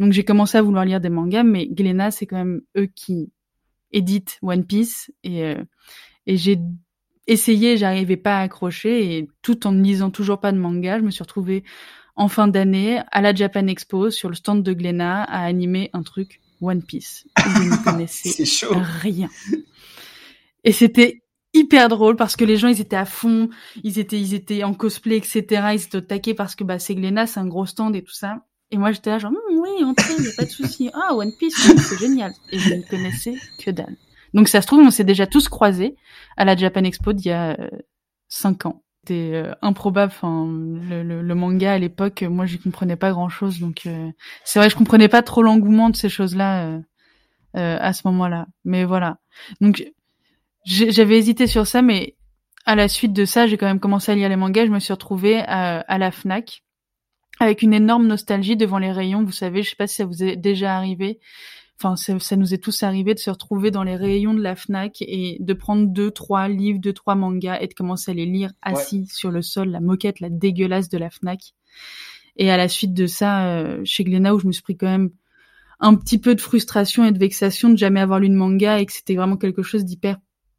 [0.00, 3.30] Donc j'ai commencé à vouloir lire des mangas, mais Glénat, c'est quand même eux qui
[3.92, 5.62] éditent One Piece et euh,
[6.26, 6.58] et j'ai
[7.26, 11.04] essayé, j'arrivais pas à accrocher et tout en ne lisant toujours pas de manga, je
[11.04, 11.64] me suis retrouvée
[12.16, 16.02] en fin d'année à la Japan Expo sur le stand de Glénat à animer un
[16.02, 17.26] truc One Piece.
[17.38, 18.74] Je ne connaissais C'est chaud.
[19.00, 19.28] rien.
[20.64, 21.22] Et c'était
[21.54, 23.48] hyper drôle parce que les gens ils étaient à fond,
[23.82, 25.44] ils étaient ils étaient en cosplay etc.
[25.74, 28.12] Ils étaient au taquet parce que bah c'est Glénat, c'est un gros stand et tout
[28.12, 28.44] ça.
[28.72, 30.90] Et moi j'étais là genre Hum, oui entrez, y a pas de souci.
[30.94, 32.32] Ah One Piece c'est génial.
[32.50, 33.96] Et je ne connaissais que dalle.
[34.34, 35.94] Donc ça se trouve on s'est déjà tous croisés
[36.36, 37.68] à la Japan Expo d'il y a euh,
[38.28, 38.82] cinq ans.
[39.04, 40.12] C'était euh, improbable.
[40.14, 43.58] Enfin, le, le, le manga à l'époque, euh, moi, j'y comprenais pas grand-chose.
[43.58, 44.08] Donc, euh,
[44.44, 46.78] c'est vrai, je comprenais pas trop l'engouement de ces choses-là euh,
[47.56, 48.46] euh, à ce moment-là.
[48.64, 49.18] Mais voilà.
[49.60, 49.84] Donc,
[50.64, 52.14] j'avais hésité sur ça, mais
[52.64, 54.66] à la suite de ça, j'ai quand même commencé à lire les mangas.
[54.66, 56.62] Je me suis retrouvée à, à la Fnac
[57.40, 59.24] avec une énorme nostalgie devant les rayons.
[59.24, 61.18] Vous savez, je sais pas si ça vous est déjà arrivé.
[61.78, 64.54] Enfin, ça, ça nous est tous arrivé de se retrouver dans les rayons de la
[64.54, 68.26] Fnac et de prendre deux, trois livres, deux, trois mangas et de commencer à les
[68.26, 71.54] lire assis sur le sol, la moquette, la dégueulasse de la Fnac.
[72.36, 74.86] Et à la suite de ça, euh, chez Glénat, où je me suis pris quand
[74.86, 75.10] même
[75.80, 78.86] un petit peu de frustration et de vexation de jamais avoir lu de manga et
[78.86, 80.18] que c'était vraiment quelque chose d'hyper,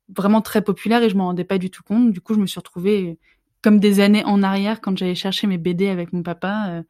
[0.10, 2.12] vraiment très populaire et je m'en rendais pas du tout compte.
[2.12, 3.18] Du coup, je me suis retrouvée
[3.64, 6.84] comme des années en arrière quand j'allais chercher mes BD avec mon papa, euh,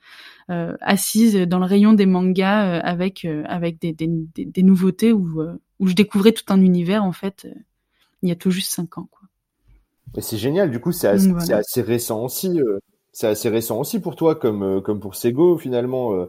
[0.49, 5.13] euh, assise dans le rayon des mangas euh, avec avec des, des, des, des nouveautés
[5.13, 5.41] où
[5.79, 7.47] où je découvrais tout un univers en fait.
[8.21, 9.27] il y a tout juste cinq ans, quoi.
[10.15, 11.61] Et c'est génial, du coup, c'est assez, voilà.
[11.77, 12.59] récent aussi.
[13.13, 16.27] c'est assez récent aussi pour toi, comme, comme pour Sego, finalement.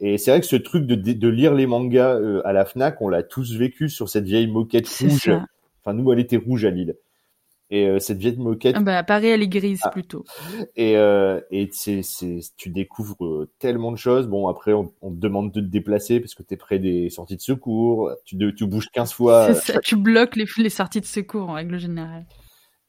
[0.00, 3.00] Et c'est vrai que ce truc de, de lire les mangas euh, à la Fnac,
[3.00, 5.24] on l'a tous vécu sur cette vieille moquette rouge.
[5.24, 5.46] ça.
[5.80, 6.96] Enfin, nous, elle était rouge à Lille.
[7.70, 9.88] Et euh, cette vieille moquette, Ah bah, à Paris, elle est grise Ah.
[9.90, 10.24] plutôt.
[10.76, 14.26] et, euh, et c'est, c'est, tu découvres euh, tellement de choses.
[14.28, 17.08] Bon, après, on, on te demande de te déplacer parce que tu es près des
[17.10, 18.10] sorties de secours.
[18.26, 19.54] Tu, de- tu bouges 15 fois.
[19.54, 22.26] Ça, tu bloques les, les sorties de secours en règle générale.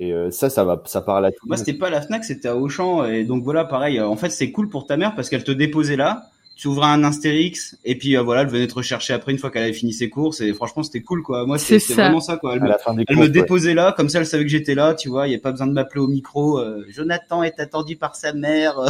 [0.01, 2.25] Et euh, ça, ça va, ça parle à tout Moi, c'était pas à la Fnac,
[2.25, 3.05] c'était à Auchan.
[3.05, 4.01] Et donc voilà, pareil.
[4.01, 6.23] En fait, c'est cool pour ta mère parce qu'elle te déposait là.
[6.55, 9.51] Tu ouvrais un Astérix et puis euh, voilà, elle venait te rechercher après une fois
[9.51, 11.45] qu'elle avait fini ses courses et franchement c'était cool quoi.
[11.45, 12.55] Moi c'est vraiment ça quoi.
[12.55, 12.69] Elle, me,
[13.07, 15.27] elle me, déposait là, comme ça elle savait que j'étais là, tu vois.
[15.27, 16.59] Il y a pas besoin de m'appeler au micro.
[16.59, 18.75] Euh, Jonathan est attendu par sa mère.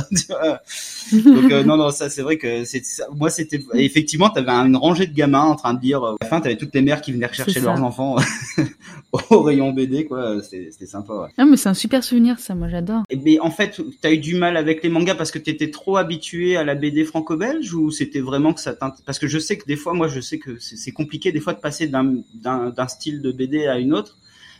[1.11, 2.83] Donc euh, non non ça c'est vrai que c'est
[3.15, 6.03] moi c'était effectivement t'avais une rangée de gamins en train de dire.
[6.03, 8.17] à la fin t'avais toutes les mères qui venaient rechercher leurs enfants
[9.31, 10.35] au rayon BD quoi.
[10.43, 11.13] C'était sympa.
[11.13, 11.29] Ouais.
[11.39, 13.01] Non mais c'est un super souvenir ça, moi j'adore.
[13.09, 15.97] Et mais en fait t'as eu du mal avec les mangas parce que t'étais trop
[15.97, 18.73] habitué à la BD franco-belge ou c'était vraiment que ça
[19.05, 21.53] parce que je sais que des fois moi je sais que c'est compliqué des fois
[21.53, 24.17] de passer d'un style de BD à une autre.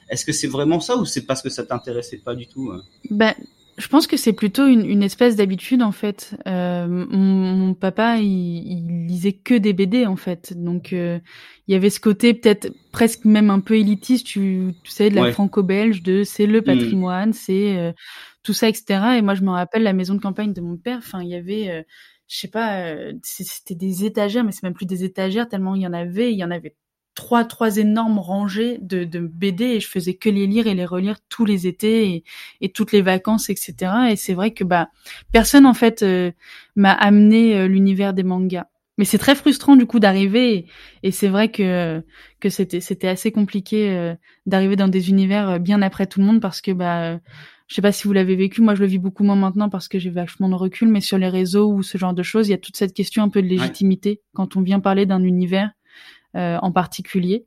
[0.09, 2.71] Est-ce que c'est vraiment ça ou c'est parce que ça t'intéressait pas du tout
[3.09, 3.33] Ben
[3.77, 6.35] je pense que c'est plutôt une, une espèce d'habitude en fait.
[6.47, 11.19] Euh, mon, papa, il, il, lisait que des BD en fait, donc euh,
[11.67, 15.15] il y avait ce côté peut-être presque même un peu élitiste, tu, tu sais, de
[15.15, 16.63] la franco-belge, de c'est le mmh.
[16.63, 17.91] patrimoine, c'est euh,
[18.45, 19.17] tout ça, etc.
[19.17, 20.99] Et moi, je me rappelle la maison de campagne de mon père.
[20.99, 21.85] Enfin, il y avait
[22.27, 25.81] je sais pas, euh, c'était des étagères, mais c'est même plus des étagères tellement il
[25.81, 26.31] y en avait.
[26.31, 26.75] Il y en avait
[27.13, 30.85] trois, trois énormes rangées de, de BD et je faisais que les lire et les
[30.85, 32.23] relire tous les étés
[32.61, 33.75] et, toutes les vacances, etc.
[34.11, 34.89] Et c'est vrai que bah
[35.31, 36.31] personne en fait euh,
[36.75, 38.65] m'a amené euh, l'univers des mangas.
[38.97, 40.65] Mais c'est très frustrant du coup d'arriver et,
[41.03, 42.01] et c'est vrai que
[42.39, 44.15] que c'était c'était assez compliqué
[44.45, 47.19] d'arriver dans des univers bien après tout le monde parce que bah
[47.67, 49.87] je sais pas si vous l'avez vécu, moi je le vis beaucoup moins maintenant parce
[49.87, 52.51] que j'ai vachement de recul, mais sur les réseaux ou ce genre de choses, il
[52.51, 55.71] y a toute cette question un peu de légitimité quand on vient parler d'un univers
[56.35, 57.45] euh, en particulier.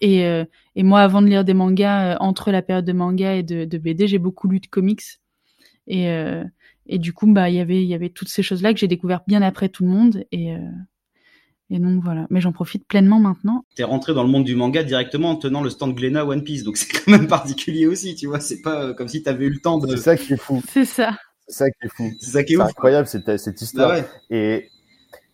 [0.00, 0.44] Et, euh,
[0.74, 3.64] et moi, avant de lire des mangas, euh, entre la période de manga et de,
[3.64, 5.02] de BD, j'ai beaucoup lu de comics.
[5.86, 6.06] Et,
[6.86, 8.86] et du coup, bah, il y avait, il y avait toutes ces choses-là que j'ai
[8.86, 10.24] découvert bien après tout le monde.
[10.30, 10.54] Et,
[11.70, 13.64] et donc voilà, mais j'en profite pleinement maintenant.
[13.76, 16.64] T'es rentré dans le monde du manga directement en tenant le stand Glénat One Piece,
[16.64, 18.40] donc c'est quand même particulier aussi, tu vois.
[18.40, 19.96] C'est pas euh, comme si t'avais eu le temps de.
[19.96, 20.62] C'est ça qui est fou.
[20.68, 21.16] C'est ça.
[21.46, 22.10] C'est ça qui est fou.
[22.20, 23.90] C'est ça qui est, incroyable cette, cette histoire.
[23.90, 24.68] Bah et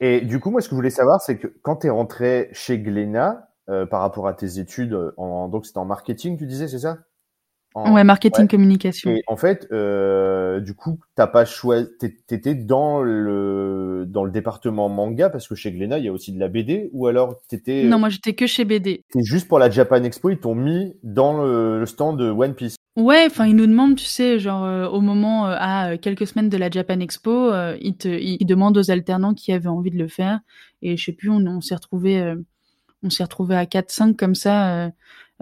[0.00, 2.78] et du coup, moi, ce que je voulais savoir, c'est que quand t'es rentré chez
[2.78, 6.80] Glénat euh, par rapport à tes études, en, donc c'était en marketing, tu disais, c'est
[6.80, 6.98] ça?
[7.76, 9.10] Ouais, marketing communication.
[9.10, 14.88] Et en fait, euh, du coup, t'as pas choisi, t'étais dans le dans le département
[14.88, 17.84] manga parce que chez Glénat, il y a aussi de la BD, ou alors t'étais.
[17.84, 19.04] Non, moi j'étais que chez BD.
[19.10, 22.76] C'est juste pour la Japan Expo, ils t'ont mis dans le, stand de One Piece.
[22.96, 26.48] Ouais, enfin ils nous demandent, tu sais, genre euh, au moment euh, à quelques semaines
[26.48, 30.08] de la Japan Expo, ils te ils, demandent aux alternants qui avaient envie de le
[30.08, 30.40] faire
[30.80, 32.34] et je sais plus, on, on s'est retrouvé
[33.02, 34.90] on s'est retrouvé à 4 5 comme ça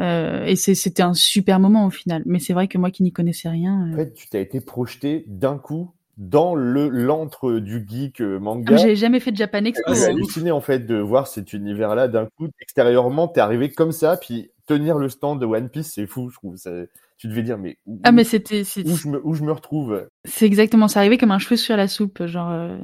[0.01, 2.22] euh, et c'était un super moment au final.
[2.26, 3.88] Mais c'est vrai que moi qui n'y connaissais rien.
[3.88, 8.38] Euh, en fait, tu t'as été projeté d'un coup dans le l'antre du geek euh,
[8.38, 8.74] manga.
[8.74, 9.95] Ah, J'ai jamais fait de Japan Expo.
[9.95, 12.49] J'ai halluciné en fait de voir cet univers-là d'un coup.
[12.61, 16.36] Extérieurement, t'es arrivé comme ça, puis tenir le stand de One Piece, c'est fou, je
[16.36, 16.57] trouve.
[16.57, 16.70] Ça,
[17.16, 20.09] tu devais dire, mais où, ah mais c'était où je me où je me retrouve?
[20.24, 21.01] C'est exactement ça.
[21.01, 22.51] Arrivé comme un cheveu sur la soupe, genre.
[22.51, 22.78] Euh...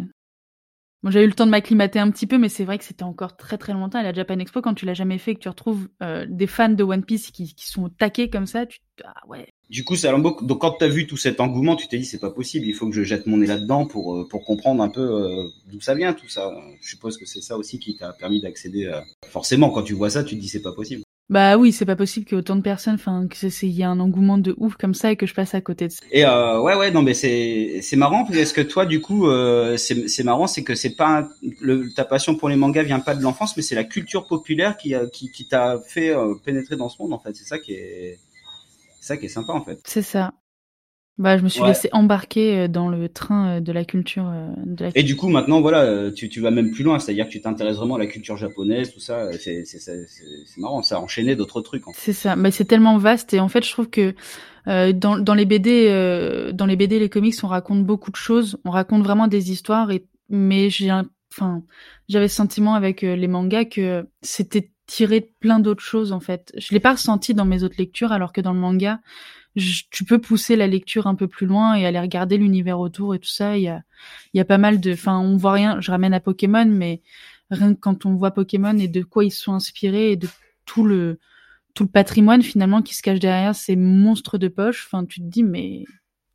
[1.03, 3.05] Moi, j'ai eu le temps de m'acclimater un petit peu, mais c'est vrai que c'était
[3.05, 3.99] encore très très longtemps.
[3.99, 6.69] À la Japan Expo, quand tu l'as jamais fait, que tu retrouves euh, des fans
[6.69, 9.49] de One Piece qui, qui sont taqués comme ça, tu ah ouais.
[9.71, 12.31] Du coup, ça donc quand t'as vu tout cet engouement, tu t'es dit c'est pas
[12.31, 15.01] possible, il faut que je jette mon nez là-dedans pour euh, pour comprendre un peu
[15.01, 16.53] euh, d'où ça vient tout ça.
[16.83, 18.93] Je suppose que c'est ça aussi qui t'a permis d'accéder.
[19.27, 21.03] Forcément, quand tu vois ça, tu te dis c'est pas possible.
[21.31, 23.89] Bah oui, c'est pas possible ait autant de personnes, enfin que c'est il y a
[23.89, 26.01] un engouement de ouf comme ça et que je passe à côté de ça.
[26.11, 29.77] Et euh, ouais ouais non mais c'est c'est marrant parce que toi du coup euh,
[29.77, 31.29] c'est c'est marrant c'est que c'est pas
[31.61, 34.77] le, ta passion pour les mangas vient pas de l'enfance mais c'est la culture populaire
[34.77, 37.61] qui a, qui qui t'a fait euh, pénétrer dans ce monde en fait c'est ça
[37.61, 38.19] qui est
[38.99, 39.81] c'est ça qui est sympa en fait.
[39.87, 40.33] C'est ça.
[41.19, 44.27] Bah, je me suis laissé embarquer euh, dans le train euh, de la culture.
[44.27, 44.91] Euh, de la...
[44.95, 47.77] Et du coup, maintenant, voilà, tu, tu vas même plus loin, c'est-à-dire que tu t'intéresses
[47.77, 49.31] vraiment à la culture japonaise, tout ça.
[49.33, 49.65] C'est,
[50.57, 51.83] marrant, ça a enchaîné d'autres trucs.
[51.93, 54.15] C'est ça, mais c'est tellement vaste et en fait, je trouve que
[54.67, 58.17] euh, dans, dans les BD, euh, dans les BD, les comics, on raconte beaucoup de
[58.17, 59.91] choses, on raconte vraiment des histoires.
[59.91, 60.91] Et mais j'ai,
[61.33, 61.63] enfin,
[62.09, 66.53] j'avais ce sentiment avec les mangas que c'était tiré de plein d'autres choses en fait.
[66.57, 69.01] Je l'ai pas ressenti dans mes autres lectures, alors que dans le manga
[69.57, 73.19] tu peux pousser la lecture un peu plus loin et aller regarder l'univers autour et
[73.19, 73.57] tout ça.
[73.57, 73.83] Il y a,
[74.35, 75.81] y a pas mal de, enfin, on voit rien.
[75.81, 77.03] Je ramène à Pokémon, mais
[77.51, 80.29] rien que quand on voit Pokémon et de quoi ils sont inspirés et de
[80.67, 81.19] tout le,
[81.75, 84.87] tout le patrimoine finalement qui se cache derrière ces monstres de poche.
[84.87, 85.85] Enfin, tu te dis, mais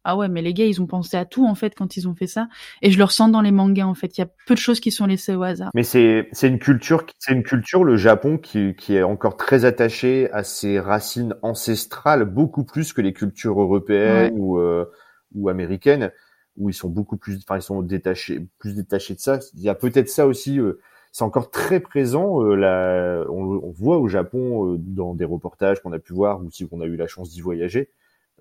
[0.05, 2.15] ah ouais, mais les gars, ils ont pensé à tout en fait quand ils ont
[2.15, 2.47] fait ça.
[2.81, 4.17] Et je le ressens dans les mangas en fait.
[4.17, 5.71] Il y a peu de choses qui sont laissées au hasard.
[5.73, 9.65] Mais c'est c'est une culture, c'est une culture le Japon qui qui est encore très
[9.65, 14.85] attaché à ses racines ancestrales beaucoup plus que les cultures européennes ou euh,
[15.33, 16.11] ou américaines
[16.57, 19.39] où ils sont beaucoup plus, enfin ils sont détachés, plus détachés de ça.
[19.55, 20.59] Il y a peut-être ça aussi.
[20.59, 20.79] Euh,
[21.11, 22.43] c'est encore très présent.
[22.43, 26.43] Euh, la, on, on, voit au Japon euh, dans des reportages qu'on a pu voir
[26.43, 27.89] ou si on a eu la chance d'y voyager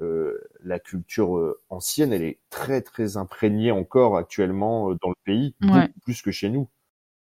[0.00, 5.54] la culture euh, ancienne, elle est très très imprégnée encore actuellement euh, dans le pays,
[5.62, 5.68] Ouais.
[5.86, 6.68] beaucoup plus que chez nous.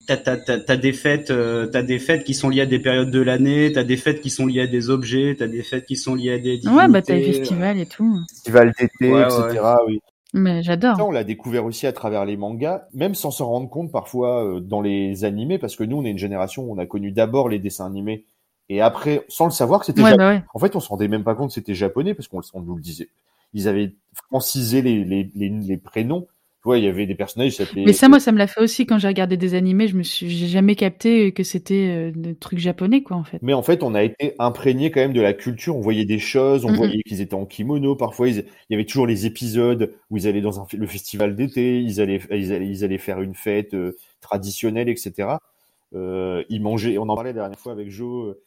[0.08, 2.80] T'as, t'as, t'as, t'as des fêtes, euh, t'as des fêtes qui sont liées à des
[2.80, 5.86] périodes de l'année, t'as des fêtes qui sont liées à des objets, t'as des fêtes
[5.86, 7.40] qui sont liées à des Ouais, bah t'as les divinités.
[7.40, 8.20] festivals et tout.
[8.30, 9.60] Festival d'été, Ouais, etc.
[9.88, 10.00] Oui.
[10.34, 11.08] Mais Ça, j'adore.
[11.08, 14.60] on l'a découvert aussi à travers les mangas, même sans s'en rendre compte parfois euh,
[14.60, 17.50] dans les animés, parce que nous, on est une génération où on a connu d'abord
[17.50, 18.26] les dessins animés
[18.70, 20.44] et après, sans le savoir, que c'était Ouais, bah ouais.
[20.54, 22.76] En fait, on se rendait même pas compte que c'était japonais parce qu'on on nous
[22.76, 23.10] le disait.
[23.54, 23.94] Ils avaient
[24.30, 26.22] francisé les, les, les, les prénoms.
[26.62, 27.86] Tu vois, il y avait des personnages qui s'appelaient.
[27.86, 29.88] Mais ça, moi, ça me l'a fait aussi quand j'ai regardé des animés.
[29.88, 33.38] Je me suis, j'ai jamais capté que c'était euh, des trucs japonais, quoi, en fait.
[33.42, 35.78] Mais en fait, on a été imprégné quand même de la culture.
[35.78, 37.96] On voyait des choses, on voyait qu'ils étaient en kimono.
[37.96, 41.36] Parfois, ils- il y avait toujours les épisodes où ils allaient dans un, le festival
[41.38, 45.38] d'été, ils allaient, ils allaient, ils allaient faire une fête euh, traditionnelle, etc.
[45.96, 46.98] Euh, ils mangeaient.
[46.98, 48.42] On en parlait la dernière fois avec Joe euh,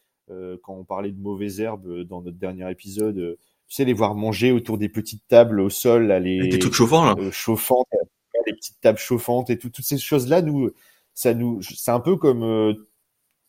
[0.62, 3.18] quand on parlait de mauvaises herbes euh, dans notre dernier épisode.
[3.18, 3.38] euh,
[3.68, 6.74] tu sais, les voir manger autour des petites tables au sol, là, les des trucs
[6.74, 7.14] chauffants, là.
[7.18, 10.70] euh, chauffantes, euh, les petites tables chauffantes et tout, toutes ces choses-là, nous,
[11.14, 12.74] ça nous, c'est un peu comme, euh,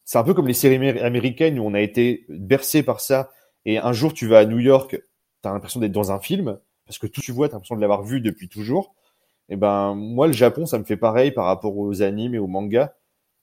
[0.06, 3.32] c'est un peu comme les séries amé- américaines où on a été bercé par ça.
[3.66, 5.02] Et un jour, tu vas à New York,
[5.42, 8.04] t'as l'impression d'être dans un film parce que tout tu vois, t'as l'impression de l'avoir
[8.04, 8.94] vu depuis toujours.
[9.50, 12.48] Et ben, moi, le Japon, ça me fait pareil par rapport aux animes et aux
[12.48, 12.94] mangas.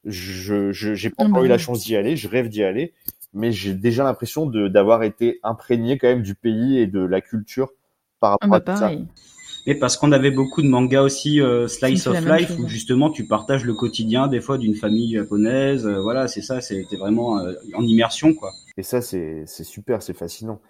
[0.05, 2.95] Je, j'ai pas encore eu la chance d'y aller, je rêve d'y aller,
[3.33, 7.21] mais j'ai déjà l'impression de, d'avoir été imprégné quand même du pays et de la
[7.21, 7.73] culture
[8.21, 8.95] par Ah, rapport bah à tout ça.
[8.95, 9.07] pareil.
[9.67, 12.59] Mais parce qu'on avait beaucoup de mangas aussi euh, Ça slice of life chose.
[12.59, 15.87] où justement tu partages le quotidien des fois d'une famille japonaise.
[15.87, 18.53] euh, voilà, c'est ça, c'était vraiment euh, en immersion quoi.
[18.77, 20.61] Et ça, c'est c'est super, c'est fascinant.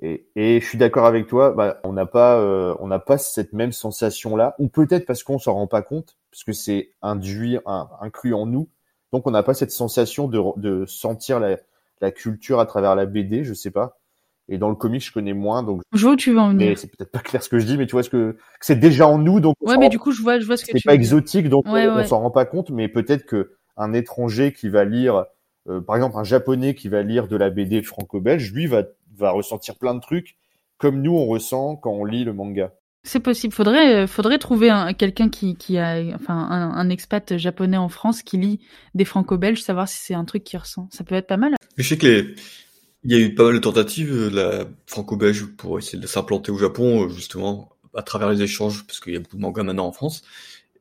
[0.00, 1.52] Et, et je suis d'accord avec toi.
[1.52, 5.38] Bah, on n'a pas, euh, on n'a pas cette même sensation-là, ou peut-être parce qu'on
[5.38, 8.68] s'en rend pas compte, parce que c'est induit, un- inclus en nous.
[9.12, 11.56] Donc, on n'a pas cette sensation de, de sentir la,
[12.00, 13.44] la culture à travers la BD.
[13.44, 13.98] Je sais pas.
[14.48, 15.82] Et dans le comic, je connais moins, donc.
[15.92, 16.78] Je vois où tu veux en Mais venir.
[16.78, 19.08] c'est peut-être pas clair ce que je dis, mais tu vois ce que, c'est déjà
[19.08, 19.56] en nous, donc.
[19.60, 20.92] on Ouais, mais rend- du coup, je vois, je vois ce que c'est tu pas
[20.92, 21.02] veux dire.
[21.04, 22.06] exotique, donc Ouais, on, ouais.
[22.06, 25.24] s'en rend pas compte, mais peut-être que un étranger qui va lire,
[25.68, 28.84] euh, par exemple un japonais qui va lire de la BD franco-belge, lui va,
[29.16, 30.36] va ressentir plein de trucs
[30.78, 32.72] comme nous on ressent quand on lit le manga.
[33.02, 33.52] C'est possible.
[33.52, 37.88] Faudrait, euh, faudrait trouver un, quelqu'un qui, qui a, enfin, un, un expat japonais en
[37.88, 38.60] France qui lit
[38.94, 40.88] des franco-belges, savoir si c'est un truc qu'il ressent.
[40.92, 41.55] Ça peut être pas mal.
[41.76, 42.34] Je sais que les...
[43.04, 46.52] il y a eu pas mal de tentatives euh, la franco-belge pour essayer de s'implanter
[46.52, 49.62] au Japon, euh, justement, à travers les échanges, parce qu'il y a beaucoup de mangas
[49.64, 50.22] maintenant en France.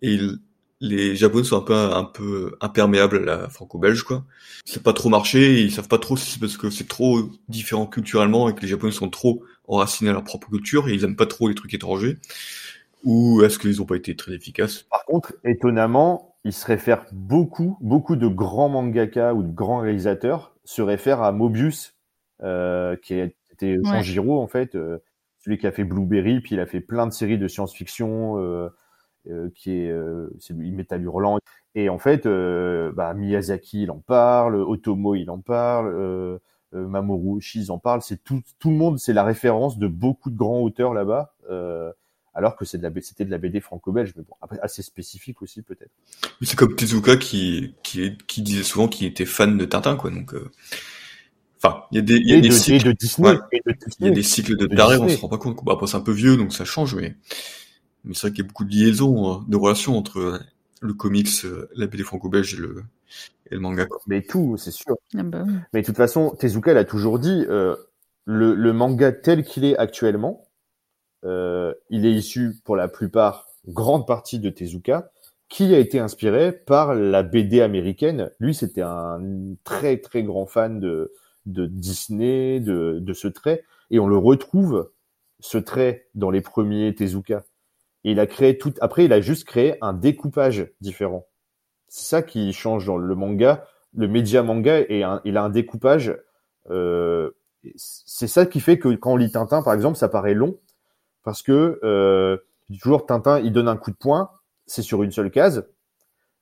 [0.01, 0.39] Et il-
[0.81, 4.25] les Japonais sont un peu, un peu imperméables à la franco-belge, quoi.
[4.65, 7.87] C'est pas trop marché, ils savent pas trop si c'est parce que c'est trop différent
[7.87, 11.15] culturellement et que les Japonais sont trop enracinés à leur propre culture et ils aiment
[11.17, 12.17] pas trop les trucs étrangers.
[13.05, 14.85] Ou est-ce qu'ils ont pas été très efficaces?
[14.89, 20.54] Par contre, étonnamment, il se réfère beaucoup, beaucoup de grands mangaka ou de grands réalisateurs
[20.65, 21.95] se réfèrent à Mobius,
[22.43, 23.83] euh, qui était Ouais.
[23.85, 24.97] Sanjiro en fait, euh,
[25.39, 28.69] celui qui a fait Blueberry, puis il a fait plein de séries de science-fiction, euh,
[29.29, 31.39] euh, qui est, euh, c'est lui, Metal Hurlant.
[31.75, 36.39] Et en fait, euh, bah, Miyazaki, il en parle, Otomo, il en parle,
[36.71, 38.01] Mamoru Oshii, ils en parlent.
[38.01, 41.33] C'est tout, tout le monde, c'est la référence de beaucoup de grands auteurs là-bas.
[42.35, 44.81] Alors que c'est de la, B- c'était de la BD franco-belge, mais bon, après, assez
[44.83, 45.91] spécifique aussi peut-être.
[46.41, 50.11] C'est comme Tezuka qui, qui, qui disait souvent qu'il était fan de Tintin, quoi.
[50.11, 50.51] Donc, euh,
[51.63, 53.29] enfin, il y a des, il y a Et des de, et cycles, de Disney.
[53.29, 53.37] ouais.
[53.99, 55.63] il y a des cycles de De tarés, on se rend pas compte.
[55.63, 57.15] Bah, après, c'est un peu vieux, donc ça change, mais,
[58.03, 60.39] mais c'est vrai qu'il y a beaucoup de liaisons, euh, de relations entre euh,
[60.81, 62.83] le comics, euh, la BD franco-belge et le,
[63.51, 64.01] et le manga, quoi.
[64.07, 64.97] Mais tout, c'est sûr.
[65.17, 65.45] Ah bah.
[65.73, 67.75] Mais de toute façon, Tezuka l'a toujours dit, euh,
[68.25, 70.44] le, le manga tel qu'il est actuellement,
[71.25, 75.11] il est issu pour la plupart, grande partie de Tezuka,
[75.49, 78.31] qui a été inspiré par la BD américaine.
[78.39, 79.21] Lui, c'était un
[79.63, 81.13] très très grand fan de,
[81.45, 84.91] de Disney, de, de ce trait, et on le retrouve
[85.39, 87.45] ce trait dans les premiers Tezuka.
[88.03, 88.73] Et il a créé tout.
[88.81, 91.25] Après, il a juste créé un découpage différent.
[91.87, 93.65] C'est ça qui change dans le manga.
[93.95, 96.15] Le média manga et il a un découpage.
[96.69, 97.31] Euh,
[97.75, 100.57] c'est ça qui fait que quand on lit Tintin, par exemple, ça paraît long
[101.25, 102.37] parce que euh,
[102.81, 104.31] toujours Tintin, il donne un coup de poing,
[104.67, 105.67] c'est sur une seule case.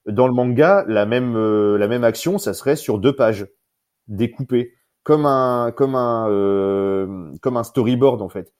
[0.07, 3.47] Dans le manga, la même euh, la même action, ça serait sur deux pages
[4.07, 4.73] découpées,
[5.03, 8.53] comme un comme un euh, comme un storyboard en fait.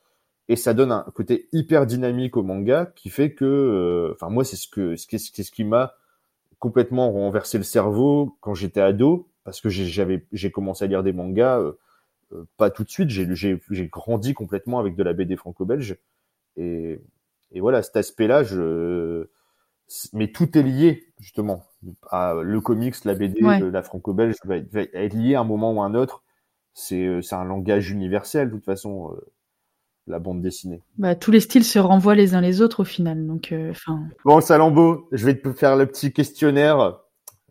[0.50, 4.44] Et ça donne un côté hyper dynamique au manga qui fait que, euh, enfin moi
[4.46, 5.94] c'est ce que c'est ce qui- m'a
[6.60, 11.14] complètement renversé le cerveau quand j'étais ado parce que j'avais j'ai commencé à lire des
[11.14, 11.74] mangas euh,
[12.34, 13.60] euh, pas tout de suite j'ai
[13.90, 15.98] grandi complètement avec de la BD franco-belge
[16.58, 17.00] et
[17.52, 19.28] et voilà cet aspect-là je
[20.14, 21.64] mais tout est lié justement
[22.10, 23.60] à le comics la BD Ouais.
[23.60, 26.24] la franco-belge va, être- va être lié à un moment ou à un autre
[26.74, 29.22] c'est euh, c'est un langage universel de toute façon euh,
[30.06, 30.82] la bande dessinée.
[30.98, 33.26] Bah, tous les styles se renvoient les uns les autres au final.
[33.26, 33.72] Donc, euh.
[34.26, 37.00] Bon, Salambo, je vais te faire le petit questionnaire.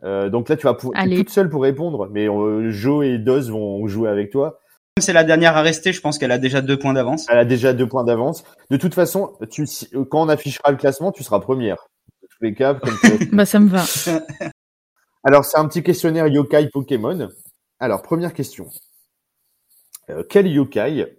[0.05, 0.93] Euh, donc là, tu vas pour...
[0.93, 4.61] Toute seule pour répondre, mais euh, Joe et Doz vont jouer avec toi.
[4.97, 7.27] Comme c'est la dernière à rester, je pense qu'elle a déjà deux points d'avance.
[7.31, 8.45] Elle a déjà deux points d'avance.
[8.71, 9.63] De toute façon, tu,
[9.95, 11.87] euh, quand on affichera le classement, tu seras première.
[12.23, 13.85] De tous les cas, comme tu- Bah, ça me va.
[15.25, 17.31] Alors, c'est un petit questionnaire yokai Pokémon.
[17.81, 18.69] Alors, première question.
[20.11, 21.17] Euh, quel yokai,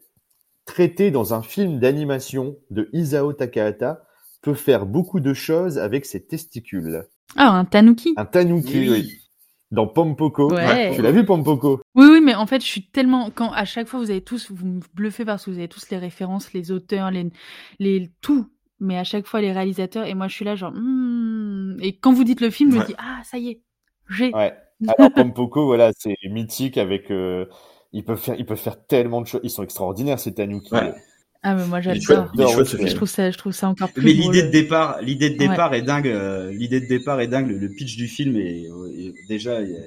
[0.65, 4.03] traité dans un film d'animation de Isao Takahata,
[4.43, 7.05] peut faire beaucoup de choses avec ses testicules?
[7.37, 8.13] Ah, un tanuki.
[8.17, 9.19] Un tanuki, oui.
[9.73, 10.53] Dans Pompoko.
[10.53, 10.93] Ouais.
[10.93, 11.81] Tu l'as vu, Pompoko?
[11.95, 14.51] Oui, oui, mais en fait, je suis tellement quand à chaque fois vous avez tous,
[14.51, 17.31] vous me bluffez parce que vous avez tous les références, les auteurs, les,
[17.79, 18.47] les tout,
[18.79, 21.77] mais à chaque fois les réalisateurs et moi je suis là genre hmm.
[21.81, 23.61] et quand vous dites le film, je me dis ah ça y est,
[24.09, 24.31] j'ai.
[24.31, 24.53] Ouais.
[24.97, 27.09] Alors, Pompoko, voilà, c'est mythique avec...
[27.09, 27.45] euh,
[27.93, 29.41] ils, peuvent faire, ils peuvent faire tellement de choses.
[29.43, 30.73] Ils sont extraordinaires, ces tanuki.
[30.73, 30.93] Ouais.
[31.43, 32.31] Ah mais moi j'adore.
[32.37, 34.03] Je trouve ça, je trouve ça encore plus.
[34.03, 35.49] Mais l'idée de départ, l'idée de Ouais.
[35.49, 36.07] départ est dingue.
[36.07, 37.49] euh, l'idée de départ est dingue.
[37.49, 39.81] Le, le pitch du film est, est- déjà il y a-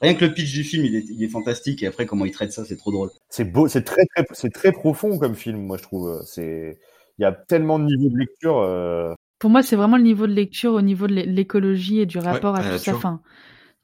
[0.00, 1.82] rien que le pitch du film, il est, il est fantastique.
[1.82, 3.10] Et après, comment il traite ça, c'est trop drôle.
[3.28, 6.22] C'est beau, c'est très, très, c'est très profond comme film, moi, je trouve.
[6.24, 6.78] C'est,
[7.18, 8.58] il y a tellement de niveaux de lecture.
[8.58, 12.06] euh, Pour moi, c'est vraiment le niveau de lecture au niveau de l'é- l'écologie et
[12.06, 12.92] du rapport à à la tout ça.
[12.92, 12.96] nature.
[12.96, 13.20] Enfin,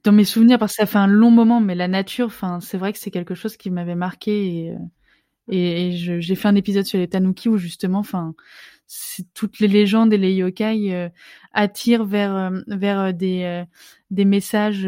[0.04, 2.78] dans mes souvenirs, parce que ça fait un long moment, mais la nature, enfin, c'est
[2.78, 4.76] vrai que c'est quelque chose qui m'avait marqué et, euh,
[5.48, 8.34] et, j'ai fait un épisode sur les tanuki où justement, enfin,
[9.34, 11.08] toutes les légendes et les yokai euh,
[11.52, 13.64] attirent vers euh, vers euh, des
[14.10, 14.86] des messages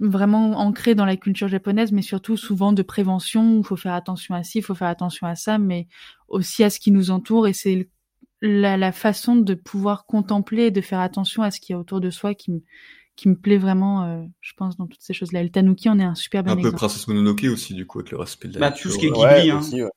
[0.00, 3.58] vraiment ancrés dans la culture japonaise, mais surtout souvent de prévention.
[3.58, 5.88] Il faut faire attention à ci, il faut faire attention à ça, mais
[6.28, 7.48] aussi à ce qui nous entoure.
[7.48, 7.88] Et c'est
[8.40, 11.80] la, la façon de pouvoir contempler et de faire attention à ce qu'il y a
[11.80, 12.62] autour de soi qui me
[13.18, 15.40] qui me plaît vraiment, euh, je pense, dans toutes ces choses-là.
[15.40, 16.76] Et le tanuki en est un super bon Un peu exemple.
[16.76, 18.90] Princesse Mononoke aussi, du coup, avec le respect de la Bah, nature.
[18.90, 19.58] tout ce qui est euh, Ghibli, hein.
[19.58, 19.90] aussi, ouais.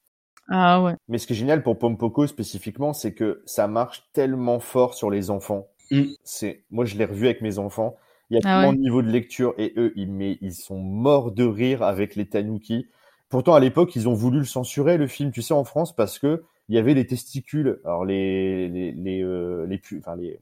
[0.49, 0.95] Ah ouais.
[1.07, 5.11] Mais ce qui est génial pour Pompoko spécifiquement, c'est que ça marche tellement fort sur
[5.11, 5.67] les enfants.
[5.91, 6.15] Mm.
[6.23, 7.95] C'est, moi, je l'ai revu avec mes enfants.
[8.29, 8.75] Il y a Ah tellement ouais.
[8.75, 12.25] de niveaux de lecture et eux, ils, mais, ils sont morts de rire avec les
[12.25, 12.87] Tanuki.
[13.29, 16.17] Pourtant, à l'époque, ils ont voulu le censurer, le film, tu sais, en France, parce
[16.17, 17.79] que il y avait les testicules.
[17.85, 20.39] Alors, les, les, les, euh, les, pu- enfin, les,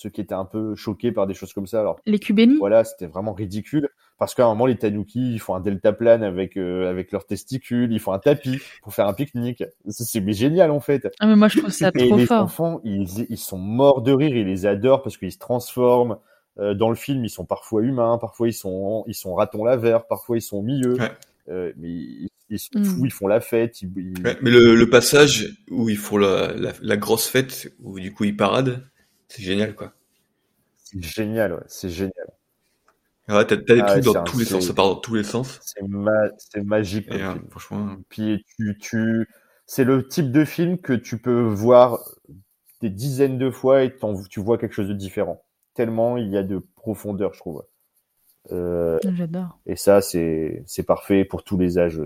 [0.00, 1.80] ceux qui étaient un peu choqués par des choses comme ça.
[1.80, 3.88] Alors, Les Kubeni voilà, c'était vraiment ridicule.
[4.18, 7.90] Parce qu'à un moment, les Tanuki, ils font un deltaplane avec, euh, avec leurs testicules,
[7.92, 9.64] ils font un tapis pour faire un pique-nique.
[9.88, 11.08] C'est génial, en fait.
[11.20, 12.42] Ah mais moi je trouve ça Et trop les fort.
[12.42, 16.16] enfants, ils, ils sont morts de rire, ils les adorent parce qu'ils se transforment.
[16.58, 20.06] Euh, dans le film, ils sont parfois humains, parfois ils sont, ils sont ratons laveurs,
[20.06, 20.94] parfois ils sont milieux.
[20.98, 21.10] Ouais.
[21.48, 22.84] Euh, mais ils, ils sont Mm.
[22.84, 23.80] fous, ils font la fête.
[23.80, 27.72] Ils, ils- Ouais, mais le, le passage où ils font la, la, la grosse fête,
[27.82, 28.84] où du coup ils paradent,
[29.30, 29.94] c'est génial, quoi.
[30.76, 32.12] C'est génial, ouais, c'est génial.
[33.28, 35.14] Ouais, t'as, t'as des Ah trucs dans un- tous les sons, ça part dans tous
[35.14, 35.60] les sens.
[35.62, 37.08] C'est ma, c'est magique.
[37.14, 39.28] Et euh, franchement, Puis tu, tu,
[39.66, 42.00] c'est le type de film que tu peux voir
[42.82, 45.44] des dizaines de fois et t'en- tu vois quelque chose de différent.
[45.74, 47.64] Tellement il y a de profondeur, je trouve.
[48.52, 49.58] Euh, J'adore.
[49.66, 52.02] et ça, c'est, c'est parfait pour tous les âges.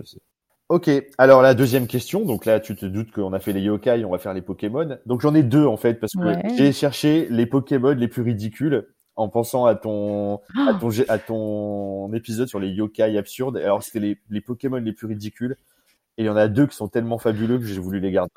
[0.74, 2.24] Ok, alors la deuxième question.
[2.24, 4.98] Donc là, tu te doutes qu'on a fait les yokai, on va faire les Pokémon.
[5.06, 6.42] Donc j'en ai deux en fait parce que Ouais.
[6.56, 11.04] j'ai cherché les Pokémon les plus ridicules en pensant à ton, à Oh, ton, gé-
[11.08, 13.56] à ton épisode sur les yokai absurdes.
[13.58, 15.56] Alors c'était les, les Pokémon les plus ridicules.
[16.18, 18.30] Et il y en a deux qui sont tellement fabuleux que j'ai voulu les garder.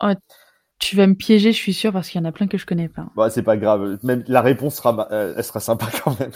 [0.77, 2.67] tu vas me piéger, je suis sûre, parce qu'il y en a plein que je
[2.67, 3.07] connais pas.
[3.15, 3.97] Bon, c'est pas grave.
[4.03, 6.31] Même la réponse sera, euh, elle sera sympa quand même.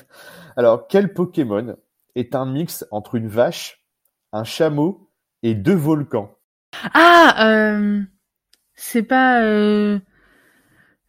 [0.57, 1.76] Alors, quel Pokémon
[2.15, 3.84] est un mix entre une vache,
[4.34, 5.11] un chameau
[5.44, 6.36] et deux volcans
[6.94, 8.02] Ah, euh,
[8.76, 10.00] c'est pas euh,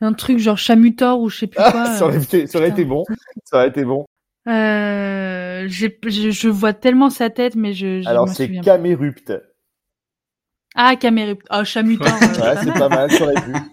[0.01, 1.85] un truc genre chamutor ou je sais plus quoi.
[1.85, 3.05] Ah, ça aurait été, ça aurait été bon.
[3.45, 4.05] Ça aurait été bon.
[4.49, 8.03] Euh, je, je vois tellement sa tête, mais je.
[8.03, 8.61] je Alors, c'est.
[8.61, 9.33] Camérupt.
[10.75, 11.47] Ah, Camérupt.
[11.51, 12.23] Oh, chamutor.
[12.23, 13.73] euh, Ouais, c'est pas mal, ça aurait pu.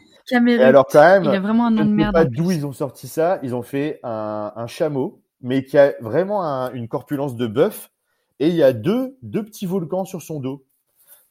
[0.57, 0.63] Et Camérupt.
[0.63, 2.13] alors, quand même, Il a vraiment un je nom de ne sais merde.
[2.13, 3.39] pas d'où ils ont sorti ça.
[3.43, 7.91] Ils ont fait un, un chameau, mais qui a vraiment un- une corpulence de bœuf.
[8.39, 10.65] Et il y a deux, deux petits volcans sur son dos.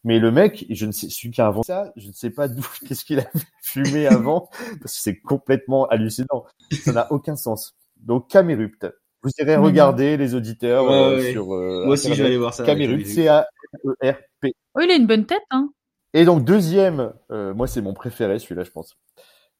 [0.04, 2.48] Mais le mec, je ne sais, celui qui a inventé ça, je ne sais pas
[2.48, 3.24] d'où, qu'est-ce qu'il a
[3.62, 4.48] fumé avant,
[4.80, 6.44] parce que c'est complètement hallucinant.
[6.84, 7.76] Ça n'a aucun sens.
[7.96, 8.86] Donc, Camérupt.
[9.22, 9.64] Vous irez non.
[9.64, 11.32] regarder les auditeurs Ouais, euh, ouais.
[11.32, 12.64] sur euh, Moi aussi, je vais aller voir ça.
[12.64, 13.12] Camérupt, vu.
[13.14, 14.52] C-A-M-E-R-P.
[14.74, 15.70] Oh, il a une bonne tête, hein.
[16.14, 18.96] Et donc deuxième, euh, moi c'est mon préféré celui-là je pense.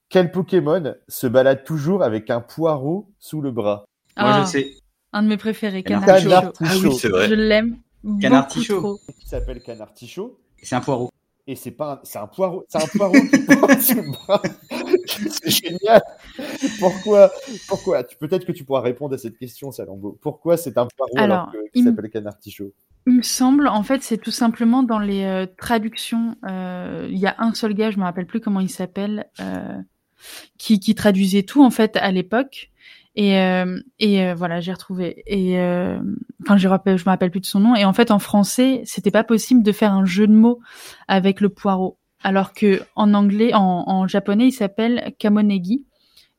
[0.08, 3.84] Quel Pokémon se balade toujours avec un poireau sous le bras?
[4.16, 4.70] Moi, Ah, je sais.
[5.18, 6.64] Un de mes préférés, Canard Canard Tichot.
[6.64, 6.80] Tichot.
[6.84, 7.28] Ah oui, c'est vrai.
[7.28, 7.76] Je l'aime.
[8.20, 8.78] Canard beaucoup Tichot.
[8.80, 9.00] trop.
[9.18, 11.10] Qui s'appelle Canard Tichot C'est un poireau.
[11.46, 14.42] et c'est pas un, c'est un poireau, c'est un poireau qui porte sous le bras.
[15.30, 16.02] c'est génial.
[16.78, 17.30] Pourquoi
[17.68, 18.04] Pourquoi?
[18.04, 20.18] Tu peut-être que tu pourras répondre à cette question Salambo.
[20.20, 22.72] Pourquoi c'est un poireau alors, Alors, que, qui il m- s'appelle Canard Tichot
[23.06, 26.36] Il me semble, en fait, c'est tout simplement dans les euh, traductions.
[26.48, 29.76] euh, Il y a un seul gars, je me rappelle plus comment il s'appelle, euh,
[30.58, 32.70] qui, qui traduisait tout en fait à l'époque.
[33.20, 35.24] Et, euh, et euh, voilà, j'ai retrouvé.
[35.26, 35.98] Et euh,
[36.44, 37.74] enfin, je rappelle, je me rappelle plus de son nom.
[37.74, 40.60] Et en fait, en français, c'était pas possible de faire un jeu de mots
[41.08, 45.84] avec le poireau, alors que en anglais, en, en japonais, il s'appelle kamonegi.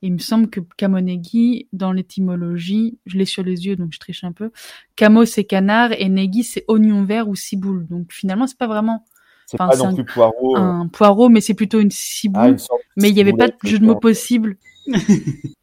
[0.02, 3.98] Et il me semble que kamonegi, dans l'étymologie, je l'ai sur les yeux, donc je
[3.98, 4.50] triche un peu.
[4.96, 7.86] Kamo c'est canard et negi c'est oignon vert ou ciboule.
[7.88, 9.04] Donc finalement, c'est pas vraiment
[9.44, 10.56] C'est Enfin, pas non un- plus poireau.
[10.56, 12.42] un poireau, mais c'est plutôt une ciboule.
[12.42, 14.56] ah, une sorte de mais il n'y avait pas de jeu de mots possible.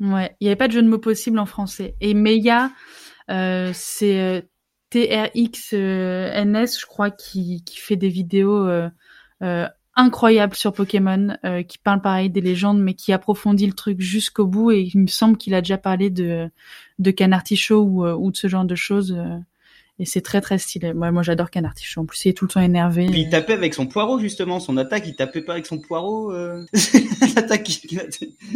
[0.00, 1.94] ouais, il n'y avait pas de jeu de mots possible en français.
[2.00, 2.70] Et Meia,
[3.30, 4.40] euh, c'est euh,
[4.90, 11.36] TRXNS, je crois, qui, qui fait des vidéos euh, incroyables sur Pokémon,
[11.68, 14.72] qui parle pareil des légendes, mais qui approfondit le truc jusqu'au bout.
[14.72, 16.50] Et il me semble qu'il a déjà parlé de,
[16.98, 19.16] de Canartichaud ou, ou de ce genre de choses.
[20.00, 20.92] Euh, et c'est très très stylé.
[20.94, 22.00] Moi, moi j'adore Canartichaud.
[22.00, 23.06] En plus, il est tout le temps énervé.
[23.12, 26.32] Il tapait avec son poireau justement, son attaque, il tapait pas avec son poireau.
[26.32, 26.64] Euh...
[27.36, 27.68] L'attaque.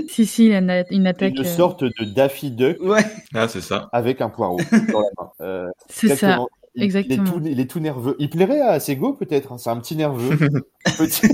[0.09, 1.35] Si, si, il a une, une attaque.
[1.35, 3.05] Une euh, sorte de Daffy Duck Ouais.
[3.35, 3.89] Ah, c'est ça.
[3.93, 4.59] avec un poireau
[4.93, 5.31] dans la main.
[5.41, 6.15] Euh, C'est ça.
[6.15, 6.49] exactement.
[6.77, 7.25] Il- exactement.
[7.25, 8.17] Il est, tout, il est tout nerveux.
[8.19, 9.53] Il plairait à Sego peut-être.
[9.53, 10.37] hein, C'est un petit nerveux.
[10.99, 11.29] Petit-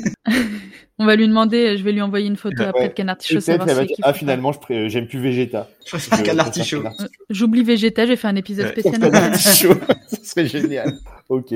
[0.99, 2.69] On va lui demander, je vais lui envoyer une photo Ouais.
[2.69, 5.66] après de Canard Tichaud, Peut-être savoir si dire, ah finalement je pré- j'aime plus Vegeta.
[5.87, 8.73] Je préfère Euh, J'oublie Vegeta, j'ai fait un épisode Ouais.
[8.73, 9.01] spécial.
[9.01, 9.74] Canard Tichaud.
[10.23, 10.99] Ce serait génial.
[11.29, 11.55] Ok.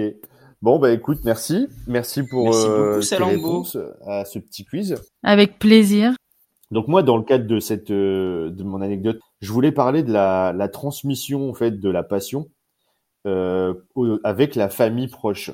[0.63, 4.95] Bon bah écoute, merci, merci pour Merci euh, beaucoup, tes réponses à ce petit quiz.
[5.23, 6.15] Avec plaisir.
[6.71, 10.13] Donc moi, dans le cadre de cette euh, de mon anecdote, je voulais parler de
[10.13, 12.49] la, la transmission en fait de la passion
[13.27, 13.75] euh,
[14.25, 15.53] avec la famille proche.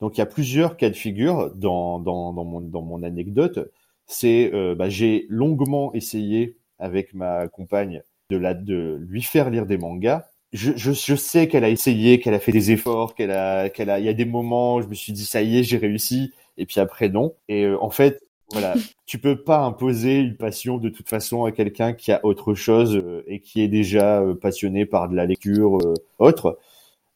[0.00, 3.70] Donc il y a plusieurs cas de figure dans dans, dans mon dans mon anecdote.
[4.06, 9.66] C'est euh, bah, j'ai longuement essayé avec ma compagne de la de lui faire lire
[9.66, 10.26] des mangas.
[10.56, 13.90] Je, je, je sais qu'elle a essayé, qu'elle a fait des efforts, qu'elle a qu'elle
[13.90, 15.76] a il y a des moments où je me suis dit ça y est, j'ai
[15.76, 17.34] réussi et puis après non.
[17.48, 18.22] Et euh, en fait,
[18.52, 18.74] voilà,
[19.06, 22.96] tu peux pas imposer une passion de toute façon à quelqu'un qui a autre chose
[22.96, 26.58] euh, et qui est déjà euh, passionné par de la lecture euh, autre.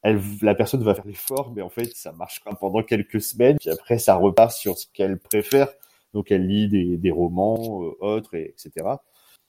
[0.03, 3.71] Elle, la personne va faire l'effort, mais en fait, ça marchera pendant quelques semaines, puis
[3.71, 5.69] après, ça repart sur ce qu'elle préfère.
[6.15, 8.87] Donc, elle lit des, des romans euh, autres, et, etc.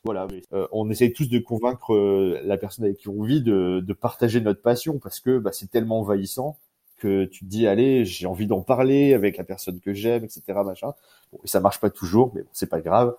[0.03, 3.41] Voilà, mais, euh, on essaye tous de convaincre euh, la personne avec qui on vit
[3.41, 6.57] de, de partager notre passion, parce que bah, c'est tellement envahissant
[6.97, 10.41] que tu te dis, allez, j'ai envie d'en parler avec la personne que j'aime, etc.
[10.65, 10.93] Machin.
[11.31, 13.15] Bon, et ça marche pas toujours, mais bon, c'est pas grave.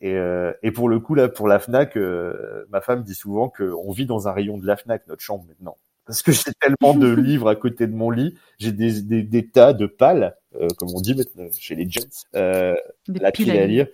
[0.00, 3.48] Et, euh, et pour le coup, là, pour la Fnac, euh, ma femme dit souvent
[3.48, 5.76] qu'on vit dans un rayon de la Fnac, notre chambre maintenant.
[6.04, 9.48] Parce que j'ai tellement de livres à côté de mon lit, j'ai des, des, des
[9.48, 12.04] tas de pales, euh, comme on dit maintenant chez les jeunes,
[12.36, 12.74] euh,
[13.08, 13.88] Des la pile à lire.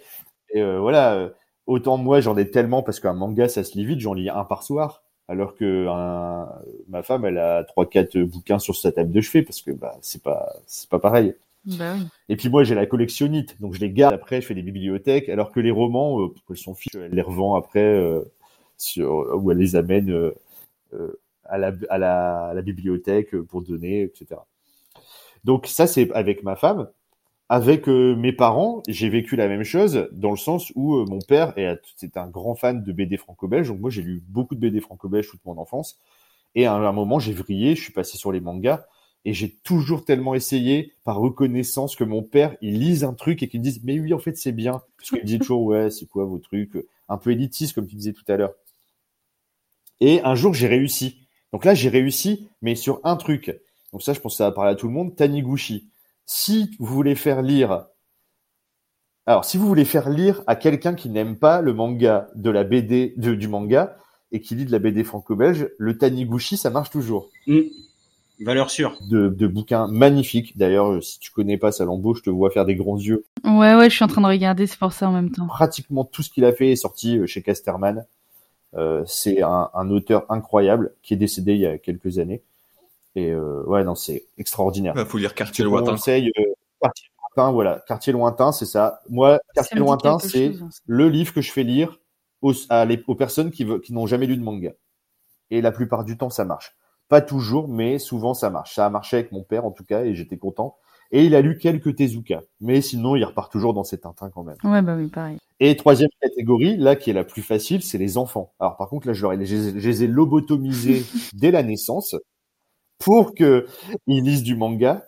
[0.50, 1.30] Et euh, voilà, euh,
[1.66, 4.44] autant moi j'en ai tellement parce qu'un manga ça se lit vite, j'en lis un
[4.44, 6.48] par soir, alors que un,
[6.88, 9.96] ma femme elle a trois quatre bouquins sur sa table de chevet parce que bah
[10.02, 11.34] c'est pas c'est pas pareil.
[11.64, 12.06] Bah oui.
[12.28, 15.28] Et puis moi j'ai la collectionnite, donc je les garde après, je fais des bibliothèques,
[15.28, 18.22] alors que les romans, euh, elles sont fiches, elle les revend après euh,
[18.76, 20.34] sur, ou elle les amène euh,
[20.94, 24.40] euh, à, la, à, la, à la bibliothèque pour donner, etc.
[25.44, 26.88] Donc ça c'est avec ma femme.
[27.52, 31.18] Avec euh, mes parents, j'ai vécu la même chose dans le sens où euh, mon
[31.18, 34.60] père est c'est un grand fan de BD franco-belge, donc moi j'ai lu beaucoup de
[34.60, 36.00] BD franco-belge toute mon enfance.
[36.54, 38.86] Et à un moment j'ai vrillé, je suis passé sur les mangas
[39.26, 43.48] et j'ai toujours tellement essayé par reconnaissance que mon père il lise un truc et
[43.48, 46.06] qu'il dise mais oui en fait c'est bien parce qu'il me dit toujours ouais c'est
[46.06, 46.78] quoi vos trucs?
[47.10, 48.54] Un peu élitistes comme tu disais tout à l'heure.
[50.00, 51.26] Et un jour j'ai réussi.
[51.52, 53.54] Donc là j'ai réussi mais sur un truc.
[53.92, 55.14] Donc ça je pense que ça va parler à tout le monde.
[55.14, 55.91] Taniguchi
[56.26, 57.86] si vous voulez faire lire,
[59.26, 62.64] alors si vous voulez faire lire à quelqu'un qui n'aime pas le manga de la
[62.64, 63.96] BD de, du manga
[64.32, 67.28] et qui lit de la BD franco-belge, le Taniguchi ça marche toujours.
[67.46, 67.60] Mm.
[68.40, 68.98] Valeur sûre.
[69.08, 70.58] De, de bouquins magnifiques.
[70.58, 73.24] D'ailleurs, euh, si tu connais pas Salambo, je te vois faire des grands yeux.
[73.44, 75.46] Ouais, ouais, je suis en train de regarder, c'est pour ça en même temps.
[75.46, 78.04] Pratiquement tout ce qu'il a fait est sorti euh, chez Casterman.
[78.74, 82.42] Euh, c'est un, un auteur incroyable qui est décédé il y a quelques années.
[83.14, 84.94] Et euh, ouais, non, c'est extraordinaire.
[84.96, 85.92] Il faut lire Quartier Je Lointain.
[85.92, 86.42] conseille euh,
[86.80, 87.82] Quartier Lointain, voilà.
[87.86, 89.00] Quartier Lointain, c'est ça.
[89.10, 90.68] Moi, Quartier Lointain, c'est hein.
[90.86, 91.98] le livre que je fais lire
[92.40, 94.72] aux, à les- aux personnes qui, n'ont jamais lu de manga.
[95.50, 96.74] Et la plupart du temps, ça marche.
[97.08, 98.74] Pas toujours, mais souvent, ça marche.
[98.74, 100.76] Ça a marché avec mon père, en tout cas, et j'étais content.
[101.10, 102.40] Et il a lu quelques Tezuka.
[102.60, 104.56] Mais sinon, il repart toujours dans ses Tintins quand même.
[104.64, 105.36] Ouais, bah oui, pareil.
[105.60, 108.54] Et troisième catégorie, là, qui est la plus facile, c'est les enfants.
[108.58, 111.02] Alors, par contre, là, je, leur ai- je les ai- je les ai lobotomisés
[111.34, 112.16] dès la naissance
[113.02, 113.66] pour que
[114.06, 115.06] ils lisent du manga.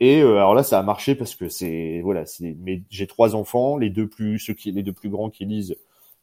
[0.00, 3.36] Et euh, alors là, ça a marché parce que c'est voilà, c'est mais j'ai trois
[3.36, 5.76] enfants, les deux plus ceux qui les deux plus grands qui lisent,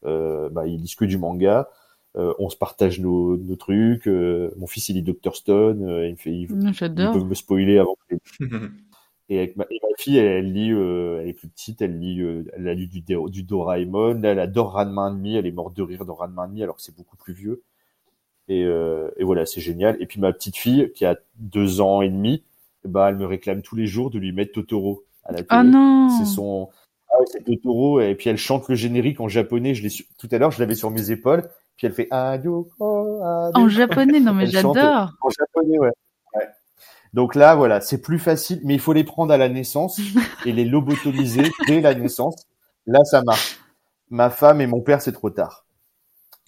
[0.06, 1.70] euh, bah ils lisent que du manga.
[2.18, 4.08] Euh, on se partage nos, nos trucs.
[4.08, 5.84] Euh, mon fils, il lit Dr Stone.
[5.84, 6.50] euh, il me fait, il,
[6.96, 8.16] il peut me spoiler avant que
[9.30, 12.00] et avec ma, et ma fille, elle, elle lit, euh, elle est plus petite, elle
[12.00, 13.02] lit, euh, elle a lu du,
[13.44, 16.76] Doraemon, là, elle adore Ranma 1,5, elle est morte de rire dans Ranma 1,5 alors
[16.78, 17.64] que c'est beaucoup plus vieux.
[18.50, 19.96] Et, euh, et voilà, c'est génial.
[20.02, 22.44] Et puis ma petite fille, qui a deux ans et demi,
[22.84, 25.62] bah, elle me réclame tous les jours de lui mettre Totoro à la télé.
[25.62, 26.10] Oh non.
[26.18, 26.70] C'est son,
[27.14, 30.08] ah ouais, c'est Totoro, et puis elle chante le générique en japonais, je l'ai su-
[30.18, 31.48] tout à l'heure, je l'avais sur mes épaules,
[31.78, 32.08] puis elle fait.
[33.54, 35.12] En japonais, non mais j'adore.
[35.22, 35.92] En japonais, ouais.
[36.36, 36.48] ouais.
[37.14, 40.00] Donc là, voilà, c'est plus facile, mais il faut les prendre à la naissance
[40.46, 42.48] et les lobotomiser dès la naissance.
[42.88, 43.60] Là, ça marche.
[44.10, 45.66] Ma femme et mon père, c'est trop tard.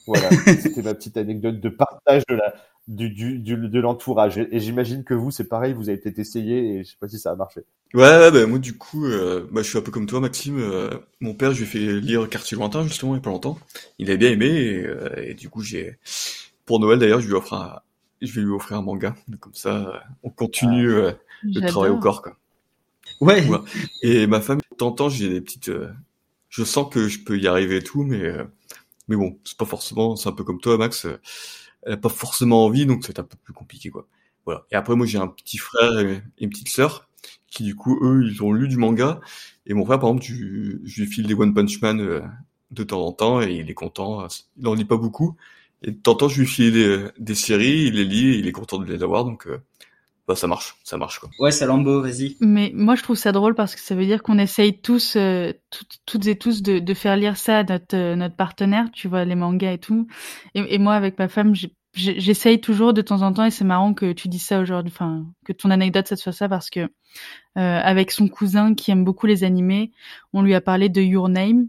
[0.07, 2.53] Voilà, c'était ma petite anecdote de partage de la
[2.88, 4.38] du, du, du- de l'entourage.
[4.40, 7.07] Et, et j'imagine que vous, c'est pareil, vous avez peut-être essayé et je sais pas
[7.07, 7.61] si ça a marché.
[7.94, 10.57] Ouais, ouais, bah, moi du coup, euh, bah, je suis un peu comme toi, Maxime.
[10.60, 13.30] euh, mon père, je lui ai fait lire Quartier lointain justement il y a pas
[13.30, 13.60] longtemps.
[13.99, 15.98] Il avait bien aimé et, euh, et du coup, j'ai
[16.65, 17.80] pour Noël d'ailleurs, je lui offre un,
[18.22, 19.15] je vais lui offrir un manga.
[19.40, 21.11] Comme ça, on continue euh,
[21.44, 22.22] le travail au corps.
[22.23, 22.36] Quoi.
[23.22, 23.45] Ouais.
[23.48, 23.60] Ouais.
[24.02, 25.69] Et ma femme, de temps en temps, j'ai des petites.
[25.69, 25.90] euh,
[26.49, 28.44] je sens que je peux y arriver et tout, mais euh,
[29.07, 30.15] mais bon, c'est pas forcément.
[30.15, 31.06] C'est un peu comme toi, Max.
[31.06, 31.19] euh,
[31.84, 34.07] elle a pas forcément envie, donc c'est un peu plus compliqué, quoi.
[34.45, 34.65] Voilà.
[34.72, 37.07] Et après, moi, j'ai un petit frère et une petite sœur
[37.48, 39.19] qui, du coup, eux, ils ont lu du manga.
[39.65, 40.34] Et mon frère, par exemple, je,
[40.84, 42.22] je lui file des One Punch Man euh,
[42.72, 44.28] de temps en temps et il est content.
[44.57, 45.36] Il en lit pas beaucoup.
[45.84, 48.38] Et de temps en temps, je lui file des, des séries, il les lit et
[48.40, 49.26] il est content de les avoir.
[49.26, 49.60] Donc, euh,
[50.32, 51.30] bah, ça marche, ça marche, quoi.
[51.40, 52.38] Ouais, Salambo, vas-y.
[52.40, 55.52] Mais moi, je trouve ça drôle parce que ça veut dire qu'on essaye tous, euh,
[55.70, 59.08] toutes, toutes et tous, de, de faire lire ça à notre, euh, notre partenaire, tu
[59.08, 60.08] vois, les mangas et tout.
[60.56, 61.53] Et, et moi, avec ma femme,
[61.94, 65.26] j'essaye toujours de temps en temps, et c'est marrant que tu dises ça aujourd'hui, enfin,
[65.45, 66.88] que ton anecdote, ça soit ça, parce que euh,
[67.56, 69.91] avec son cousin qui aime beaucoup les animés,
[70.32, 71.68] on lui a parlé de Your Name,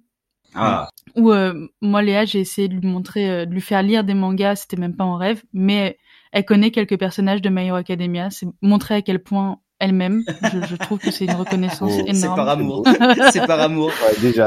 [0.54, 4.04] Ah, où euh, moi Léa j'ai essayé de lui montrer euh, de lui faire lire
[4.04, 5.96] des mangas c'était même pas en rêve mais
[6.32, 10.22] elle connaît quelques personnages de My Hero Academia c'est montrer à quel point elle-même
[10.52, 12.02] je, je trouve que c'est une reconnaissance Oh.
[12.06, 12.84] c'est énorme par amour.
[13.32, 13.88] c'est par amour.
[13.88, 14.46] Ouais, déjà.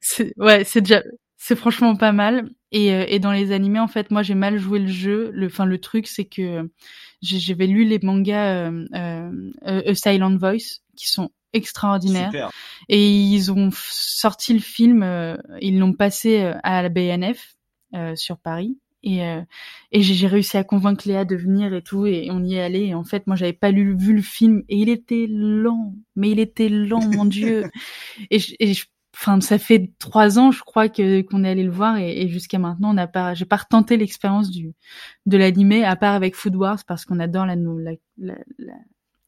[0.00, 1.02] c'est ouais c'est déjà
[1.36, 4.58] c'est franchement pas mal et euh, et dans les animés en fait moi j'ai mal
[4.58, 6.68] joué le jeu le enfin le truc c'est que
[7.22, 12.50] j'ai- j'avais lu les mangas euh, euh, A Silent Voice qui sont extraordinaires Super.
[12.88, 17.56] Et ils ont sorti le film, euh, ils l'ont passé euh, à la BNF
[17.94, 18.78] euh, sur Paris.
[19.02, 19.40] Et, euh,
[19.92, 22.60] et j'ai j'ai réussi à convaincre Léa de venir et tout, et on y est
[22.62, 22.80] allé.
[22.86, 26.30] Et en fait, moi, j'avais pas lu, vu le film, et il était lent, mais
[26.30, 27.70] il était lent, mon Dieu.
[28.30, 31.64] Et, je- et je- enfin, ça fait trois ans, je crois, que qu'on est allé
[31.64, 34.72] le voir, et, et jusqu'à maintenant, on n'a pas, j'ai pas retenté l'expérience du
[35.26, 38.74] de l'animé, à part avec Food Wars, parce qu'on adore la, nou- la, la, la,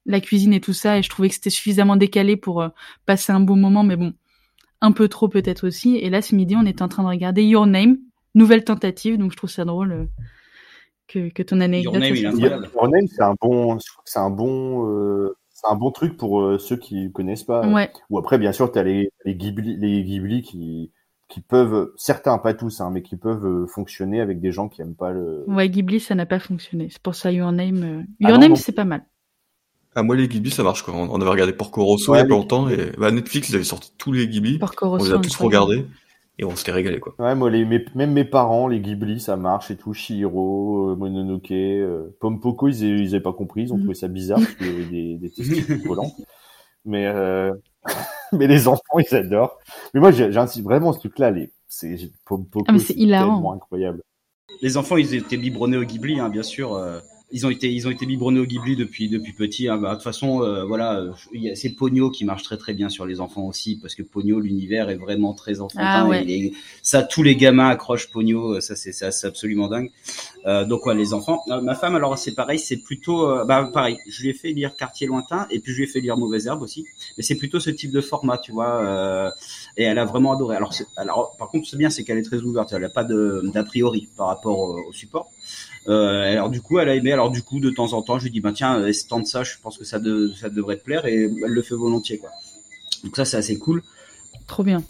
[0.07, 2.69] la cuisine et tout ça, et je trouvais que c'était suffisamment décalé pour euh,
[3.07, 4.15] passer un bon moment, mais bon,
[4.81, 5.97] un peu trop peut-être aussi.
[5.97, 7.99] Et là, ce midi, on était en train de regarder Your Name,
[8.34, 10.04] nouvelle tentative, donc je trouve ça drôle euh,
[11.09, 11.94] que, que ton anecdote.
[11.94, 12.30] Your
[13.09, 16.40] c'est un bon, je trouve que c'est un bon, euh, c'est un bon truc pour
[16.40, 17.66] euh, ceux qui connaissent pas.
[17.66, 20.90] Ouais, Ou après, bien sûr, t'as les, les Ghibli, les Ghibli qui,
[21.28, 24.82] qui peuvent, certains, pas tous, hein, mais qui peuvent euh, fonctionner avec des gens qui
[24.82, 25.44] aiment pas le.
[25.46, 26.88] ouais, Ghibli, ça n'a pas fonctionné.
[26.90, 28.56] C'est pour ça Your Name, euh, Ah Your non, Name, non.
[28.56, 29.04] c'est pas mal.
[29.94, 30.94] Ah, moi, les Ghibli, ça marche, quoi.
[30.94, 33.50] On on avait regardé Porco Rosso Ouais, il y a pas longtemps et bah, Netflix,
[33.50, 34.59] ils avaient sorti tous les Ghibli.
[34.59, 35.86] Porco On Rosso, les a tous regardés
[36.43, 37.14] et on s'était régalé, quoi.
[37.19, 39.94] Ouais, moi, les, mes- même mes parents, les Ghibli, ça marche et tout.
[39.94, 43.82] Shihiro, euh, Mononoke, euh, Pompoko, ils, ils avaient pas compris, ils ont Mhm.
[43.82, 46.12] trouvé ça bizarre parce qu'il y avait des, des testicules volants.
[46.85, 47.52] Mais, euh,
[48.32, 49.59] mais les enfants, ils adorent.
[49.94, 53.35] Mais moi, j'ai- j'insiste vraiment ce truc-là, les, c'est, Pompoko, Ah, c'est hilarant.
[53.35, 54.02] tellement incroyable.
[54.60, 56.74] Les enfants, ils étaient biberonnés au Ghibli, hein, bien sûr.
[56.74, 56.98] euh,
[57.32, 59.68] ils ont été, ils ont été biberonnés au Ghibli depuis, depuis petit.
[59.68, 59.78] hein.
[59.78, 62.56] Bah, de toute façon, euh, voilà, euh, il y a- c'est Pogno qui marche très
[62.59, 65.82] très bien sur les enfants aussi, parce que Pogno, l'univers est vraiment très enfantin.
[65.84, 66.22] Ah ouais.
[66.24, 66.52] et il est-
[66.82, 68.54] ça, tous les gamins accrochent Pogno.
[68.56, 69.90] euh, Ça, c'est, ça, c'est absolument dingue.
[70.46, 71.40] Euh, donc ouais, les enfants.
[71.48, 73.96] Euh, ma femme, alors c'est pareil, c'est plutôt, bah pareil.
[74.09, 76.46] Je lui ai fait lire Quartier lointain, et puis je lui ai fait lire Mauvaise
[76.46, 76.84] herbe aussi.
[77.16, 78.82] Mais c'est plutôt ce type de format, tu vois.
[78.82, 79.30] euh,
[79.76, 80.56] et elle a vraiment adoré.
[80.56, 82.72] Alors, alors par contre, c'est bien, c'est qu'elle est très ouverte.
[82.72, 85.30] Elle n'a pas de d'a priori par rapport au support.
[85.88, 87.12] Euh, alors du coup, elle a aimé.
[87.12, 89.42] Alors du coup, de temps en temps, je lui dis bah tiens, euh, tente ça.
[89.42, 92.30] Je pense que ça, de, ça devrait te plaire, et elle le fait volontiers quoi.
[93.04, 93.82] Donc ça, c'est assez cool.
[94.46, 94.82] Trop bien.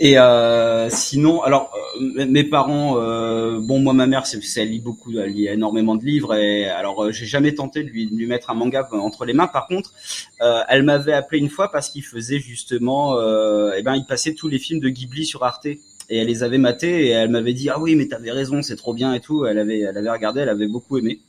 [0.00, 4.70] Et euh, sinon, alors euh, mes parents, euh, bon moi ma mère, c'est, c'est- elle
[4.70, 8.06] lit beaucoup, elle lit énormément de livres et alors euh, j'ai jamais tenté de lui,
[8.06, 9.46] de lui mettre un manga entre les mains.
[9.46, 9.92] Par contre,
[10.40, 14.34] euh, elle m'avait appelé une fois parce qu'il faisait justement, euh, eh ben il passait
[14.34, 15.66] tous les films de Ghibli sur Arte
[16.10, 18.76] et elle les avait matés et elle m'avait dit ah oui mais t'avais raison, c'est
[18.76, 19.46] trop bien et tout.
[19.46, 21.20] Elle avait, elle avait regardé, elle avait beaucoup aimé.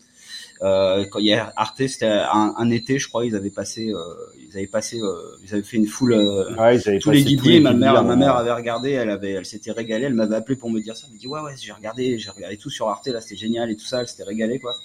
[0.61, 3.97] Euh, quand hier Arte, c'était un, un, été, je crois, ils avaient passé, euh,
[4.49, 7.59] ils avaient passé, euh, ils avaient fait une foule, euh, Ouais, ils tous les guidiers.
[7.59, 10.69] Ma mère, ma mère avait regardé, elle avait, elle s'était régalée, elle m'avait appelé pour
[10.69, 11.07] me dire ça.
[11.09, 13.69] Elle me dit ouais ouais, j'ai regardé, j'ai regardé tout sur Arte, là c'était génial
[13.69, 14.75] et tout ça, elle s'était régalée quoi.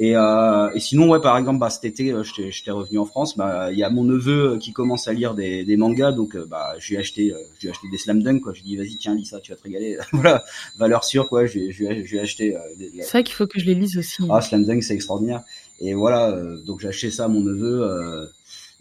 [0.00, 3.36] Et, euh, et sinon ouais par exemple bah cet été euh, j'étais revenu en France
[3.36, 6.36] bah il y a mon neveu euh, qui commence à lire des, des mangas donc
[6.36, 8.62] euh, bah je lui ai acheté je lui ai acheté des slam dunk quoi je
[8.62, 10.44] lui ai dit vas-y tiens lis ça tu vas te régaler voilà
[10.76, 13.34] valeur sûre quoi je, lui ai- je, je lui ai acheté des- C'est vrai qu'il
[13.34, 14.22] faut que je les lise aussi.
[14.30, 15.42] ah, Slam Dunk, c'est extraordinaire.
[15.80, 18.26] Et voilà, euh, donc j'ai acheté ça à mon neveu, euh,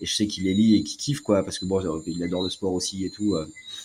[0.01, 2.43] et je sais qu'il les lit et qu'il kiffe, quoi, parce que bon, il adore
[2.43, 3.35] le sport aussi et tout.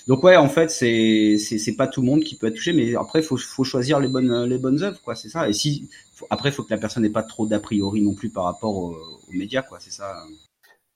[0.08, 2.72] Donc ouais, en fait, c'est c'est c'est pas tout le monde qui peut être touché,
[2.72, 5.48] mais après, faut faut choisir les bonnes les bonnes œuvres, quoi, c'est ça.
[5.48, 8.30] Et si faut- après, faut que la personne n'ait pas trop d'a priori non plus
[8.30, 10.24] par rapport aux, aux médias, quoi, c'est ça.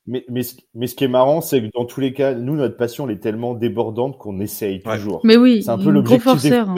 [0.08, 2.56] Mais, mais, ce- mais ce qui est marrant, c'est que dans tous les cas, nous,
[2.56, 4.96] notre passion, elle est tellement débordante qu'on essaye Ouais.
[4.98, 5.20] toujours.
[5.24, 6.42] Mais oui, C'est un peu l'objectif.
[6.42, 6.74] des hein.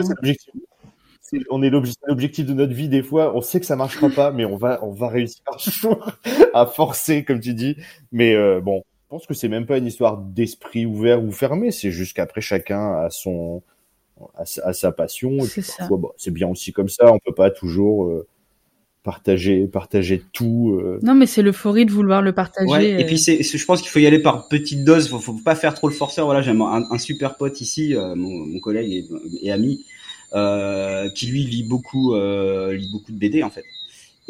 [1.51, 2.89] On est l'obje- l'objectif de notre vie.
[2.89, 5.43] Des fois, on sait que ça marchera pas, mais on va, on va réussir
[6.53, 7.75] à forcer, comme tu dis.
[8.11, 11.71] Mais euh, bon, pense que c'est même pas une histoire d'esprit ouvert ou fermé.
[11.71, 13.61] C'est juste qu'après chacun a son,
[14.35, 15.37] a sa, passion.
[15.45, 15.63] Puis
[16.17, 17.11] C'est bien aussi comme ça.
[17.11, 18.27] On peut pas toujours euh,
[19.03, 20.77] partager, partager tout.
[20.79, 20.99] euh.
[21.01, 22.69] Non, mais c'est l'euphorie de vouloir le partager.
[22.69, 25.09] Ouais, et euh, puis c'est, je pense qu'il faut y aller par petites doses.
[25.09, 26.25] Faut, faut pas faire trop le forceur.
[26.25, 29.85] Voilà, j'ai un, un super pote ici, euh, mon, mon collègue et, et ami,
[30.33, 33.65] euh, qui lui lit beaucoup, euh, lit beaucoup de BD en fait.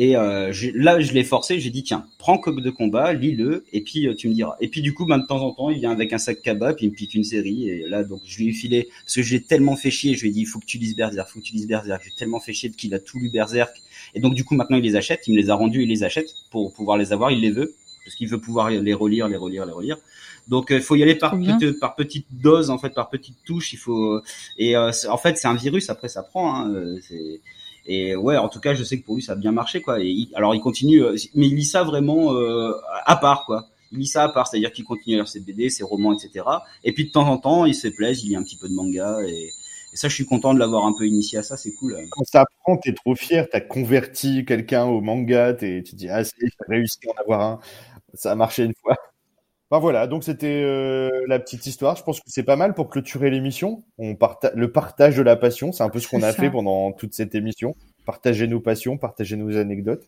[0.01, 1.59] Et euh, j'ai- là, je l'ai forcé.
[1.59, 4.55] J'ai dit tiens, prends Coq de combat, lis-le, et puis euh, tu me diras.
[4.61, 6.73] Et puis du coup, ben, de temps en temps, il vient avec un sac cabas,
[6.73, 7.69] puis il me pique une série.
[7.69, 10.15] Et là, donc je lui ai filé parce que j'ai tellement fait chier.
[10.15, 12.01] Je lui ai dit il faut que tu lises Berserk, faut que tu lises Berserk.
[12.03, 13.75] J'ai tellement fait chier qu'il a tout lu Berserk.
[14.15, 15.27] Et donc du coup, maintenant, il les achète.
[15.27, 17.31] Il me les a rendus, il les achète pour pouvoir les avoir.
[17.31, 19.97] Il les veut parce qu'il veut pouvoir les relire, les relire, les relire.
[20.47, 23.73] Donc il faut y aller par petite, par petite dose en fait, par petite touche.
[23.73, 24.21] Il faut
[24.57, 25.89] et euh, en fait c'est un virus.
[25.89, 26.55] Après ça prend.
[26.55, 27.41] Hein, euh, c'est
[27.89, 29.99] et ouais, en tout cas, je sais que pour lui ça a bien marché quoi.
[29.99, 32.71] Et il- alors il continue, euh, mais il lit ça vraiment euh,
[33.05, 33.67] à part quoi.
[33.91, 36.45] Il lit ça à part, c'est-à-dire qu'il continue à lire ses BD, ses romans, etc.
[36.83, 38.73] Et puis de temps en temps, il se plaise, il lit un petit peu de
[38.75, 39.49] manga et,
[39.93, 41.57] ça, je suis content de l'avoir un peu initié à ça.
[41.57, 41.97] C'est cool.
[42.11, 43.47] Quand ça prend, t'es trop fier.
[43.51, 45.53] T'as converti quelqu'un au manga.
[45.55, 47.59] T'es, tu dis ah, c'est, j'ai réussi à en avoir un.
[48.13, 48.95] Ça a marché une fois.
[49.71, 51.95] Ben voilà, donc c'était euh, la petite histoire.
[51.95, 53.83] Je pense que c'est pas mal pour clôturer l'émission.
[53.99, 56.41] On parta- le partage de la passion, c'est un peu ce qu'on a ça.
[56.41, 57.75] fait pendant toute cette émission.
[58.05, 60.03] Partager nos passions, partager nos anecdotes.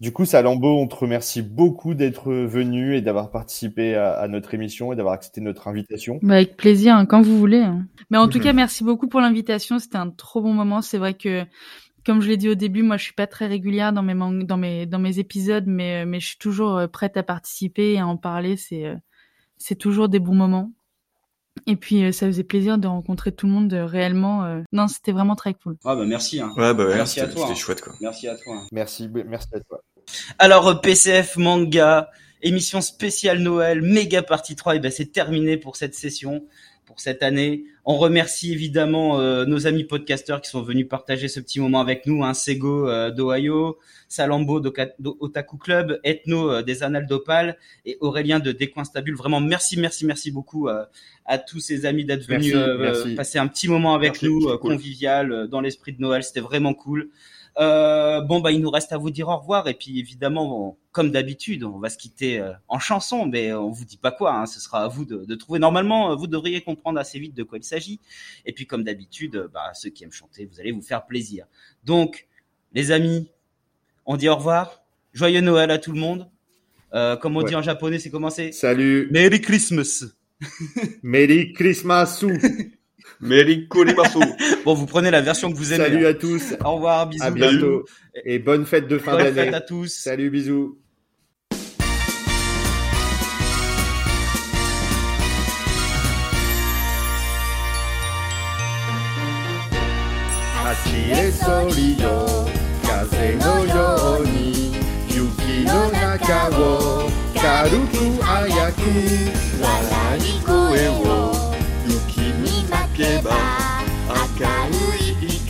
[0.00, 4.52] Du coup, Salambo, on te remercie beaucoup d'être venu et d'avoir participé à, à notre
[4.52, 6.18] émission et d'avoir accepté notre invitation.
[6.22, 7.60] Bah, avec plaisir, hein, quand vous voulez.
[7.60, 7.86] hein.
[8.10, 8.44] Mais en tout Mhm.
[8.44, 9.78] cas, merci beaucoup pour l'invitation.
[9.78, 10.82] C'était un trop bon moment.
[10.82, 11.44] C'est vrai que,
[12.04, 14.44] comme je l'ai dit au début, moi, je suis pas très régulière dans mes man-
[14.44, 17.98] dans mes dans mes épisodes, mais mais je suis toujours euh, prête à participer et
[18.00, 18.56] à en parler.
[18.56, 18.96] C'est euh,
[19.58, 20.72] c'est toujours des bons moments.
[21.66, 24.44] Et puis, euh, ça faisait plaisir de rencontrer tout le monde euh, réellement.
[24.44, 24.62] euh.
[24.72, 25.76] Non, c'était vraiment très cool.
[25.84, 26.40] Ah bah merci.
[26.40, 26.50] Hein.
[26.56, 27.54] Ouais, bah ouais, Merci à toi, c'était hein.
[27.54, 27.92] chouette quoi.
[28.00, 28.62] Merci à toi.
[28.72, 29.82] Merci, merci à toi.
[30.38, 32.08] Alors euh, PCF manga,
[32.40, 36.42] émission spéciale Noël, méga partie 3, et ben c'est terminé pour cette session,
[36.92, 37.64] pour cette année.
[37.86, 42.04] On remercie évidemment euh, nos amis podcasteurs qui sont venus partager ce petit moment avec
[42.04, 43.78] nous, hein, Sego euh, d'Ohio,
[44.08, 47.56] Salambo d'Otaku Club, Ethno euh, des Annales d'Opale
[47.86, 49.16] et Aurélien de Décoinstabule.
[49.16, 50.84] Vraiment merci, merci, merci beaucoup euh,
[51.24, 53.14] à tous ces amis d'être venus Merci, euh, merci.
[53.14, 54.72] passer un petit moment avec Merci, nous, euh, cool.
[54.72, 56.22] convivial, euh, dans l'esprit de Noël.
[56.22, 57.08] C'était vraiment cool.
[57.58, 59.68] Euh, bon bah il nous reste à vous dire au revoir.
[59.68, 63.70] Et puis évidemment on- comme d'habitude on va se quitter euh, en chanson mais on
[63.70, 65.58] vous dit pas quoi hein, ce sera à vous de, de trouver.
[65.58, 68.00] Normalement euh, vous devriez comprendre assez vite de quoi il s'agit.
[68.46, 71.44] Et puis comme d'habitude bah ceux qui aiment chanter vous allez vous faire plaisir.
[71.84, 72.26] Donc
[72.72, 73.30] les amis
[74.06, 74.82] on dit au revoir.
[75.12, 76.30] Joyeux Noël à tout le monde.
[76.94, 77.48] Euh, comme on Ouais.
[77.50, 80.04] dit en japonais c'est commencé Salut, Merry Christmas.
[81.02, 82.24] Merry Christmas.
[83.20, 84.18] Merry Kolimasu.
[84.64, 86.10] bon vous prenez la version que vous aimez Salut hein.
[86.10, 87.84] à tous, au revoir bisous à bientôt
[88.24, 89.44] et bonne fête de fin bonne d'année.
[89.50, 90.78] fête à tous Salut, bisous.
[112.96, 113.30] けば
[114.08, 115.48] 明るい光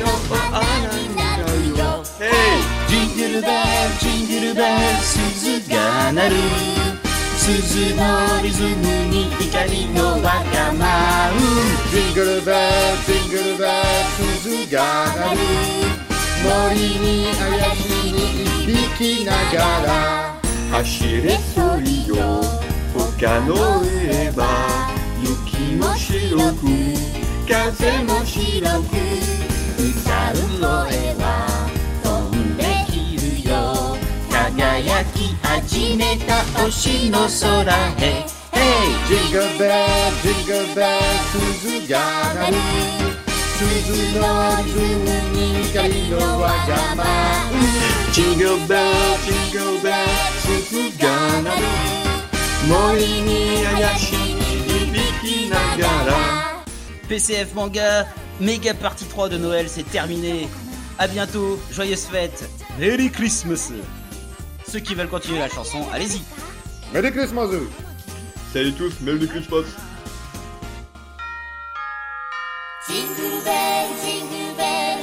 [0.00, 0.60] の花
[0.96, 1.42] になる
[1.78, 2.04] よ。
[2.88, 3.52] ジングルベル
[4.00, 4.68] ジングルベル
[5.02, 6.36] 鈴が鳴る。
[7.36, 8.68] 鈴のリズム
[9.10, 11.38] に光の輪が舞う。
[11.90, 12.58] ジングルベル
[13.06, 13.70] ジングルベル
[14.32, 14.76] 鈴が
[15.16, 15.38] 鳴る。
[16.44, 17.80] 森に怪し
[18.12, 18.14] に
[18.66, 19.56] 響きなが
[19.86, 20.34] ら。
[20.72, 22.14] 走れソリよ
[22.96, 24.83] 丘の上は
[25.24, 26.66] 雪も白く
[27.48, 28.92] 風も白く
[29.80, 31.24] 歌う声は
[32.02, 33.96] 飛んできるよ
[34.30, 37.72] 輝き始めた星の空
[38.04, 38.94] へ Hey!
[39.08, 41.00] Jingle bell, jingle bell,
[41.32, 41.98] 鈴が
[42.34, 42.56] 鳴る。
[43.58, 44.22] 鈴の
[44.62, 45.04] リズム
[45.36, 47.04] に光のわがま。
[48.12, 48.92] Jingle bell,
[49.24, 50.06] jingle bell,
[50.40, 51.62] 鈴が鳴る。
[52.68, 54.33] 森に怪しい
[57.08, 58.06] PCF Manga,
[58.40, 60.48] méga partie 3 de Noël, c'est terminé.
[60.98, 62.48] A bientôt, joyeuses fêtes.
[62.78, 63.70] Merry Christmas.
[64.66, 66.22] Ceux qui veulent continuer la chanson, allez-y.
[66.92, 67.48] Merry Christmas.
[68.52, 69.64] Salut tous, Merry Christmas.
[72.86, 74.98] Jingle bell, jingle bell,